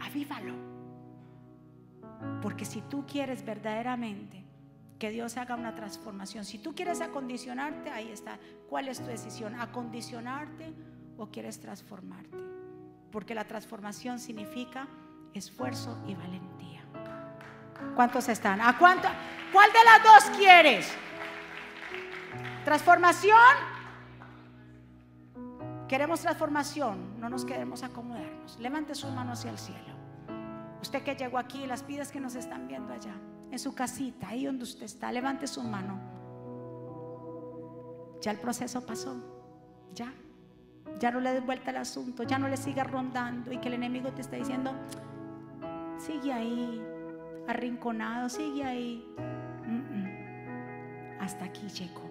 Avívalo. 0.00 0.54
Porque 2.42 2.64
si 2.64 2.80
tú 2.82 3.04
quieres 3.06 3.44
verdaderamente 3.44 4.44
Que 4.98 5.10
Dios 5.10 5.36
haga 5.36 5.54
una 5.56 5.74
transformación. 5.74 6.44
Si 6.44 6.58
tú 6.58 6.74
quieres 6.74 7.00
acondicionarte, 7.00 7.90
ahí 7.90 8.10
está. 8.10 8.38
¿Cuál 8.70 8.88
es 8.88 9.00
tu 9.00 9.06
decisión? 9.06 9.54
¿Acondicionarte 9.60 10.72
o 11.18 11.26
quieres 11.26 11.60
transformarte? 11.60 12.38
Porque 13.10 13.34
la 13.34 13.44
transformación 13.44 14.18
significa 14.18 14.86
esfuerzo 15.34 16.02
y 16.06 16.14
valentía. 16.14 16.84
¿Cuántos 17.96 18.28
están? 18.28 18.60
¿A 18.60 18.78
cuánto? 18.78 19.08
¿Cuál 19.52 19.70
de 19.72 19.84
las 19.84 20.02
dos 20.02 20.38
quieres? 20.38 20.90
¿Transformación? 22.64 23.73
Queremos 25.88 26.20
transformación, 26.20 27.20
no 27.20 27.28
nos 27.28 27.44
queremos 27.44 27.82
acomodarnos. 27.82 28.58
Levante 28.58 28.94
sus 28.94 29.10
manos 29.10 29.40
hacia 29.40 29.50
el 29.50 29.58
cielo. 29.58 29.94
Usted 30.80 31.02
que 31.02 31.14
llegó 31.14 31.38
aquí, 31.38 31.66
las 31.66 31.82
pidas 31.82 32.10
que 32.10 32.20
nos 32.20 32.34
están 32.34 32.68
viendo 32.68 32.92
allá, 32.92 33.14
en 33.50 33.58
su 33.58 33.74
casita, 33.74 34.28
ahí 34.28 34.46
donde 34.46 34.64
usted 34.64 34.84
está, 34.84 35.12
levante 35.12 35.46
su 35.46 35.62
mano. 35.62 35.98
Ya 38.20 38.30
el 38.30 38.38
proceso 38.38 38.84
pasó, 38.84 39.14
ya. 39.92 40.12
Ya 41.00 41.10
no 41.10 41.20
le 41.20 41.32
des 41.32 41.44
vuelta 41.44 41.70
al 41.70 41.78
asunto, 41.78 42.22
ya 42.22 42.38
no 42.38 42.48
le 42.48 42.56
siga 42.56 42.84
rondando 42.84 43.52
y 43.52 43.58
que 43.58 43.68
el 43.68 43.74
enemigo 43.74 44.12
te 44.12 44.22
está 44.22 44.36
diciendo, 44.36 44.72
sigue 45.98 46.32
ahí, 46.32 46.82
arrinconado, 47.48 48.28
sigue 48.28 48.64
ahí. 48.64 49.14
Hasta 51.20 51.46
aquí 51.46 51.68
llegó, 51.68 52.10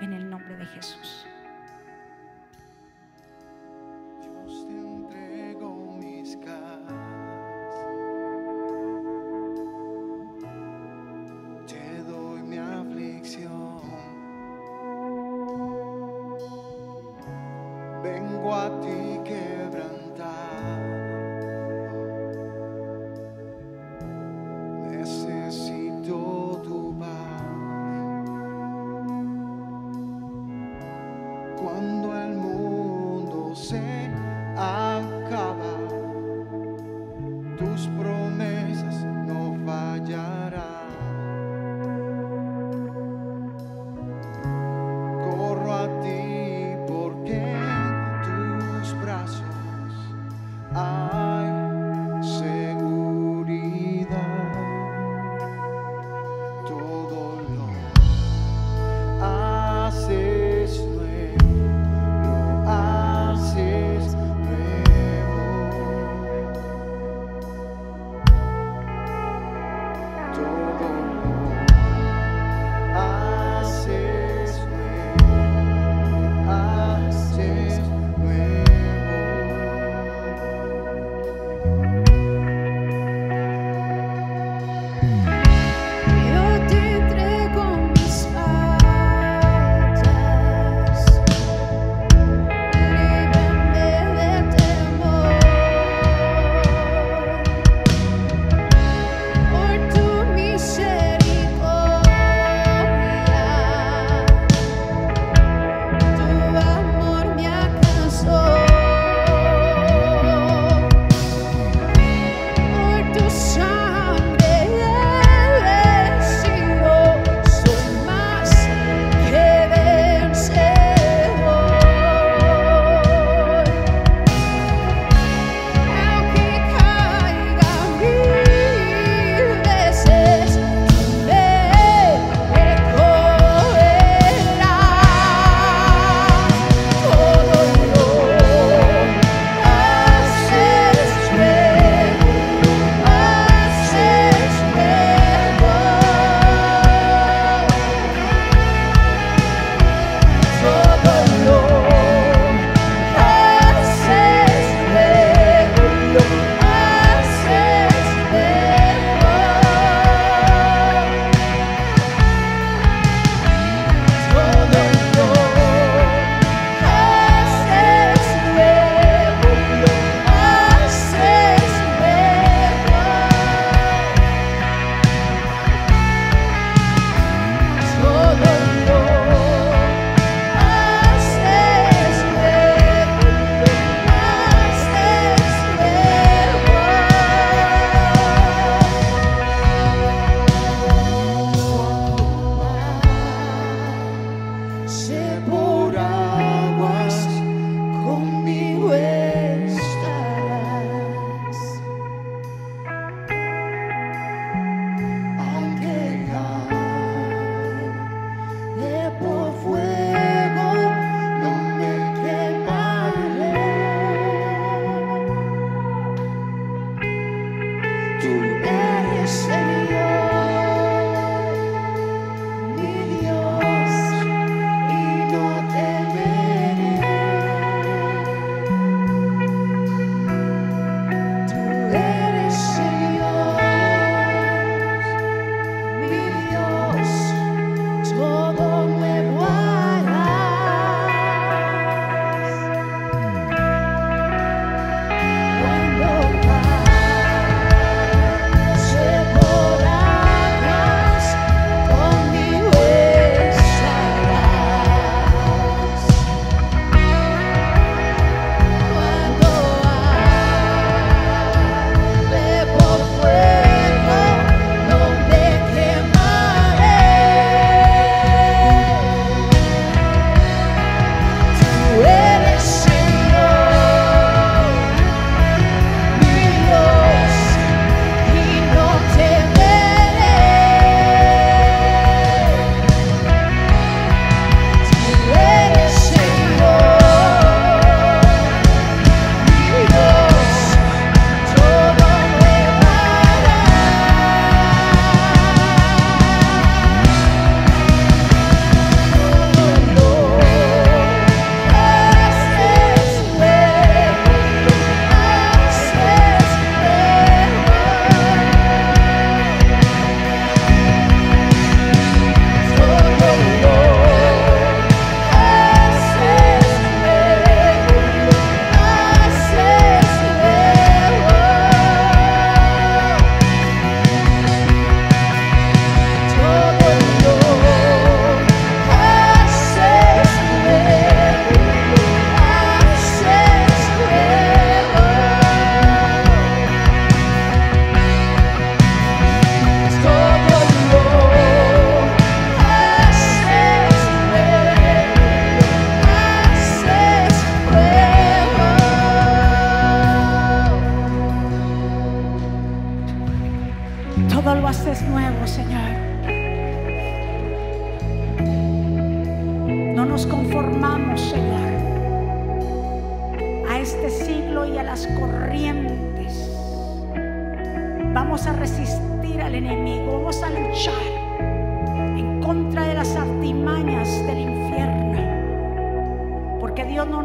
en 0.00 0.12
el 0.12 0.30
nombre 0.30 0.56
de 0.56 0.66
Jesús. 0.66 1.26
Todo 4.44 4.91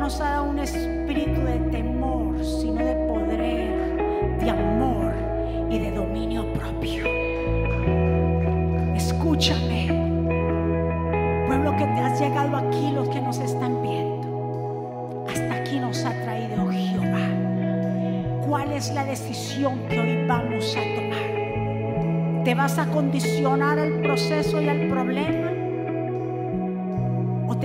nos 0.08 0.22
ha 0.22 0.30
dado 0.30 0.45
un 0.45 0.60
espíritu 0.60 1.41
de 1.41 1.60
temor, 1.70 2.41
sino 2.41 2.76
de 2.76 2.95
poder, 3.10 4.39
de 4.39 4.49
amor 4.49 5.14
y 5.70 5.80
de 5.80 5.91
dominio 5.91 6.45
propio. 6.53 7.03
Escúchame, 8.95 9.88
pueblo 11.45 11.76
que 11.76 11.84
te 11.84 11.99
has 11.99 12.22
llegado 12.22 12.55
aquí, 12.55 12.89
los 12.93 13.10
que 13.10 13.20
nos 13.20 13.38
están 13.39 13.82
viendo. 13.82 15.26
Hasta 15.28 15.55
aquí 15.55 15.78
nos 15.78 16.05
ha 16.05 16.12
traído 16.24 16.70
Jehová. 16.72 18.45
¿Cuál 18.47 18.72
es 18.72 18.93
la 18.93 19.03
decisión 19.03 19.78
que 19.89 19.99
hoy 19.99 20.26
vamos 20.26 20.74
a 20.78 20.95
tomar? 20.95 22.43
¿Te 22.45 22.55
vas 22.55 22.78
a 22.78 22.86
condicionar 22.86 23.78
al 23.78 23.99
proceso 23.99 24.62
y 24.62 24.70
al 24.70 24.88
problema? 24.88 25.46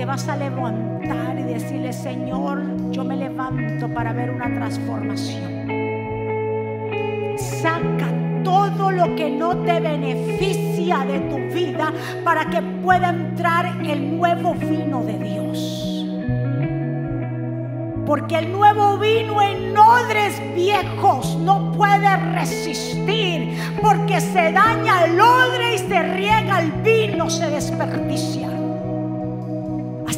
¿O 0.02 0.04
te 0.04 0.06
vas 0.06 0.26
a 0.26 0.36
levantar 0.36 1.38
y 1.38 1.44
decirle, 1.44 1.92
Señor, 1.92 2.60
yo 2.90 3.04
me 3.04 3.14
levanto 3.14 3.86
para 3.94 4.12
ver 4.12 4.32
una 4.32 4.52
transformación? 4.52 5.68
Saca 7.38 8.08
todo 8.42 8.90
lo 8.90 9.14
que 9.14 9.30
no 9.30 9.56
te 9.58 9.78
beneficia 9.78 11.04
de 11.04 11.20
tu 11.20 11.36
vida 11.54 11.92
para 12.24 12.46
que 12.46 12.60
pueda 12.82 13.10
entrar 13.10 13.80
el 13.86 14.16
nuevo 14.16 14.54
vino 14.54 15.04
de 15.04 15.18
Dios. 15.18 16.04
Porque 18.04 18.38
el 18.38 18.50
nuevo 18.50 18.98
vino 18.98 19.40
en 19.40 19.78
odres 19.78 20.42
viejos 20.56 21.36
no 21.36 21.70
puede 21.70 22.16
resistir. 22.34 23.56
Porque 23.80 24.20
se 24.20 24.50
daña 24.50 25.04
el 25.04 25.20
odre 25.20 25.76
y 25.76 25.78
se 25.78 26.02
riega 26.02 26.58
el 26.58 26.72
vino, 26.82 27.30
se 27.30 27.48
desperdicia. 27.48 28.51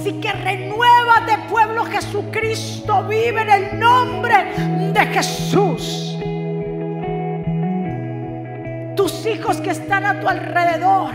Así 0.04 0.20
que 0.20 0.30
renuévate, 0.32 1.38
pueblo. 1.48 1.82
Jesucristo 1.86 3.04
vive 3.04 3.40
en 3.40 3.48
el 3.48 3.80
nombre 3.80 4.34
de 4.92 5.00
Jesús. 5.06 6.18
Tus 8.94 9.24
hijos 9.24 9.62
que 9.62 9.70
están 9.70 10.04
a 10.04 10.20
tu 10.20 10.28
alrededor. 10.28 11.14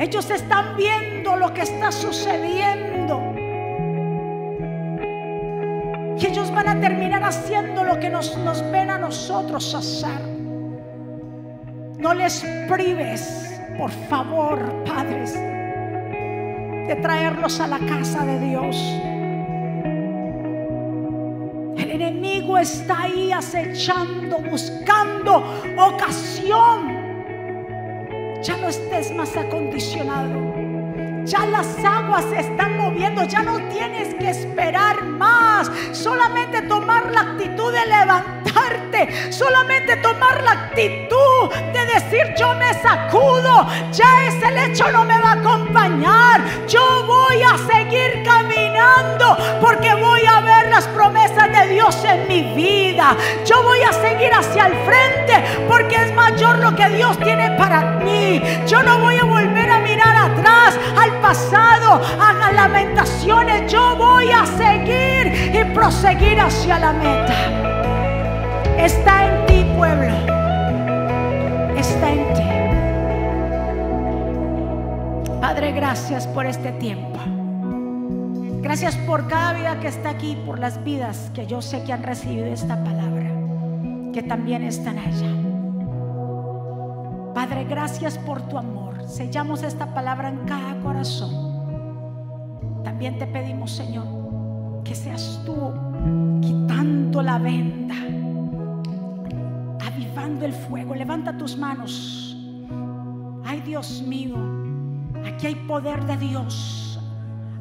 Ellos 0.00 0.28
están 0.30 0.76
viendo 0.76 1.36
lo 1.36 1.54
que 1.54 1.60
está 1.62 1.92
sucediendo. 1.92 3.22
Y 6.18 6.26
ellos 6.26 6.50
van 6.50 6.70
a 6.70 6.80
terminar 6.80 7.22
haciendo 7.22 7.84
lo 7.84 8.00
que 8.00 8.10
nos, 8.10 8.36
nos 8.38 8.68
ven 8.72 8.90
a 8.90 8.98
nosotros 8.98 9.72
hacer. 9.72 10.20
No 11.98 12.12
les 12.14 12.44
prives, 12.68 13.60
por 13.78 13.92
favor, 13.92 14.58
padres, 14.84 15.38
de 16.86 16.96
traerlos 16.96 17.60
a 17.60 17.66
la 17.66 17.78
casa 17.78 18.24
de 18.24 18.38
Dios. 18.38 18.76
El 21.78 21.90
enemigo 21.90 22.58
está 22.58 23.02
ahí 23.02 23.32
acechando, 23.32 24.38
buscando 24.38 25.44
ocasión. 25.78 27.04
Ya 28.42 28.56
no 28.58 28.68
estés 28.68 29.14
más 29.14 29.36
acondicionado. 29.36 30.54
Ya 31.24 31.46
las 31.46 31.82
aguas 31.82 32.26
se 32.26 32.40
están 32.40 32.76
moviendo, 32.76 33.24
ya 33.24 33.42
no 33.42 33.56
tienes 33.68 34.14
que 34.14 34.28
esperar 34.28 35.02
más. 35.02 35.70
Solamente 35.92 36.60
tomar 36.62 37.10
la 37.10 37.20
actitud 37.20 37.72
de 37.72 37.86
levantarte, 37.86 39.32
solamente 39.32 39.96
tomar 39.96 40.42
la 40.42 40.52
actitud 40.52 41.23
de 41.48 41.86
decir 41.86 42.34
yo 42.38 42.54
me 42.54 42.72
sacudo, 42.74 43.66
ya 43.92 44.26
ese 44.26 44.50
lecho 44.50 44.90
no 44.90 45.04
me 45.04 45.18
va 45.18 45.30
a 45.30 45.32
acompañar. 45.32 46.40
Yo 46.68 47.04
voy 47.06 47.42
a 47.42 47.56
seguir 47.58 48.22
caminando 48.24 49.36
porque 49.60 49.94
voy 49.94 50.22
a 50.26 50.40
ver 50.40 50.68
las 50.70 50.86
promesas 50.88 51.50
de 51.52 51.68
Dios 51.68 52.04
en 52.04 52.28
mi 52.28 52.42
vida. 52.54 53.16
Yo 53.44 53.62
voy 53.62 53.82
a 53.82 53.92
seguir 53.92 54.32
hacia 54.32 54.66
el 54.66 54.74
frente 54.84 55.44
porque 55.68 55.96
es 55.96 56.14
mayor 56.14 56.58
lo 56.58 56.74
que 56.74 56.88
Dios 56.90 57.18
tiene 57.18 57.50
para 57.52 57.82
mí. 57.98 58.42
Yo 58.66 58.82
no 58.82 58.98
voy 58.98 59.16
a 59.16 59.24
volver 59.24 59.70
a 59.70 59.80
mirar 59.80 60.16
atrás 60.16 60.78
al 60.96 61.20
pasado, 61.20 62.00
a 62.20 62.32
las 62.32 62.54
lamentaciones. 62.54 63.70
Yo 63.70 63.96
voy 63.96 64.30
a 64.30 64.46
seguir 64.46 65.54
y 65.54 65.64
proseguir 65.72 66.40
hacia 66.40 66.78
la 66.78 66.92
meta. 66.92 67.34
Está 68.78 69.24
en 69.26 69.46
ti, 69.46 69.66
pueblo. 69.76 70.33
Padre, 75.40 75.72
gracias 75.72 76.26
por 76.26 76.46
este 76.46 76.72
tiempo. 76.72 77.20
Gracias 78.62 78.96
por 78.96 79.28
cada 79.28 79.52
vida 79.52 79.78
que 79.78 79.88
está 79.88 80.10
aquí, 80.10 80.36
por 80.46 80.58
las 80.58 80.82
vidas 80.82 81.30
que 81.34 81.46
yo 81.46 81.62
sé 81.62 81.84
que 81.84 81.92
han 81.92 82.02
recibido 82.02 82.46
esta 82.46 82.82
palabra, 82.82 83.30
que 84.12 84.22
también 84.22 84.64
están 84.64 84.98
allá. 84.98 85.30
Padre, 87.34 87.64
gracias 87.64 88.16
por 88.18 88.40
tu 88.42 88.56
amor. 88.56 89.06
Sellamos 89.06 89.62
esta 89.62 89.92
palabra 89.92 90.30
en 90.30 90.38
cada 90.46 90.80
corazón. 90.80 92.82
También 92.82 93.18
te 93.18 93.26
pedimos, 93.26 93.70
Señor, 93.70 94.06
que 94.82 94.94
seas 94.94 95.42
tú 95.44 95.54
quitando 96.40 97.22
la 97.22 97.38
venda, 97.38 97.96
el 100.44 100.52
fuego. 100.52 100.94
Levanta 100.94 101.36
tus 101.36 101.56
manos. 101.56 102.36
Ay, 103.44 103.60
Dios 103.60 104.02
mío, 104.02 104.36
aquí 105.24 105.46
hay 105.46 105.54
poder 105.54 106.04
de 106.04 106.16
Dios. 106.16 106.98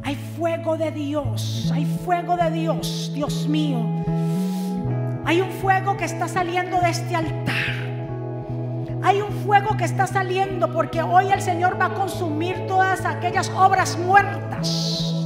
Hay 0.06 0.16
fuego 0.16 0.76
de 0.76 0.92
Dios, 0.92 1.72
hay 1.74 1.86
fuego 1.86 2.36
de 2.36 2.52
Dios, 2.52 3.12
Dios 3.14 3.48
mío. 3.48 3.80
Hay 5.26 5.40
un 5.40 5.50
fuego 5.50 5.96
que 5.96 6.04
está 6.04 6.28
saliendo 6.28 6.82
de 6.82 6.90
este 6.90 7.16
altar. 7.16 7.54
Hay 9.02 9.22
un 9.22 9.32
fuego 9.46 9.78
que 9.78 9.86
está 9.86 10.08
saliendo 10.08 10.72
porque 10.74 11.02
hoy 11.02 11.32
el 11.32 11.42
Señor 11.42 11.80
va 11.80 11.86
a 11.86 11.94
consumir 11.94 12.68
todas 12.68 13.06
aquellas 13.06 13.50
obras 13.50 13.98
muertas. 13.98 15.26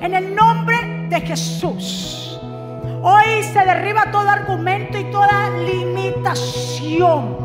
En 0.00 0.14
el 0.14 0.34
nombre 0.34 1.06
de 1.08 1.20
Jesús. 1.20 2.25
Hoy 3.08 3.40
se 3.44 3.60
derriba 3.64 4.10
todo 4.10 4.28
argumento 4.28 4.98
y 4.98 5.04
toda 5.12 5.50
limitación. 5.50 7.36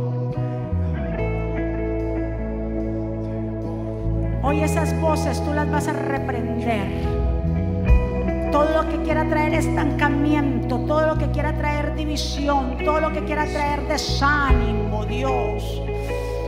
Hoy 4.41 4.63
esas 4.63 4.99
voces 4.99 5.39
tú 5.45 5.53
las 5.53 5.69
vas 5.69 5.87
a 5.87 5.93
reprender. 5.93 6.87
Todo 8.51 8.81
lo 8.81 8.89
que 8.89 9.03
quiera 9.03 9.23
traer 9.29 9.53
estancamiento, 9.53 10.79
todo 10.79 11.05
lo 11.05 11.15
que 11.19 11.29
quiera 11.29 11.55
traer 11.55 11.93
división, 11.93 12.79
todo 12.83 12.99
lo 12.99 13.11
que 13.11 13.23
quiera 13.23 13.45
traer 13.45 13.87
desánimo, 13.87 15.05
Dios. 15.05 15.79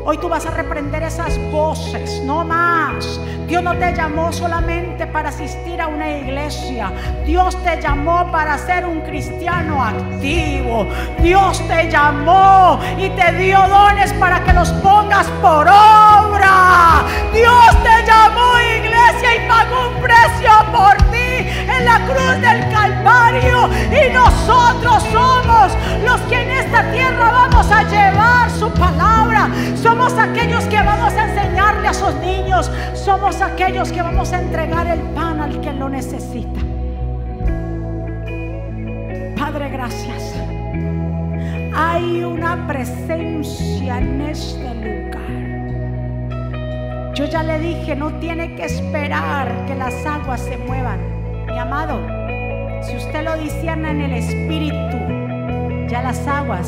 Hoy 0.06 0.18
tú 0.18 0.28
vas 0.28 0.46
a 0.46 0.52
reprender 0.52 1.02
esas 1.02 1.38
voces, 1.50 2.22
no 2.26 2.44
más. 2.44 3.22
Dios 3.48 3.64
no 3.64 3.74
te 3.78 3.94
llamó 3.96 4.34
solamente 4.34 5.08
para 5.08 5.30
asistir 5.30 5.80
a 5.80 5.88
una 5.88 6.18
iglesia. 6.18 6.92
Dios 7.26 7.56
te 7.64 7.82
llamó 7.82 8.30
para 8.30 8.58
ser 8.58 8.86
un 8.86 9.00
cristiano 9.02 9.82
activo. 9.82 10.88
Dios 11.22 11.66
te 11.70 11.90
llamó 11.90 12.82
y 12.98 13.10
te 13.12 13.32
dio 13.34 13.58
dones 13.70 14.12
para 14.14 14.44
que 14.44 14.52
los 14.52 14.72
pongas 14.74 15.28
por 15.42 15.68
obra. 15.68 17.04
Dios 17.34 17.84
te 17.84 18.06
llamó 18.06 18.60
iglesia 18.78 19.36
y 19.38 19.48
pagó 19.48 19.88
un 19.88 20.02
precio 20.02 20.52
por 20.74 20.98
ti 21.12 21.23
en 21.48 21.86
la 21.86 22.00
cruz 22.06 22.42
del 22.42 22.70
Calvario. 22.72 23.70
Y 23.92 24.14
nosotros 24.14 25.04
somos 25.12 25.72
los 26.06 26.22
que 26.22 26.42
en 26.42 26.52
esta 26.52 26.92
tierra 26.92 27.32
vamos 27.32 27.72
a 27.72 27.84
llevar 27.84 28.50
su 28.52 28.70
palabra. 28.72 29.50
Somos 29.82 30.14
aquellos 30.14 30.64
que 30.66 30.82
vamos 30.82 31.14
a 31.14 31.30
enseñarle 31.30 31.88
a 31.88 31.94
sus 31.94 32.14
niños. 32.16 32.72
Somos 32.94 33.42
aquellos 33.42 33.92
que 33.92 34.02
vamos 34.02 34.32
a 34.34 34.40
entregar 34.40 34.88
el 34.88 35.00
pan 35.14 35.42
al 35.42 35.60
que 35.62 35.74
lo 35.74 35.90
necesita. 35.90 36.60
Padre, 39.38 39.70
gracias. 39.70 40.34
Hay 41.76 42.24
una 42.24 42.68
presencia 42.68 43.98
en 43.98 44.22
este 44.22 44.74
lugar. 44.76 45.24
Yo 47.14 47.26
ya 47.26 47.44
le 47.44 47.60
dije, 47.60 47.96
no 47.96 48.12
tiene 48.20 48.56
que 48.56 48.66
esperar 48.66 49.66
que 49.68 49.76
las 49.76 49.94
aguas 50.06 50.42
se 50.42 50.58
muevan. 50.58 51.13
Mi 51.54 51.60
amado, 51.60 52.02
si 52.82 52.98
usted 52.98 53.24
lo 53.24 53.38
discierne 53.38 53.92
en 53.92 54.02
el 54.02 54.14
espíritu, 54.14 54.98
ya 55.88 56.02
las 56.02 56.28
aguas 56.28 56.68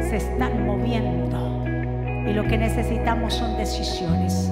se 0.00 0.16
están 0.16 0.64
moviendo 0.64 1.38
y 2.26 2.32
lo 2.32 2.42
que 2.44 2.56
necesitamos 2.56 3.34
son 3.34 3.58
decisiones. 3.58 4.50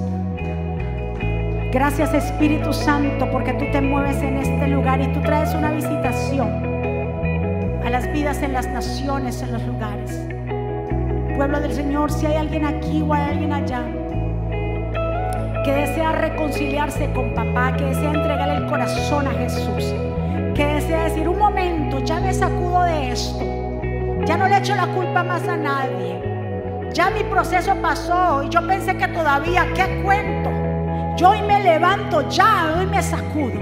Gracias 1.73 2.13
Espíritu 2.13 2.71
Santo 2.75 3.31
porque 3.31 3.55
tú 3.55 3.65
te 3.73 3.81
mueves 3.81 4.19
en 4.19 4.37
este 4.37 4.69
lugar 4.69 5.01
y 5.01 5.11
tú 5.15 5.23
traes 5.23 5.55
una 5.55 5.71
visitación 5.71 6.51
a 7.83 7.89
las 7.89 8.13
vidas 8.13 8.43
en 8.43 8.53
las 8.53 8.69
naciones, 8.69 9.41
en 9.41 9.53
los 9.53 9.63
lugares. 9.63 10.21
Pueblo 11.35 11.61
del 11.61 11.73
Señor, 11.73 12.13
si 12.13 12.27
hay 12.27 12.37
alguien 12.37 12.67
aquí 12.67 13.01
o 13.01 13.15
hay 13.15 13.31
alguien 13.31 13.55
allá 13.55 13.87
que 15.69 15.75
desea 15.75 16.13
reconciliarse 16.13 17.13
con 17.13 17.35
papá, 17.35 17.77
que 17.77 17.85
desea 17.85 18.15
entregarle 18.15 18.55
el 18.55 18.67
corazón 18.71 19.27
a 19.29 19.33
Jesús, 19.33 19.95
que 20.55 20.65
desea 20.65 21.05
decir, 21.05 21.29
un 21.29 21.39
momento, 21.39 21.99
ya 21.99 22.21
me 22.21 22.33
sacudo 22.33 22.85
de 22.85 23.13
esto, 23.13 23.45
ya 24.25 24.39
no 24.39 24.49
le 24.49 24.57
echo 24.57 24.75
la 24.75 24.87
culpa 24.87 25.23
más 25.23 25.47
a 25.47 25.59
nadie, 25.59 26.89
ya 26.95 27.11
mi 27.11 27.23
proceso 27.25 27.75
pasó 27.83 28.45
y 28.45 28.49
yo 28.49 28.67
pensé 28.67 28.97
que 28.97 29.09
todavía, 29.09 29.67
¿qué 29.75 30.01
cuento? 30.03 30.49
Yo 31.19 31.33
hoy 31.33 31.43
me 31.43 31.63
levanto 31.63 32.27
ya, 32.31 32.75
hoy 32.79 32.87
me 32.87 33.03
sacudo. 33.03 33.61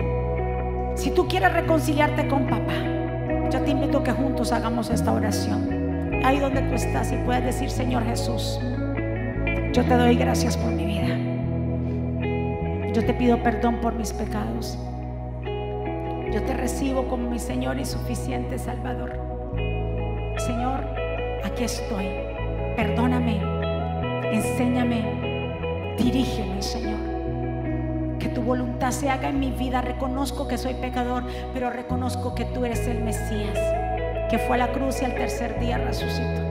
Si 0.94 1.10
tú 1.10 1.26
quieres 1.26 1.54
reconciliarte 1.54 2.28
con 2.28 2.46
papá, 2.46 3.50
yo 3.50 3.60
te 3.62 3.70
invito 3.72 3.98
a 3.98 4.04
que 4.04 4.12
juntos 4.12 4.52
hagamos 4.52 4.90
esta 4.90 5.10
oración. 5.10 6.22
Ahí 6.24 6.38
donde 6.38 6.62
tú 6.62 6.74
estás 6.74 7.10
y 7.10 7.16
puedes 7.16 7.42
decir, 7.42 7.68
Señor 7.68 8.04
Jesús, 8.04 8.60
yo 9.72 9.84
te 9.84 9.94
doy 9.96 10.14
gracias 10.14 10.56
por 10.56 10.70
mi 10.70 10.84
vida. 10.84 11.25
Yo 12.96 13.04
te 13.04 13.12
pido 13.14 13.40
perdón 13.42 13.76
por 13.82 13.94
mis 13.94 14.12
pecados. 14.12 14.78
Yo 15.44 16.42
te 16.42 16.54
recibo 16.54 17.06
como 17.06 17.30
mi 17.30 17.38
Señor 17.38 17.78
y 17.78 17.84
suficiente 17.84 18.58
Salvador. 18.58 19.12
Señor, 20.38 20.80
aquí 21.44 21.64
estoy. 21.64 22.08
Perdóname. 22.74 23.40
Enséñame. 24.32 25.94
Dirígeme, 25.98 26.62
Señor 26.62 27.06
tu 28.36 28.42
voluntad 28.42 28.90
se 28.90 29.08
haga 29.08 29.30
en 29.30 29.40
mi 29.40 29.50
vida. 29.50 29.80
Reconozco 29.80 30.46
que 30.46 30.58
soy 30.58 30.74
pecador, 30.74 31.24
pero 31.54 31.70
reconozco 31.70 32.34
que 32.34 32.44
tú 32.44 32.66
eres 32.66 32.86
el 32.86 33.02
Mesías, 33.02 33.58
que 34.30 34.38
fue 34.46 34.56
a 34.56 34.66
la 34.66 34.72
cruz 34.72 35.00
y 35.00 35.06
al 35.06 35.14
tercer 35.14 35.58
día 35.58 35.78
resucitó. 35.78 36.42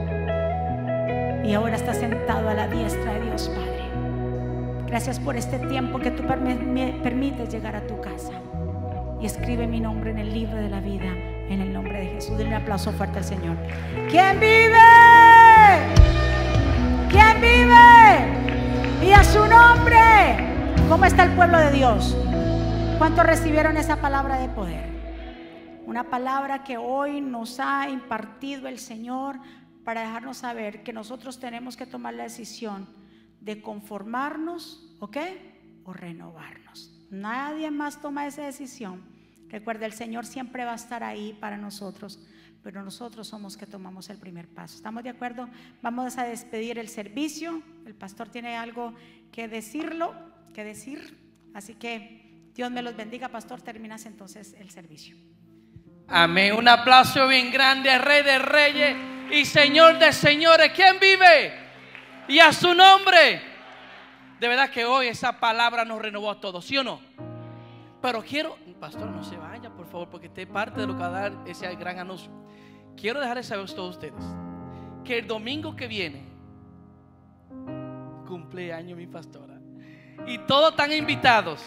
Y 1.44 1.54
ahora 1.54 1.76
está 1.76 1.94
sentado 1.94 2.48
a 2.48 2.54
la 2.54 2.66
diestra 2.66 3.14
de 3.14 3.20
Dios 3.20 3.48
Padre. 3.48 3.75
Gracias 4.86 5.18
por 5.18 5.36
este 5.36 5.58
tiempo 5.58 5.98
que 5.98 6.12
tú 6.12 6.22
me 6.22 6.92
permites 7.02 7.48
llegar 7.48 7.74
a 7.74 7.84
tu 7.86 8.00
casa. 8.00 8.32
Y 9.20 9.26
escribe 9.26 9.66
mi 9.66 9.80
nombre 9.80 10.12
en 10.12 10.18
el 10.18 10.32
libro 10.32 10.56
de 10.56 10.70
la 10.70 10.80
vida, 10.80 11.06
en 11.48 11.60
el 11.60 11.72
nombre 11.72 11.98
de 11.98 12.06
Jesús. 12.06 12.38
Denle 12.38 12.54
un 12.54 12.62
aplauso 12.62 12.92
fuerte 12.92 13.18
al 13.18 13.24
Señor. 13.24 13.56
¿Quién 14.08 14.38
vive? 14.38 14.78
¿Quién 17.10 17.40
vive? 17.40 19.08
Y 19.08 19.12
a 19.12 19.24
su 19.24 19.44
nombre. 19.46 19.98
¿Cómo 20.88 21.04
está 21.04 21.24
el 21.24 21.32
pueblo 21.32 21.58
de 21.58 21.72
Dios? 21.72 22.16
¿Cuántos 22.98 23.26
recibieron 23.26 23.76
esa 23.76 23.96
palabra 23.96 24.38
de 24.38 24.48
poder? 24.48 24.86
Una 25.84 26.04
palabra 26.04 26.62
que 26.62 26.76
hoy 26.76 27.20
nos 27.20 27.58
ha 27.58 27.88
impartido 27.88 28.68
el 28.68 28.78
Señor 28.78 29.40
para 29.84 30.02
dejarnos 30.02 30.38
saber 30.38 30.84
que 30.84 30.92
nosotros 30.92 31.40
tenemos 31.40 31.76
que 31.76 31.86
tomar 31.86 32.14
la 32.14 32.22
decisión 32.22 32.86
de 33.46 33.62
conformarnos, 33.62 34.84
¿ok? 34.98 35.18
O 35.84 35.92
renovarnos. 35.92 36.92
Nadie 37.10 37.70
más 37.70 38.02
toma 38.02 38.26
esa 38.26 38.42
decisión. 38.42 39.04
Recuerda, 39.48 39.86
el 39.86 39.92
Señor 39.92 40.26
siempre 40.26 40.64
va 40.64 40.72
a 40.72 40.74
estar 40.74 41.04
ahí 41.04 41.32
para 41.40 41.56
nosotros, 41.56 42.18
pero 42.64 42.82
nosotros 42.82 43.28
somos 43.28 43.56
que 43.56 43.64
tomamos 43.64 44.10
el 44.10 44.18
primer 44.18 44.48
paso. 44.48 44.74
¿Estamos 44.74 45.04
de 45.04 45.10
acuerdo? 45.10 45.48
Vamos 45.80 46.18
a 46.18 46.24
despedir 46.24 46.76
el 46.80 46.88
servicio. 46.88 47.62
El 47.86 47.94
pastor 47.94 48.28
tiene 48.28 48.56
algo 48.56 48.94
que 49.30 49.46
decirlo 49.46 50.12
que 50.52 50.64
decir. 50.64 51.16
Así 51.54 51.74
que 51.74 52.50
Dios 52.52 52.68
me 52.72 52.82
los 52.82 52.96
bendiga, 52.96 53.28
pastor. 53.28 53.62
Terminas 53.62 54.06
entonces 54.06 54.56
el 54.58 54.70
servicio. 54.70 55.16
Amén. 56.08 56.52
Un 56.52 56.66
aplauso 56.66 57.28
bien 57.28 57.52
grande, 57.52 57.96
Rey 57.96 58.24
de 58.24 58.40
Reyes 58.40 58.96
y 59.30 59.44
Señor 59.44 60.00
de 60.00 60.12
Señores. 60.12 60.72
¿Quién 60.74 60.98
vive? 60.98 61.65
Y 62.28 62.38
a 62.38 62.52
su 62.52 62.74
nombre. 62.74 63.40
De 64.40 64.48
verdad 64.48 64.68
que 64.70 64.84
hoy 64.84 65.06
esa 65.06 65.40
palabra 65.40 65.84
nos 65.84 66.00
renovó 66.00 66.30
a 66.30 66.40
todos, 66.40 66.64
¿sí 66.64 66.76
o 66.76 66.84
no? 66.84 67.00
Pero 68.02 68.22
quiero, 68.22 68.56
pastor, 68.78 69.08
no 69.08 69.24
se 69.24 69.36
vaya, 69.36 69.70
por 69.70 69.86
favor, 69.86 70.10
porque 70.10 70.26
usted 70.26 70.46
parte 70.46 70.80
de 70.80 70.86
lo 70.86 70.94
que 70.94 71.00
va 71.00 71.06
a 71.06 71.10
dar 71.10 71.32
ese 71.46 71.74
gran 71.76 71.98
anuncio. 71.98 72.30
Quiero 72.96 73.20
dejarles 73.20 73.46
saber 73.46 73.64
a 73.64 73.74
todos 73.74 73.96
ustedes 73.96 74.22
que 75.04 75.18
el 75.18 75.26
domingo 75.26 75.74
que 75.74 75.86
viene, 75.86 76.24
cumpleaños 78.26 78.98
mi 78.98 79.06
pastora. 79.06 79.54
Y 80.26 80.38
todos 80.38 80.70
están 80.70 80.92
invitados. 80.92 81.62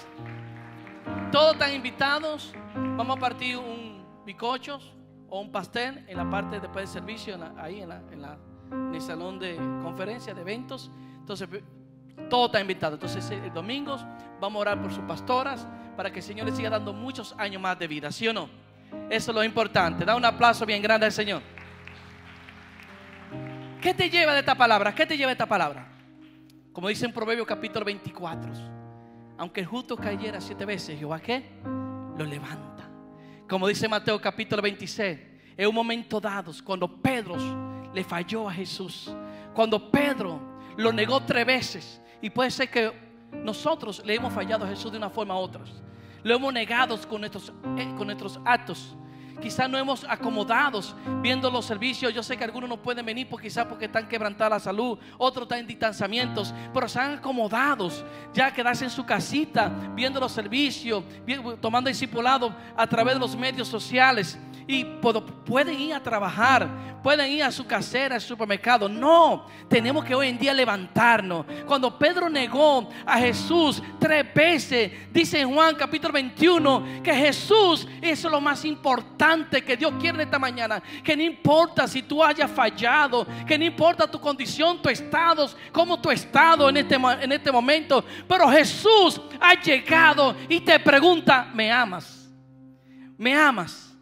Todos 1.32 1.54
están 1.54 1.74
invitados. 1.74 2.54
Vamos 2.76 3.18
a 3.18 3.20
partir 3.20 3.58
un 3.58 4.06
bicochos 4.26 4.94
o 5.30 5.40
un 5.40 5.52
pastel 5.52 6.06
en 6.08 6.18
la 6.18 6.30
parte 6.30 6.60
después 6.60 6.86
del 6.86 7.02
servicio, 7.02 7.40
ahí 7.58 7.82
en, 7.82 7.90
el 8.94 9.02
salón 9.02 9.40
de 9.40 9.56
conferencia, 9.82 10.34
de 10.34 10.42
eventos. 10.42 10.92
Entonces, 11.20 11.48
todo 12.30 12.48
está 12.48 12.60
invitado. 12.60 12.96
Entonces, 12.96 13.30
el 13.32 13.54
domingo 13.54 13.98
vamos 14.40 14.60
a 14.60 14.62
orar 14.62 14.82
por 14.82 14.92
sus 14.92 15.04
pastoras 15.04 15.68
para 15.96 16.12
que 16.12 16.20
el 16.20 16.24
Señor 16.24 16.48
les 16.48 16.56
siga 16.56 16.70
dando 16.70 16.94
muchos 16.94 17.36
años 17.38 17.62
más 17.62 17.78
de 17.78 17.88
vida, 17.88 18.12
¿sí 18.12 18.28
o 18.28 18.34
no? 18.34 18.50
Eso 19.10 19.32
es 19.32 19.36
lo 19.36 19.44
importante. 19.44 20.06
Da 20.06 20.16
un 20.16 20.26
aplauso 20.26 20.66
bien 20.66 20.82
grande 20.82 21.06
al 21.06 21.12
Señor. 21.12 21.42
¿Qué 23.82 23.94
te 23.94 24.10
lleva 24.10 24.34
de 24.34 24.40
esta 24.40 24.56
palabra? 24.56 24.94
¿Qué 24.94 25.06
te 25.06 25.16
lleva 25.16 25.30
de 25.30 25.34
esta 25.34 25.46
palabra? 25.46 25.88
Como 26.74 26.88
dice 26.88 27.06
en 27.06 27.14
Proverbios 27.14 27.48
capítulo 27.48 27.86
24, 27.86 28.52
aunque 29.38 29.62
el 29.62 29.66
justo 29.66 29.96
cayera 29.96 30.42
siete 30.42 30.66
veces, 30.66 31.00
Jehová 31.00 31.20
qué? 31.20 31.50
Lo 32.18 32.26
levanta. 32.26 32.90
Como 33.48 33.68
dice 33.68 33.88
Mateo 33.88 34.20
capítulo 34.20 34.62
26, 34.62 35.20
en 35.58 35.68
un 35.68 35.76
momento 35.76 36.20
dado, 36.20 36.52
cuando 36.64 37.02
Pedro 37.02 37.36
le 37.94 38.04
falló 38.04 38.50
a 38.50 38.54
Jesús, 38.54 39.12
cuando 39.54 39.90
Pedro 39.90 40.40
lo 40.78 40.92
negó 40.92 41.22
tres 41.22 41.46
veces, 41.46 42.02
y 42.22 42.30
puede 42.30 42.52
ser 42.52 42.70
que 42.70 42.92
nosotros 43.32 44.02
le 44.06 44.16
hemos 44.16 44.34
fallado 44.34 44.66
a 44.66 44.68
Jesús 44.68 44.92
de 44.92 44.98
una 44.98 45.10
forma 45.10 45.36
u 45.36 45.40
otra, 45.40 45.64
lo 46.24 46.36
hemos 46.36 46.54
negado 46.54 47.00
con 47.08 47.22
nuestros, 47.22 47.54
eh, 47.78 47.94
con 47.98 48.08
nuestros 48.08 48.40
actos, 48.46 48.96
Quizás 49.42 49.70
no 49.70 49.78
hemos 49.78 50.06
acomodados 50.08 50.96
viendo 51.22 51.50
los 51.50 51.66
servicios. 51.66 52.14
Yo 52.14 52.24
sé 52.24 52.38
que 52.38 52.44
algunos 52.44 52.70
no 52.70 52.78
pueden 52.78 53.06
venir 53.06 53.28
quizás 53.42 53.66
porque 53.66 53.86
están 53.86 54.08
quebrantada 54.08 54.52
la 54.52 54.60
salud, 54.60 54.98
otros 55.18 55.44
están 55.44 55.60
en 55.60 55.68
distanciamientos, 55.68 56.54
pero 56.74 56.88
se 56.88 57.00
han 57.00 57.14
acomodados 57.14 58.04
ya 58.34 58.52
quedarse 58.54 58.86
en 58.86 58.90
su 58.90 59.06
casita 59.06 59.72
viendo 59.96 60.20
los 60.20 60.32
servicios, 60.32 61.04
tomando 61.62 61.90
discipulado 61.90 62.54
a 62.76 62.88
través 62.88 63.16
de 63.16 63.20
los 63.20 63.36
medios 63.36 63.68
sociales 63.68 64.38
y 64.70 64.84
pueden 64.84 65.80
ir 65.80 65.96
a 65.96 66.04
trabajar, 66.04 66.70
pueden 67.02 67.32
ir 67.32 67.44
a 67.44 67.52
su 67.52 67.66
casera, 67.66 68.14
al 68.14 68.22
supermercado. 68.22 68.88
No, 68.88 69.48
tenemos 69.68 70.06
que 70.06 70.14
hoy 70.14 70.28
en 70.28 70.38
día 70.38 70.54
levantarnos. 70.54 71.44
Cuando 71.66 71.98
Pedro 71.98 72.30
negó 72.30 72.88
a 73.04 73.18
Jesús 73.18 73.82
tres 74.00 74.32
veces, 74.32 74.92
dice 75.12 75.40
en 75.40 75.52
Juan 75.52 75.74
capítulo 75.74 76.14
21 76.14 77.02
que 77.02 77.16
Jesús 77.16 77.88
es 78.00 78.24
lo 78.26 78.40
más 78.40 78.64
importante 78.64 79.29
que 79.64 79.78
Dios 79.78 79.94
quiere 80.00 80.16
en 80.16 80.22
esta 80.22 80.40
mañana. 80.40 80.82
Que 81.04 81.16
no 81.16 81.24
importa 81.24 81.88
si 81.88 82.04
tú 82.04 82.24
hayas 82.24 82.50
fallado, 82.50 83.26
que 83.46 83.58
no 83.58 83.66
importa 83.66 84.10
tu 84.10 84.20
condición, 84.20 84.82
tu 84.82 84.90
estado, 84.90 85.50
cómo 85.72 86.00
tu 86.00 86.10
estado 86.12 86.70
en 86.70 86.78
este, 86.78 86.96
en 86.96 87.32
este 87.32 87.52
momento, 87.52 88.04
pero 88.28 88.50
Jesús 88.50 89.22
ha 89.40 89.54
llegado 89.62 90.36
y 90.48 90.60
te 90.62 90.80
pregunta, 90.80 91.50
¿me 91.54 91.72
amas? 91.72 92.30
¿Me 93.18 93.36
amas? 93.36 93.96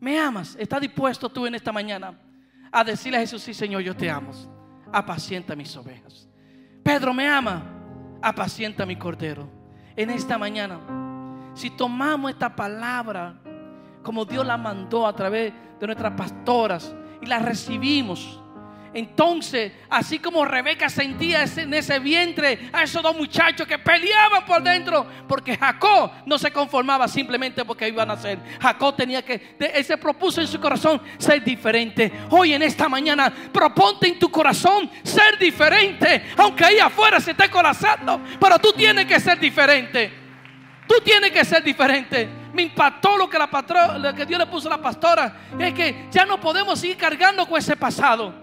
¿Me 0.00 0.18
amas? 0.18 0.56
¿Estás 0.58 0.80
dispuesto 0.80 1.28
tú 1.28 1.46
en 1.46 1.54
esta 1.54 1.72
mañana 1.72 2.18
a 2.70 2.84
decirle 2.84 3.18
a 3.18 3.20
Jesús, 3.20 3.42
sí 3.42 3.54
Señor, 3.54 3.82
yo 3.82 3.96
te 3.96 4.10
amo? 4.10 4.32
Apacienta 4.92 5.54
mis 5.56 5.74
ovejas. 5.76 6.28
Pedro 6.82 7.12
me 7.12 7.26
ama, 7.26 7.62
apacienta 8.22 8.86
mi 8.86 8.96
cordero. 8.96 9.50
En 9.96 10.10
esta 10.10 10.38
mañana, 10.38 10.78
si 11.54 11.70
tomamos 11.70 12.30
esta 12.30 12.54
palabra 12.54 13.40
como 14.08 14.24
Dios 14.24 14.46
la 14.46 14.56
mandó 14.56 15.06
a 15.06 15.14
través 15.14 15.52
de 15.78 15.86
nuestras 15.86 16.14
pastoras 16.14 16.94
y 17.20 17.26
la 17.26 17.40
recibimos, 17.40 18.40
entonces, 18.94 19.70
así 19.90 20.18
como 20.18 20.46
Rebeca 20.46 20.88
sentía 20.88 21.44
en 21.44 21.74
ese 21.74 21.98
vientre 21.98 22.70
a 22.72 22.84
esos 22.84 23.02
dos 23.02 23.14
muchachos 23.14 23.66
que 23.66 23.78
peleaban 23.78 24.46
por 24.46 24.62
dentro, 24.62 25.06
porque 25.28 25.58
Jacob 25.58 26.10
no 26.24 26.38
se 26.38 26.50
conformaba 26.50 27.06
simplemente 27.06 27.66
porque 27.66 27.86
iban 27.86 28.10
a 28.10 28.14
nacer. 28.14 28.38
Jacob 28.58 28.96
tenía 28.96 29.22
que, 29.22 29.58
se 29.84 29.98
propuso 29.98 30.40
en 30.40 30.46
su 30.46 30.58
corazón 30.58 31.02
ser 31.18 31.44
diferente. 31.44 32.10
Hoy 32.30 32.54
en 32.54 32.62
esta 32.62 32.88
mañana, 32.88 33.30
proponte 33.52 34.08
en 34.08 34.18
tu 34.18 34.30
corazón 34.30 34.90
ser 35.02 35.38
diferente, 35.38 36.30
aunque 36.38 36.64
ahí 36.64 36.78
afuera 36.78 37.20
se 37.20 37.32
esté 37.32 37.50
colapsando, 37.50 38.22
pero 38.40 38.58
tú 38.58 38.72
tienes 38.72 39.04
que 39.04 39.20
ser 39.20 39.38
diferente. 39.38 40.27
Tú 40.88 40.94
tienes 41.04 41.30
que 41.30 41.44
ser 41.44 41.62
diferente. 41.62 42.26
Me 42.54 42.62
impactó 42.62 43.18
lo 43.18 43.28
que, 43.28 43.38
la 43.38 43.98
lo 43.98 44.14
que 44.14 44.24
Dios 44.24 44.38
le 44.38 44.46
puso 44.46 44.68
a 44.68 44.76
la 44.76 44.82
pastora. 44.82 45.48
Es 45.58 45.74
que 45.74 46.08
ya 46.10 46.24
no 46.24 46.40
podemos 46.40 46.80
seguir 46.80 46.96
cargando 46.96 47.46
con 47.46 47.58
ese 47.58 47.76
pasado. 47.76 48.34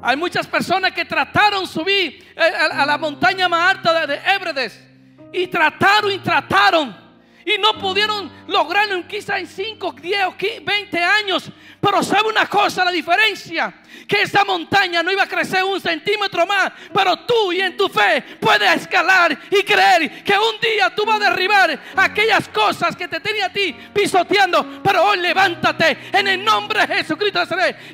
Hay 0.00 0.16
muchas 0.16 0.46
personas 0.46 0.92
que 0.92 1.04
trataron 1.04 1.66
subir 1.66 2.32
eh, 2.34 2.40
a, 2.40 2.86
la 2.86 2.96
montaña 2.96 3.48
más 3.48 3.74
alta 3.74 4.06
de, 4.06 4.18
Ébrides. 4.34 4.82
Y 5.30 5.48
trataron 5.48 6.10
y 6.12 6.18
trataron. 6.18 6.96
Y 7.44 7.58
no 7.58 7.78
pudieron 7.78 8.30
lograrlo 8.46 9.06
quizá 9.06 9.38
en 9.38 9.46
5, 9.46 9.96
10 10.00 10.24
o 10.26 10.34
20 10.62 10.98
años. 10.98 11.50
Pero 11.80 12.02
sabe 12.02 12.28
una 12.28 12.46
cosa, 12.46 12.84
la 12.84 12.90
diferencia. 12.90 13.82
Que 14.06 14.22
esa 14.22 14.44
montaña 14.44 15.02
no 15.02 15.12
iba 15.12 15.22
a 15.22 15.28
crecer 15.28 15.64
un 15.64 15.80
centímetro 15.80 16.46
más. 16.46 16.72
Pero 16.92 17.18
tú 17.20 17.52
y 17.52 17.60
en 17.60 17.76
tu 17.76 17.88
fe 17.88 18.22
puedes 18.40 18.82
escalar 18.82 19.38
y 19.50 19.62
creer 19.62 20.22
que 20.22 20.34
un 20.34 20.60
día 20.60 20.94
tú 20.94 21.04
vas 21.04 21.20
a 21.20 21.30
derribar 21.30 21.78
aquellas 21.96 22.48
cosas 22.48 22.96
que 22.96 23.08
te 23.08 23.20
tenía 23.20 23.46
a 23.46 23.52
ti 23.52 23.74
pisoteando. 23.92 24.80
Pero 24.82 25.04
hoy 25.04 25.18
levántate 25.18 25.98
en 26.12 26.28
el 26.28 26.44
nombre 26.44 26.86
de 26.86 26.96
Jesucristo 26.96 27.40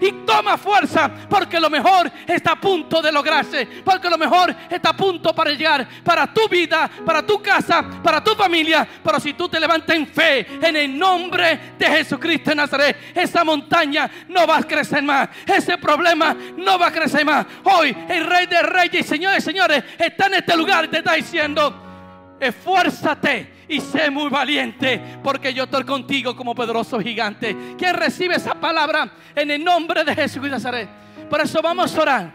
y 0.01 0.13
toma 0.25 0.57
fuerza. 0.57 1.11
Porque 1.29 1.61
lo 1.61 1.71
mejor 1.71 2.11
está 2.27 2.53
a 2.53 2.61
punto 2.61 3.01
de 3.03 3.13
lograrse. 3.13 3.67
Porque 3.85 4.09
lo 4.09 4.19
mejor 4.19 4.55
está 4.71 4.91
a 4.91 4.97
punto 4.97 5.35
para 5.35 5.51
llegar 5.51 5.87
para 6.05 6.33
tu 6.33 6.49
vida, 6.49 6.91
para 7.05 7.25
tu 7.25 7.43
casa, 7.43 7.85
para 8.03 8.23
tu 8.23 8.35
familia. 8.35 8.87
Pero 9.03 9.21
si 9.21 9.33
tú 9.35 9.49
te 9.49 9.61
levantas 9.61 9.97
en 9.97 10.07
fe 10.07 10.47
en 10.61 10.77
el 10.77 10.99
nombre 10.99 11.75
de 11.79 11.87
Jesucristo 11.87 12.51
de 12.51 12.57
Nazaret, 12.57 12.97
esa 13.15 13.45
montaña 13.45 14.11
no 14.29 14.47
va 14.47 14.59
a 14.59 14.63
crecer 14.63 15.03
más. 15.03 15.29
Ese 15.47 15.79
problema 15.85 16.35
no 16.57 16.79
va 16.79 16.89
a 16.89 16.93
crecer 16.93 17.25
más. 17.25 17.47
Hoy 17.65 17.95
el 18.09 18.27
Rey 18.27 18.47
de 18.47 18.63
Reyes 18.63 19.05
y 19.07 19.09
Señores, 19.09 19.45
señores, 19.45 19.85
está 19.99 20.27
en 20.27 20.35
este 20.35 20.57
lugar 20.57 20.87
y 20.87 20.89
te 20.89 20.99
está 20.99 21.13
diciendo, 21.13 22.37
esfuérzate 22.41 23.65
y 23.69 23.81
sé 23.81 24.11
muy 24.11 24.31
valiente, 24.31 25.19
porque 25.23 25.53
yo 25.53 25.65
estoy 25.65 25.85
contigo 25.85 26.35
como 26.35 26.55
poderoso 26.55 26.99
gigante. 27.01 27.57
¿Quién 27.79 27.95
recibe 27.95 28.37
esa 28.37 28.55
palabra 28.55 29.13
en 29.35 29.51
el 29.51 29.63
nombre 29.63 30.05
de 30.05 30.15
Jesús 30.15 30.43
de 30.43 30.49
Nazaret? 30.49 30.89
Por 31.29 31.41
eso 31.41 31.61
vamos 31.63 31.97
a 31.97 32.03
orar. 32.03 32.33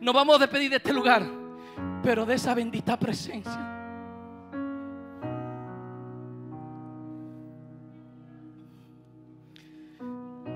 Nos 0.00 0.14
vamos 0.14 0.36
a 0.36 0.38
despedir 0.38 0.70
de 0.70 0.76
este 0.76 0.92
lugar, 0.92 1.22
pero 2.02 2.24
de 2.24 2.34
esa 2.34 2.54
bendita 2.54 2.98
presencia. 2.98 3.79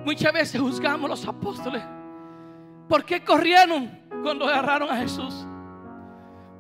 Muchas 0.05 0.33
veces 0.33 0.61
juzgamos 0.61 1.07
a 1.07 1.09
los 1.09 1.27
apóstoles. 1.27 1.83
¿Por 2.89 3.05
qué 3.05 3.25
corrieron 3.25 3.91
cuando 4.23 4.47
agarraron 4.47 4.91
a 4.91 4.97
Jesús? 4.97 5.47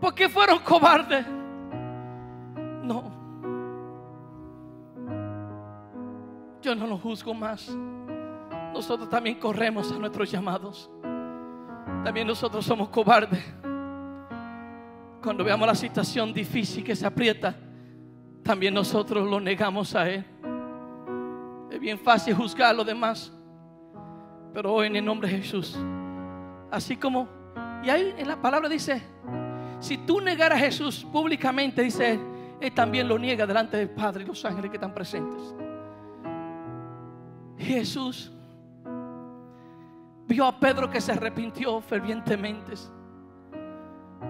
¿Por 0.01 0.15
qué 0.15 0.29
fueron 0.29 0.59
cobardes? 0.61 1.27
No. 2.83 3.13
Yo 6.63 6.75
no 6.75 6.87
los 6.87 7.01
juzgo 7.01 7.35
más. 7.35 7.69
Nosotros 8.73 9.09
también 9.09 9.39
corremos 9.39 9.93
a 9.93 9.99
nuestros 9.99 10.31
llamados. 10.31 10.91
También 12.03 12.27
nosotros 12.27 12.65
somos 12.65 12.89
cobardes. 12.89 13.45
Cuando 15.23 15.45
veamos 15.45 15.67
la 15.67 15.75
situación 15.75 16.33
difícil 16.33 16.83
que 16.83 16.97
se 16.97 17.07
aprieta, 17.07 17.55
también 18.43 18.75
nosotros 18.75 19.29
lo 19.29 19.41
negamos 19.41 19.95
a 19.95 20.09
Él. 20.09 20.25
Es 21.75 21.81
bien 21.81 21.99
fácil 21.99 22.37
juzgar 22.37 22.71
a 22.71 22.73
los 22.73 22.87
demás. 22.87 23.33
Pero 24.53 24.73
hoy 24.73 24.87
en 24.87 24.95
el 24.95 25.05
nombre 25.05 25.29
de 25.29 25.39
Jesús, 25.39 25.77
así 26.71 26.97
como, 26.97 27.27
y 27.83 27.91
ahí 27.91 28.15
en 28.17 28.29
la 28.29 28.41
palabra 28.41 28.69
dice, 28.69 29.03
si 29.81 29.99
tú 29.99 30.21
negaras 30.21 30.57
a 30.57 30.61
Jesús 30.67 31.05
públicamente, 31.13 31.83
dice 31.83 32.13
él, 32.61 32.73
también 32.75 33.09
lo 33.09 33.19
niega 33.19 33.45
delante 33.45 33.77
del 33.77 33.91
Padre 33.91 34.23
y 34.23 34.27
los 34.29 34.45
ángeles 34.45 34.71
que 34.71 34.77
están 34.77 34.95
presentes. 34.95 35.53
Jesús 37.59 38.31
vio 40.29 40.47
a 40.47 40.61
Pedro 40.61 40.89
que 40.89 41.01
se 41.01 41.11
arrepintió 41.11 41.81
fervientemente. 41.81 42.75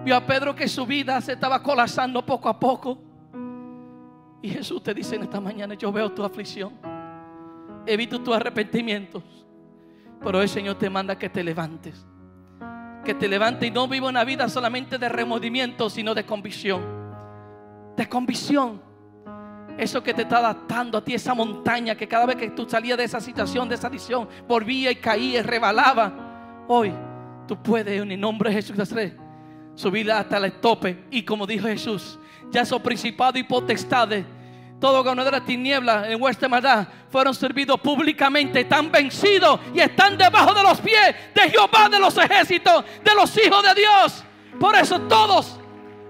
Vio 0.03 0.15
a 0.15 0.25
Pedro 0.25 0.55
que 0.55 0.67
su 0.67 0.83
vida 0.87 1.21
se 1.21 1.33
estaba 1.33 1.61
colapsando 1.61 2.25
poco 2.25 2.49
a 2.49 2.59
poco. 2.59 2.97
Y 4.41 4.49
Jesús 4.49 4.81
te 4.81 4.95
dice 4.95 5.15
en 5.15 5.21
esta 5.21 5.39
mañana, 5.39 5.75
yo 5.75 5.91
veo 5.91 6.11
tu 6.11 6.23
aflicción. 6.23 6.94
He 7.85 7.97
visto 7.97 8.21
tus 8.21 8.35
arrepentimientos. 8.35 9.23
Pero 10.21 10.41
el 10.41 10.49
Señor 10.49 10.75
te 10.77 10.89
manda 10.89 11.17
que 11.17 11.29
te 11.29 11.43
levantes. 11.43 12.05
Que 13.03 13.13
te 13.13 13.27
levantes 13.27 13.67
y 13.67 13.71
no 13.71 13.87
viva 13.87 14.09
una 14.09 14.23
vida 14.23 14.49
solamente 14.49 14.97
de 14.97 15.09
remordimiento, 15.09 15.89
sino 15.89 16.15
de 16.15 16.25
convicción. 16.25 16.81
De 17.95 18.09
convicción. 18.09 18.81
Eso 19.77 20.01
que 20.01 20.13
te 20.13 20.21
está 20.21 20.37
adaptando 20.37 20.97
a 20.97 21.03
ti, 21.03 21.13
esa 21.13 21.33
montaña 21.33 21.95
que 21.95 22.07
cada 22.07 22.25
vez 22.25 22.37
que 22.37 22.49
tú 22.49 22.67
salías 22.67 22.97
de 22.97 23.03
esa 23.03 23.19
situación, 23.19 23.67
de 23.67 23.75
esa 23.75 23.87
adicción, 23.87 24.27
volvía 24.47 24.89
y 24.89 24.95
caía 24.95 25.39
y 25.39 25.41
rebalaba. 25.41 26.65
Hoy 26.67 26.93
tú 27.47 27.57
puedes 27.61 28.01
en 28.01 28.11
el 28.11 28.19
nombre 28.19 28.49
de 28.49 28.55
Jesús 28.55 28.77
subir 29.75 30.11
hasta 30.11 30.37
el 30.37 30.53
tope. 30.53 31.05
Y 31.11 31.23
como 31.23 31.45
dijo 31.45 31.67
Jesús, 31.67 32.17
ya 32.51 32.61
esos 32.61 32.81
principados 32.81 33.37
y 33.37 33.43
potestades 33.43 34.25
todo 34.79 35.03
ganador 35.03 35.33
de 35.35 35.41
tiniebla 35.41 36.09
en 36.11 36.19
vuestra 36.19 36.49
maldad 36.49 36.87
fueron 37.09 37.33
servidos 37.33 37.79
públicamente, 37.79 38.61
están 38.61 38.91
vencidos 38.91 39.59
y 39.73 39.79
están 39.79 40.17
debajo 40.17 40.53
de 40.53 40.63
los 40.63 40.81
pies 40.81 41.15
de 41.33 41.49
Jehová 41.49 41.89
de 41.89 41.99
los 41.99 42.17
ejércitos, 42.17 42.83
de 43.03 43.15
los 43.15 43.37
hijos 43.37 43.63
de 43.63 43.73
Dios. 43.73 44.23
Por 44.59 44.75
eso 44.75 44.99
todos 45.01 45.59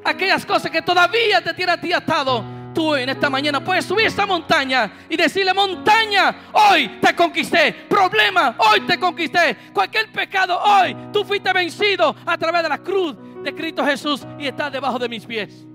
aquellas 0.03 0.45
cosas 0.45 0.71
que 0.71 0.81
todavía 0.81 1.43
te 1.43 1.53
tienen 1.53 1.77
a 1.77 1.81
ti 1.81 1.93
atado, 1.93 2.43
tú 2.73 2.95
en 2.95 3.09
esta 3.09 3.29
mañana 3.29 3.63
puedes 3.63 3.85
subir 3.85 4.07
esta 4.07 4.25
montaña 4.25 4.91
y 5.09 5.15
decirle, 5.15 5.53
montaña, 5.53 6.49
hoy 6.51 6.99
te 7.01 7.15
conquisté. 7.15 7.71
Problema, 7.87 8.55
hoy 8.57 8.81
te 8.81 8.99
conquisté. 8.99 9.57
Cualquier 9.73 10.11
pecado, 10.11 10.59
hoy 10.59 10.95
tú 11.13 11.23
fuiste 11.23 11.53
vencido 11.53 12.15
a 12.25 12.37
través 12.37 12.63
de 12.63 12.69
la 12.69 12.79
cruz 12.79 13.15
de 13.43 13.53
Cristo 13.53 13.85
Jesús 13.85 14.25
y 14.39 14.47
estás 14.47 14.71
debajo 14.71 14.99
de 14.99 15.07
mis 15.07 15.25
pies. 15.25 15.65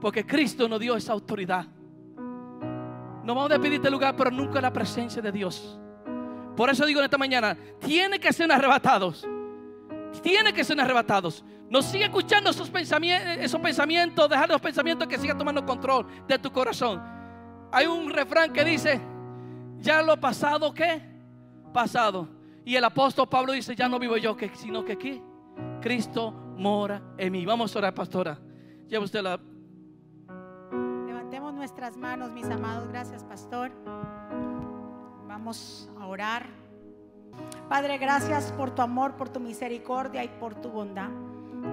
Porque 0.00 0.24
Cristo 0.24 0.68
nos 0.68 0.80
dio 0.80 0.96
esa 0.96 1.12
autoridad. 1.12 1.66
No 3.24 3.34
vamos 3.34 3.52
a 3.52 3.58
pedirte 3.58 3.76
este 3.76 3.90
lugar, 3.90 4.16
pero 4.16 4.30
nunca 4.30 4.60
la 4.60 4.72
presencia 4.72 5.20
de 5.20 5.30
Dios. 5.32 5.78
Por 6.56 6.70
eso 6.70 6.84
digo 6.86 7.00
en 7.00 7.04
esta 7.04 7.18
mañana, 7.18 7.56
tiene 7.78 8.18
que 8.18 8.32
ser 8.32 8.50
arrebatados. 8.50 9.26
Tiene 10.22 10.52
que 10.52 10.64
ser 10.64 10.80
arrebatados. 10.80 11.44
No 11.68 11.82
sigue 11.82 12.04
escuchando 12.04 12.50
esos 12.50 12.68
pensamientos, 12.68 14.28
dejar 14.28 14.48
los 14.48 14.60
pensamientos 14.60 15.06
que 15.06 15.18
sigan 15.18 15.38
tomando 15.38 15.64
control 15.64 16.06
de 16.26 16.38
tu 16.38 16.50
corazón. 16.50 17.00
Hay 17.70 17.86
un 17.86 18.10
refrán 18.10 18.52
que 18.52 18.64
dice, 18.64 19.00
ya 19.78 20.02
lo 20.02 20.18
pasado, 20.18 20.74
¿qué? 20.74 21.00
Pasado. 21.72 22.28
Y 22.64 22.74
el 22.74 22.84
apóstol 22.84 23.28
Pablo 23.28 23.52
dice, 23.52 23.76
ya 23.76 23.88
no 23.88 23.98
vivo 23.98 24.16
yo, 24.16 24.36
sino 24.54 24.84
que 24.84 24.92
aquí 24.92 25.22
Cristo 25.80 26.32
mora 26.56 27.00
en 27.16 27.32
mí. 27.32 27.46
Vamos 27.46 27.74
a 27.74 27.78
orar, 27.78 27.94
pastora. 27.94 28.38
Lleva 28.88 29.04
usted 29.04 29.22
la 29.22 29.40
nuestras 31.60 31.94
manos, 31.94 32.30
mis 32.30 32.46
amados. 32.46 32.88
Gracias, 32.88 33.22
pastor. 33.22 33.70
Vamos 35.28 35.90
a 36.00 36.06
orar. 36.06 36.46
Padre, 37.68 37.98
gracias 37.98 38.50
por 38.52 38.70
tu 38.74 38.80
amor, 38.80 39.16
por 39.16 39.28
tu 39.28 39.40
misericordia 39.40 40.24
y 40.24 40.28
por 40.28 40.54
tu 40.54 40.70
bondad. 40.70 41.10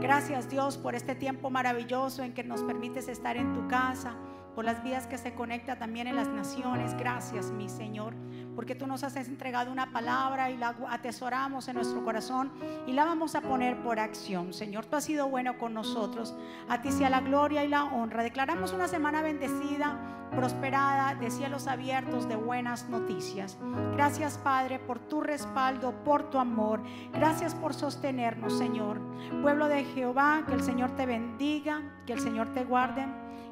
Gracias 0.02 0.50
Dios 0.50 0.78
por 0.78 0.94
este 0.94 1.16
tiempo 1.16 1.50
maravilloso 1.50 2.22
en 2.22 2.34
que 2.34 2.44
nos 2.44 2.64
permites 2.64 3.08
estar 3.08 3.38
en 3.38 3.54
tu 3.54 3.66
casa, 3.70 4.14
por 4.58 4.66
las 4.66 4.82
vidas 4.84 5.06
que 5.06 5.20
se 5.20 5.36
conecta 5.36 5.76
también 5.76 6.08
en 6.08 6.16
las 6.16 6.30
naciones. 6.30 6.98
Gracias, 6.98 7.52
mi 7.52 7.70
Señor 7.70 8.16
porque 8.58 8.74
tú 8.74 8.88
nos 8.88 9.04
has 9.04 9.16
entregado 9.16 9.72
una 9.72 9.92
palabra 9.92 10.50
y 10.50 10.58
la 10.58 10.76
atesoramos 10.90 11.68
en 11.68 11.76
nuestro 11.76 12.04
corazón 12.04 12.52
y 12.88 12.94
la 12.94 13.06
vamos 13.06 13.36
a 13.36 13.42
poner 13.42 13.78
por 13.84 14.00
acción. 14.00 14.52
Señor, 14.52 14.88
tú 14.88 14.96
has 14.96 15.04
sido 15.04 15.30
bueno 15.30 15.60
con 15.60 15.76
nosotros. 15.76 16.36
A 16.68 16.82
ti 16.82 16.92
sea 16.92 17.12
la 17.12 17.22
gloria 17.22 17.64
y 17.64 17.68
la 17.68 17.84
honra. 17.84 18.24
Declaramos 18.24 18.74
una 18.74 18.88
semana 18.88 19.22
bendecida, 19.22 20.00
prosperada, 20.32 21.14
de 21.14 21.30
cielos 21.30 21.68
abiertos, 21.68 22.28
de 22.28 22.36
buenas 22.36 22.90
noticias. 22.90 23.60
Gracias, 23.94 24.40
Padre, 24.40 24.80
por 24.80 24.98
tu 25.02 25.22
respaldo, 25.22 25.92
por 26.04 26.32
tu 26.32 26.40
amor. 26.40 26.82
Gracias 27.14 27.54
por 27.54 27.76
sostenernos, 27.76 28.58
Señor. 28.58 29.00
Pueblo 29.44 29.68
de 29.68 29.84
Jehová, 29.84 30.46
que 30.48 30.56
el 30.56 30.64
Señor 30.64 30.96
te 30.96 31.06
bendiga, 31.06 31.84
que 32.08 32.14
el 32.14 32.20
Señor 32.22 32.52
te 32.56 32.64
guarde, 32.66 33.06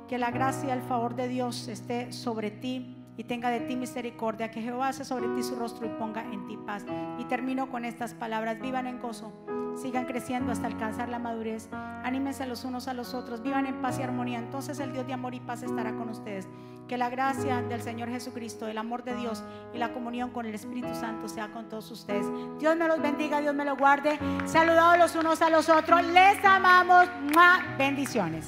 que 0.07 0.17
la 0.17 0.31
gracia 0.31 0.69
y 0.69 0.71
el 0.71 0.81
favor 0.81 1.15
de 1.15 1.27
Dios 1.27 1.67
esté 1.67 2.11
sobre 2.11 2.51
ti 2.51 2.95
y 3.17 3.23
tenga 3.23 3.49
de 3.49 3.61
ti 3.61 3.75
misericordia, 3.75 4.51
que 4.51 4.61
Jehová 4.61 4.89
hace 4.89 5.05
sobre 5.05 5.27
ti 5.29 5.43
su 5.43 5.55
rostro 5.55 5.85
y 5.85 5.89
ponga 5.89 6.21
en 6.21 6.47
ti 6.47 6.57
paz. 6.57 6.85
Y 7.17 7.25
termino 7.25 7.69
con 7.69 7.85
estas 7.85 8.13
palabras, 8.13 8.59
vivan 8.59 8.87
en 8.87 8.99
gozo, 8.99 9.31
sigan 9.81 10.05
creciendo 10.05 10.51
hasta 10.51 10.67
alcanzar 10.67 11.09
la 11.09 11.19
madurez, 11.19 11.69
anímense 12.03 12.45
los 12.45 12.65
unos 12.65 12.87
a 12.87 12.93
los 12.93 13.13
otros, 13.13 13.41
vivan 13.41 13.65
en 13.65 13.81
paz 13.81 13.99
y 13.99 14.03
armonía, 14.03 14.39
entonces 14.39 14.79
el 14.79 14.91
Dios 14.91 15.07
de 15.07 15.13
amor 15.13 15.33
y 15.33 15.39
paz 15.39 15.63
estará 15.63 15.95
con 15.95 16.09
ustedes. 16.09 16.47
Que 16.89 16.97
la 16.99 17.09
gracia 17.09 17.63
del 17.63 17.81
Señor 17.81 18.09
Jesucristo, 18.09 18.67
el 18.67 18.77
amor 18.77 19.03
de 19.03 19.15
Dios 19.15 19.43
y 19.73 19.79
la 19.79 19.91
comunión 19.91 20.29
con 20.29 20.45
el 20.45 20.53
Espíritu 20.53 20.93
Santo 20.93 21.27
sea 21.27 21.47
con 21.47 21.67
todos 21.67 21.89
ustedes. 21.89 22.27
Dios 22.59 22.77
me 22.77 22.87
los 22.87 23.01
bendiga, 23.01 23.41
Dios 23.41 23.55
me 23.55 23.65
los 23.65 23.75
guarde. 23.75 24.19
Saludados 24.45 24.99
los 24.99 25.15
unos 25.15 25.41
a 25.41 25.49
los 25.49 25.67
otros, 25.67 26.03
les 26.03 26.45
amamos. 26.45 27.07
Bendiciones. 27.79 28.47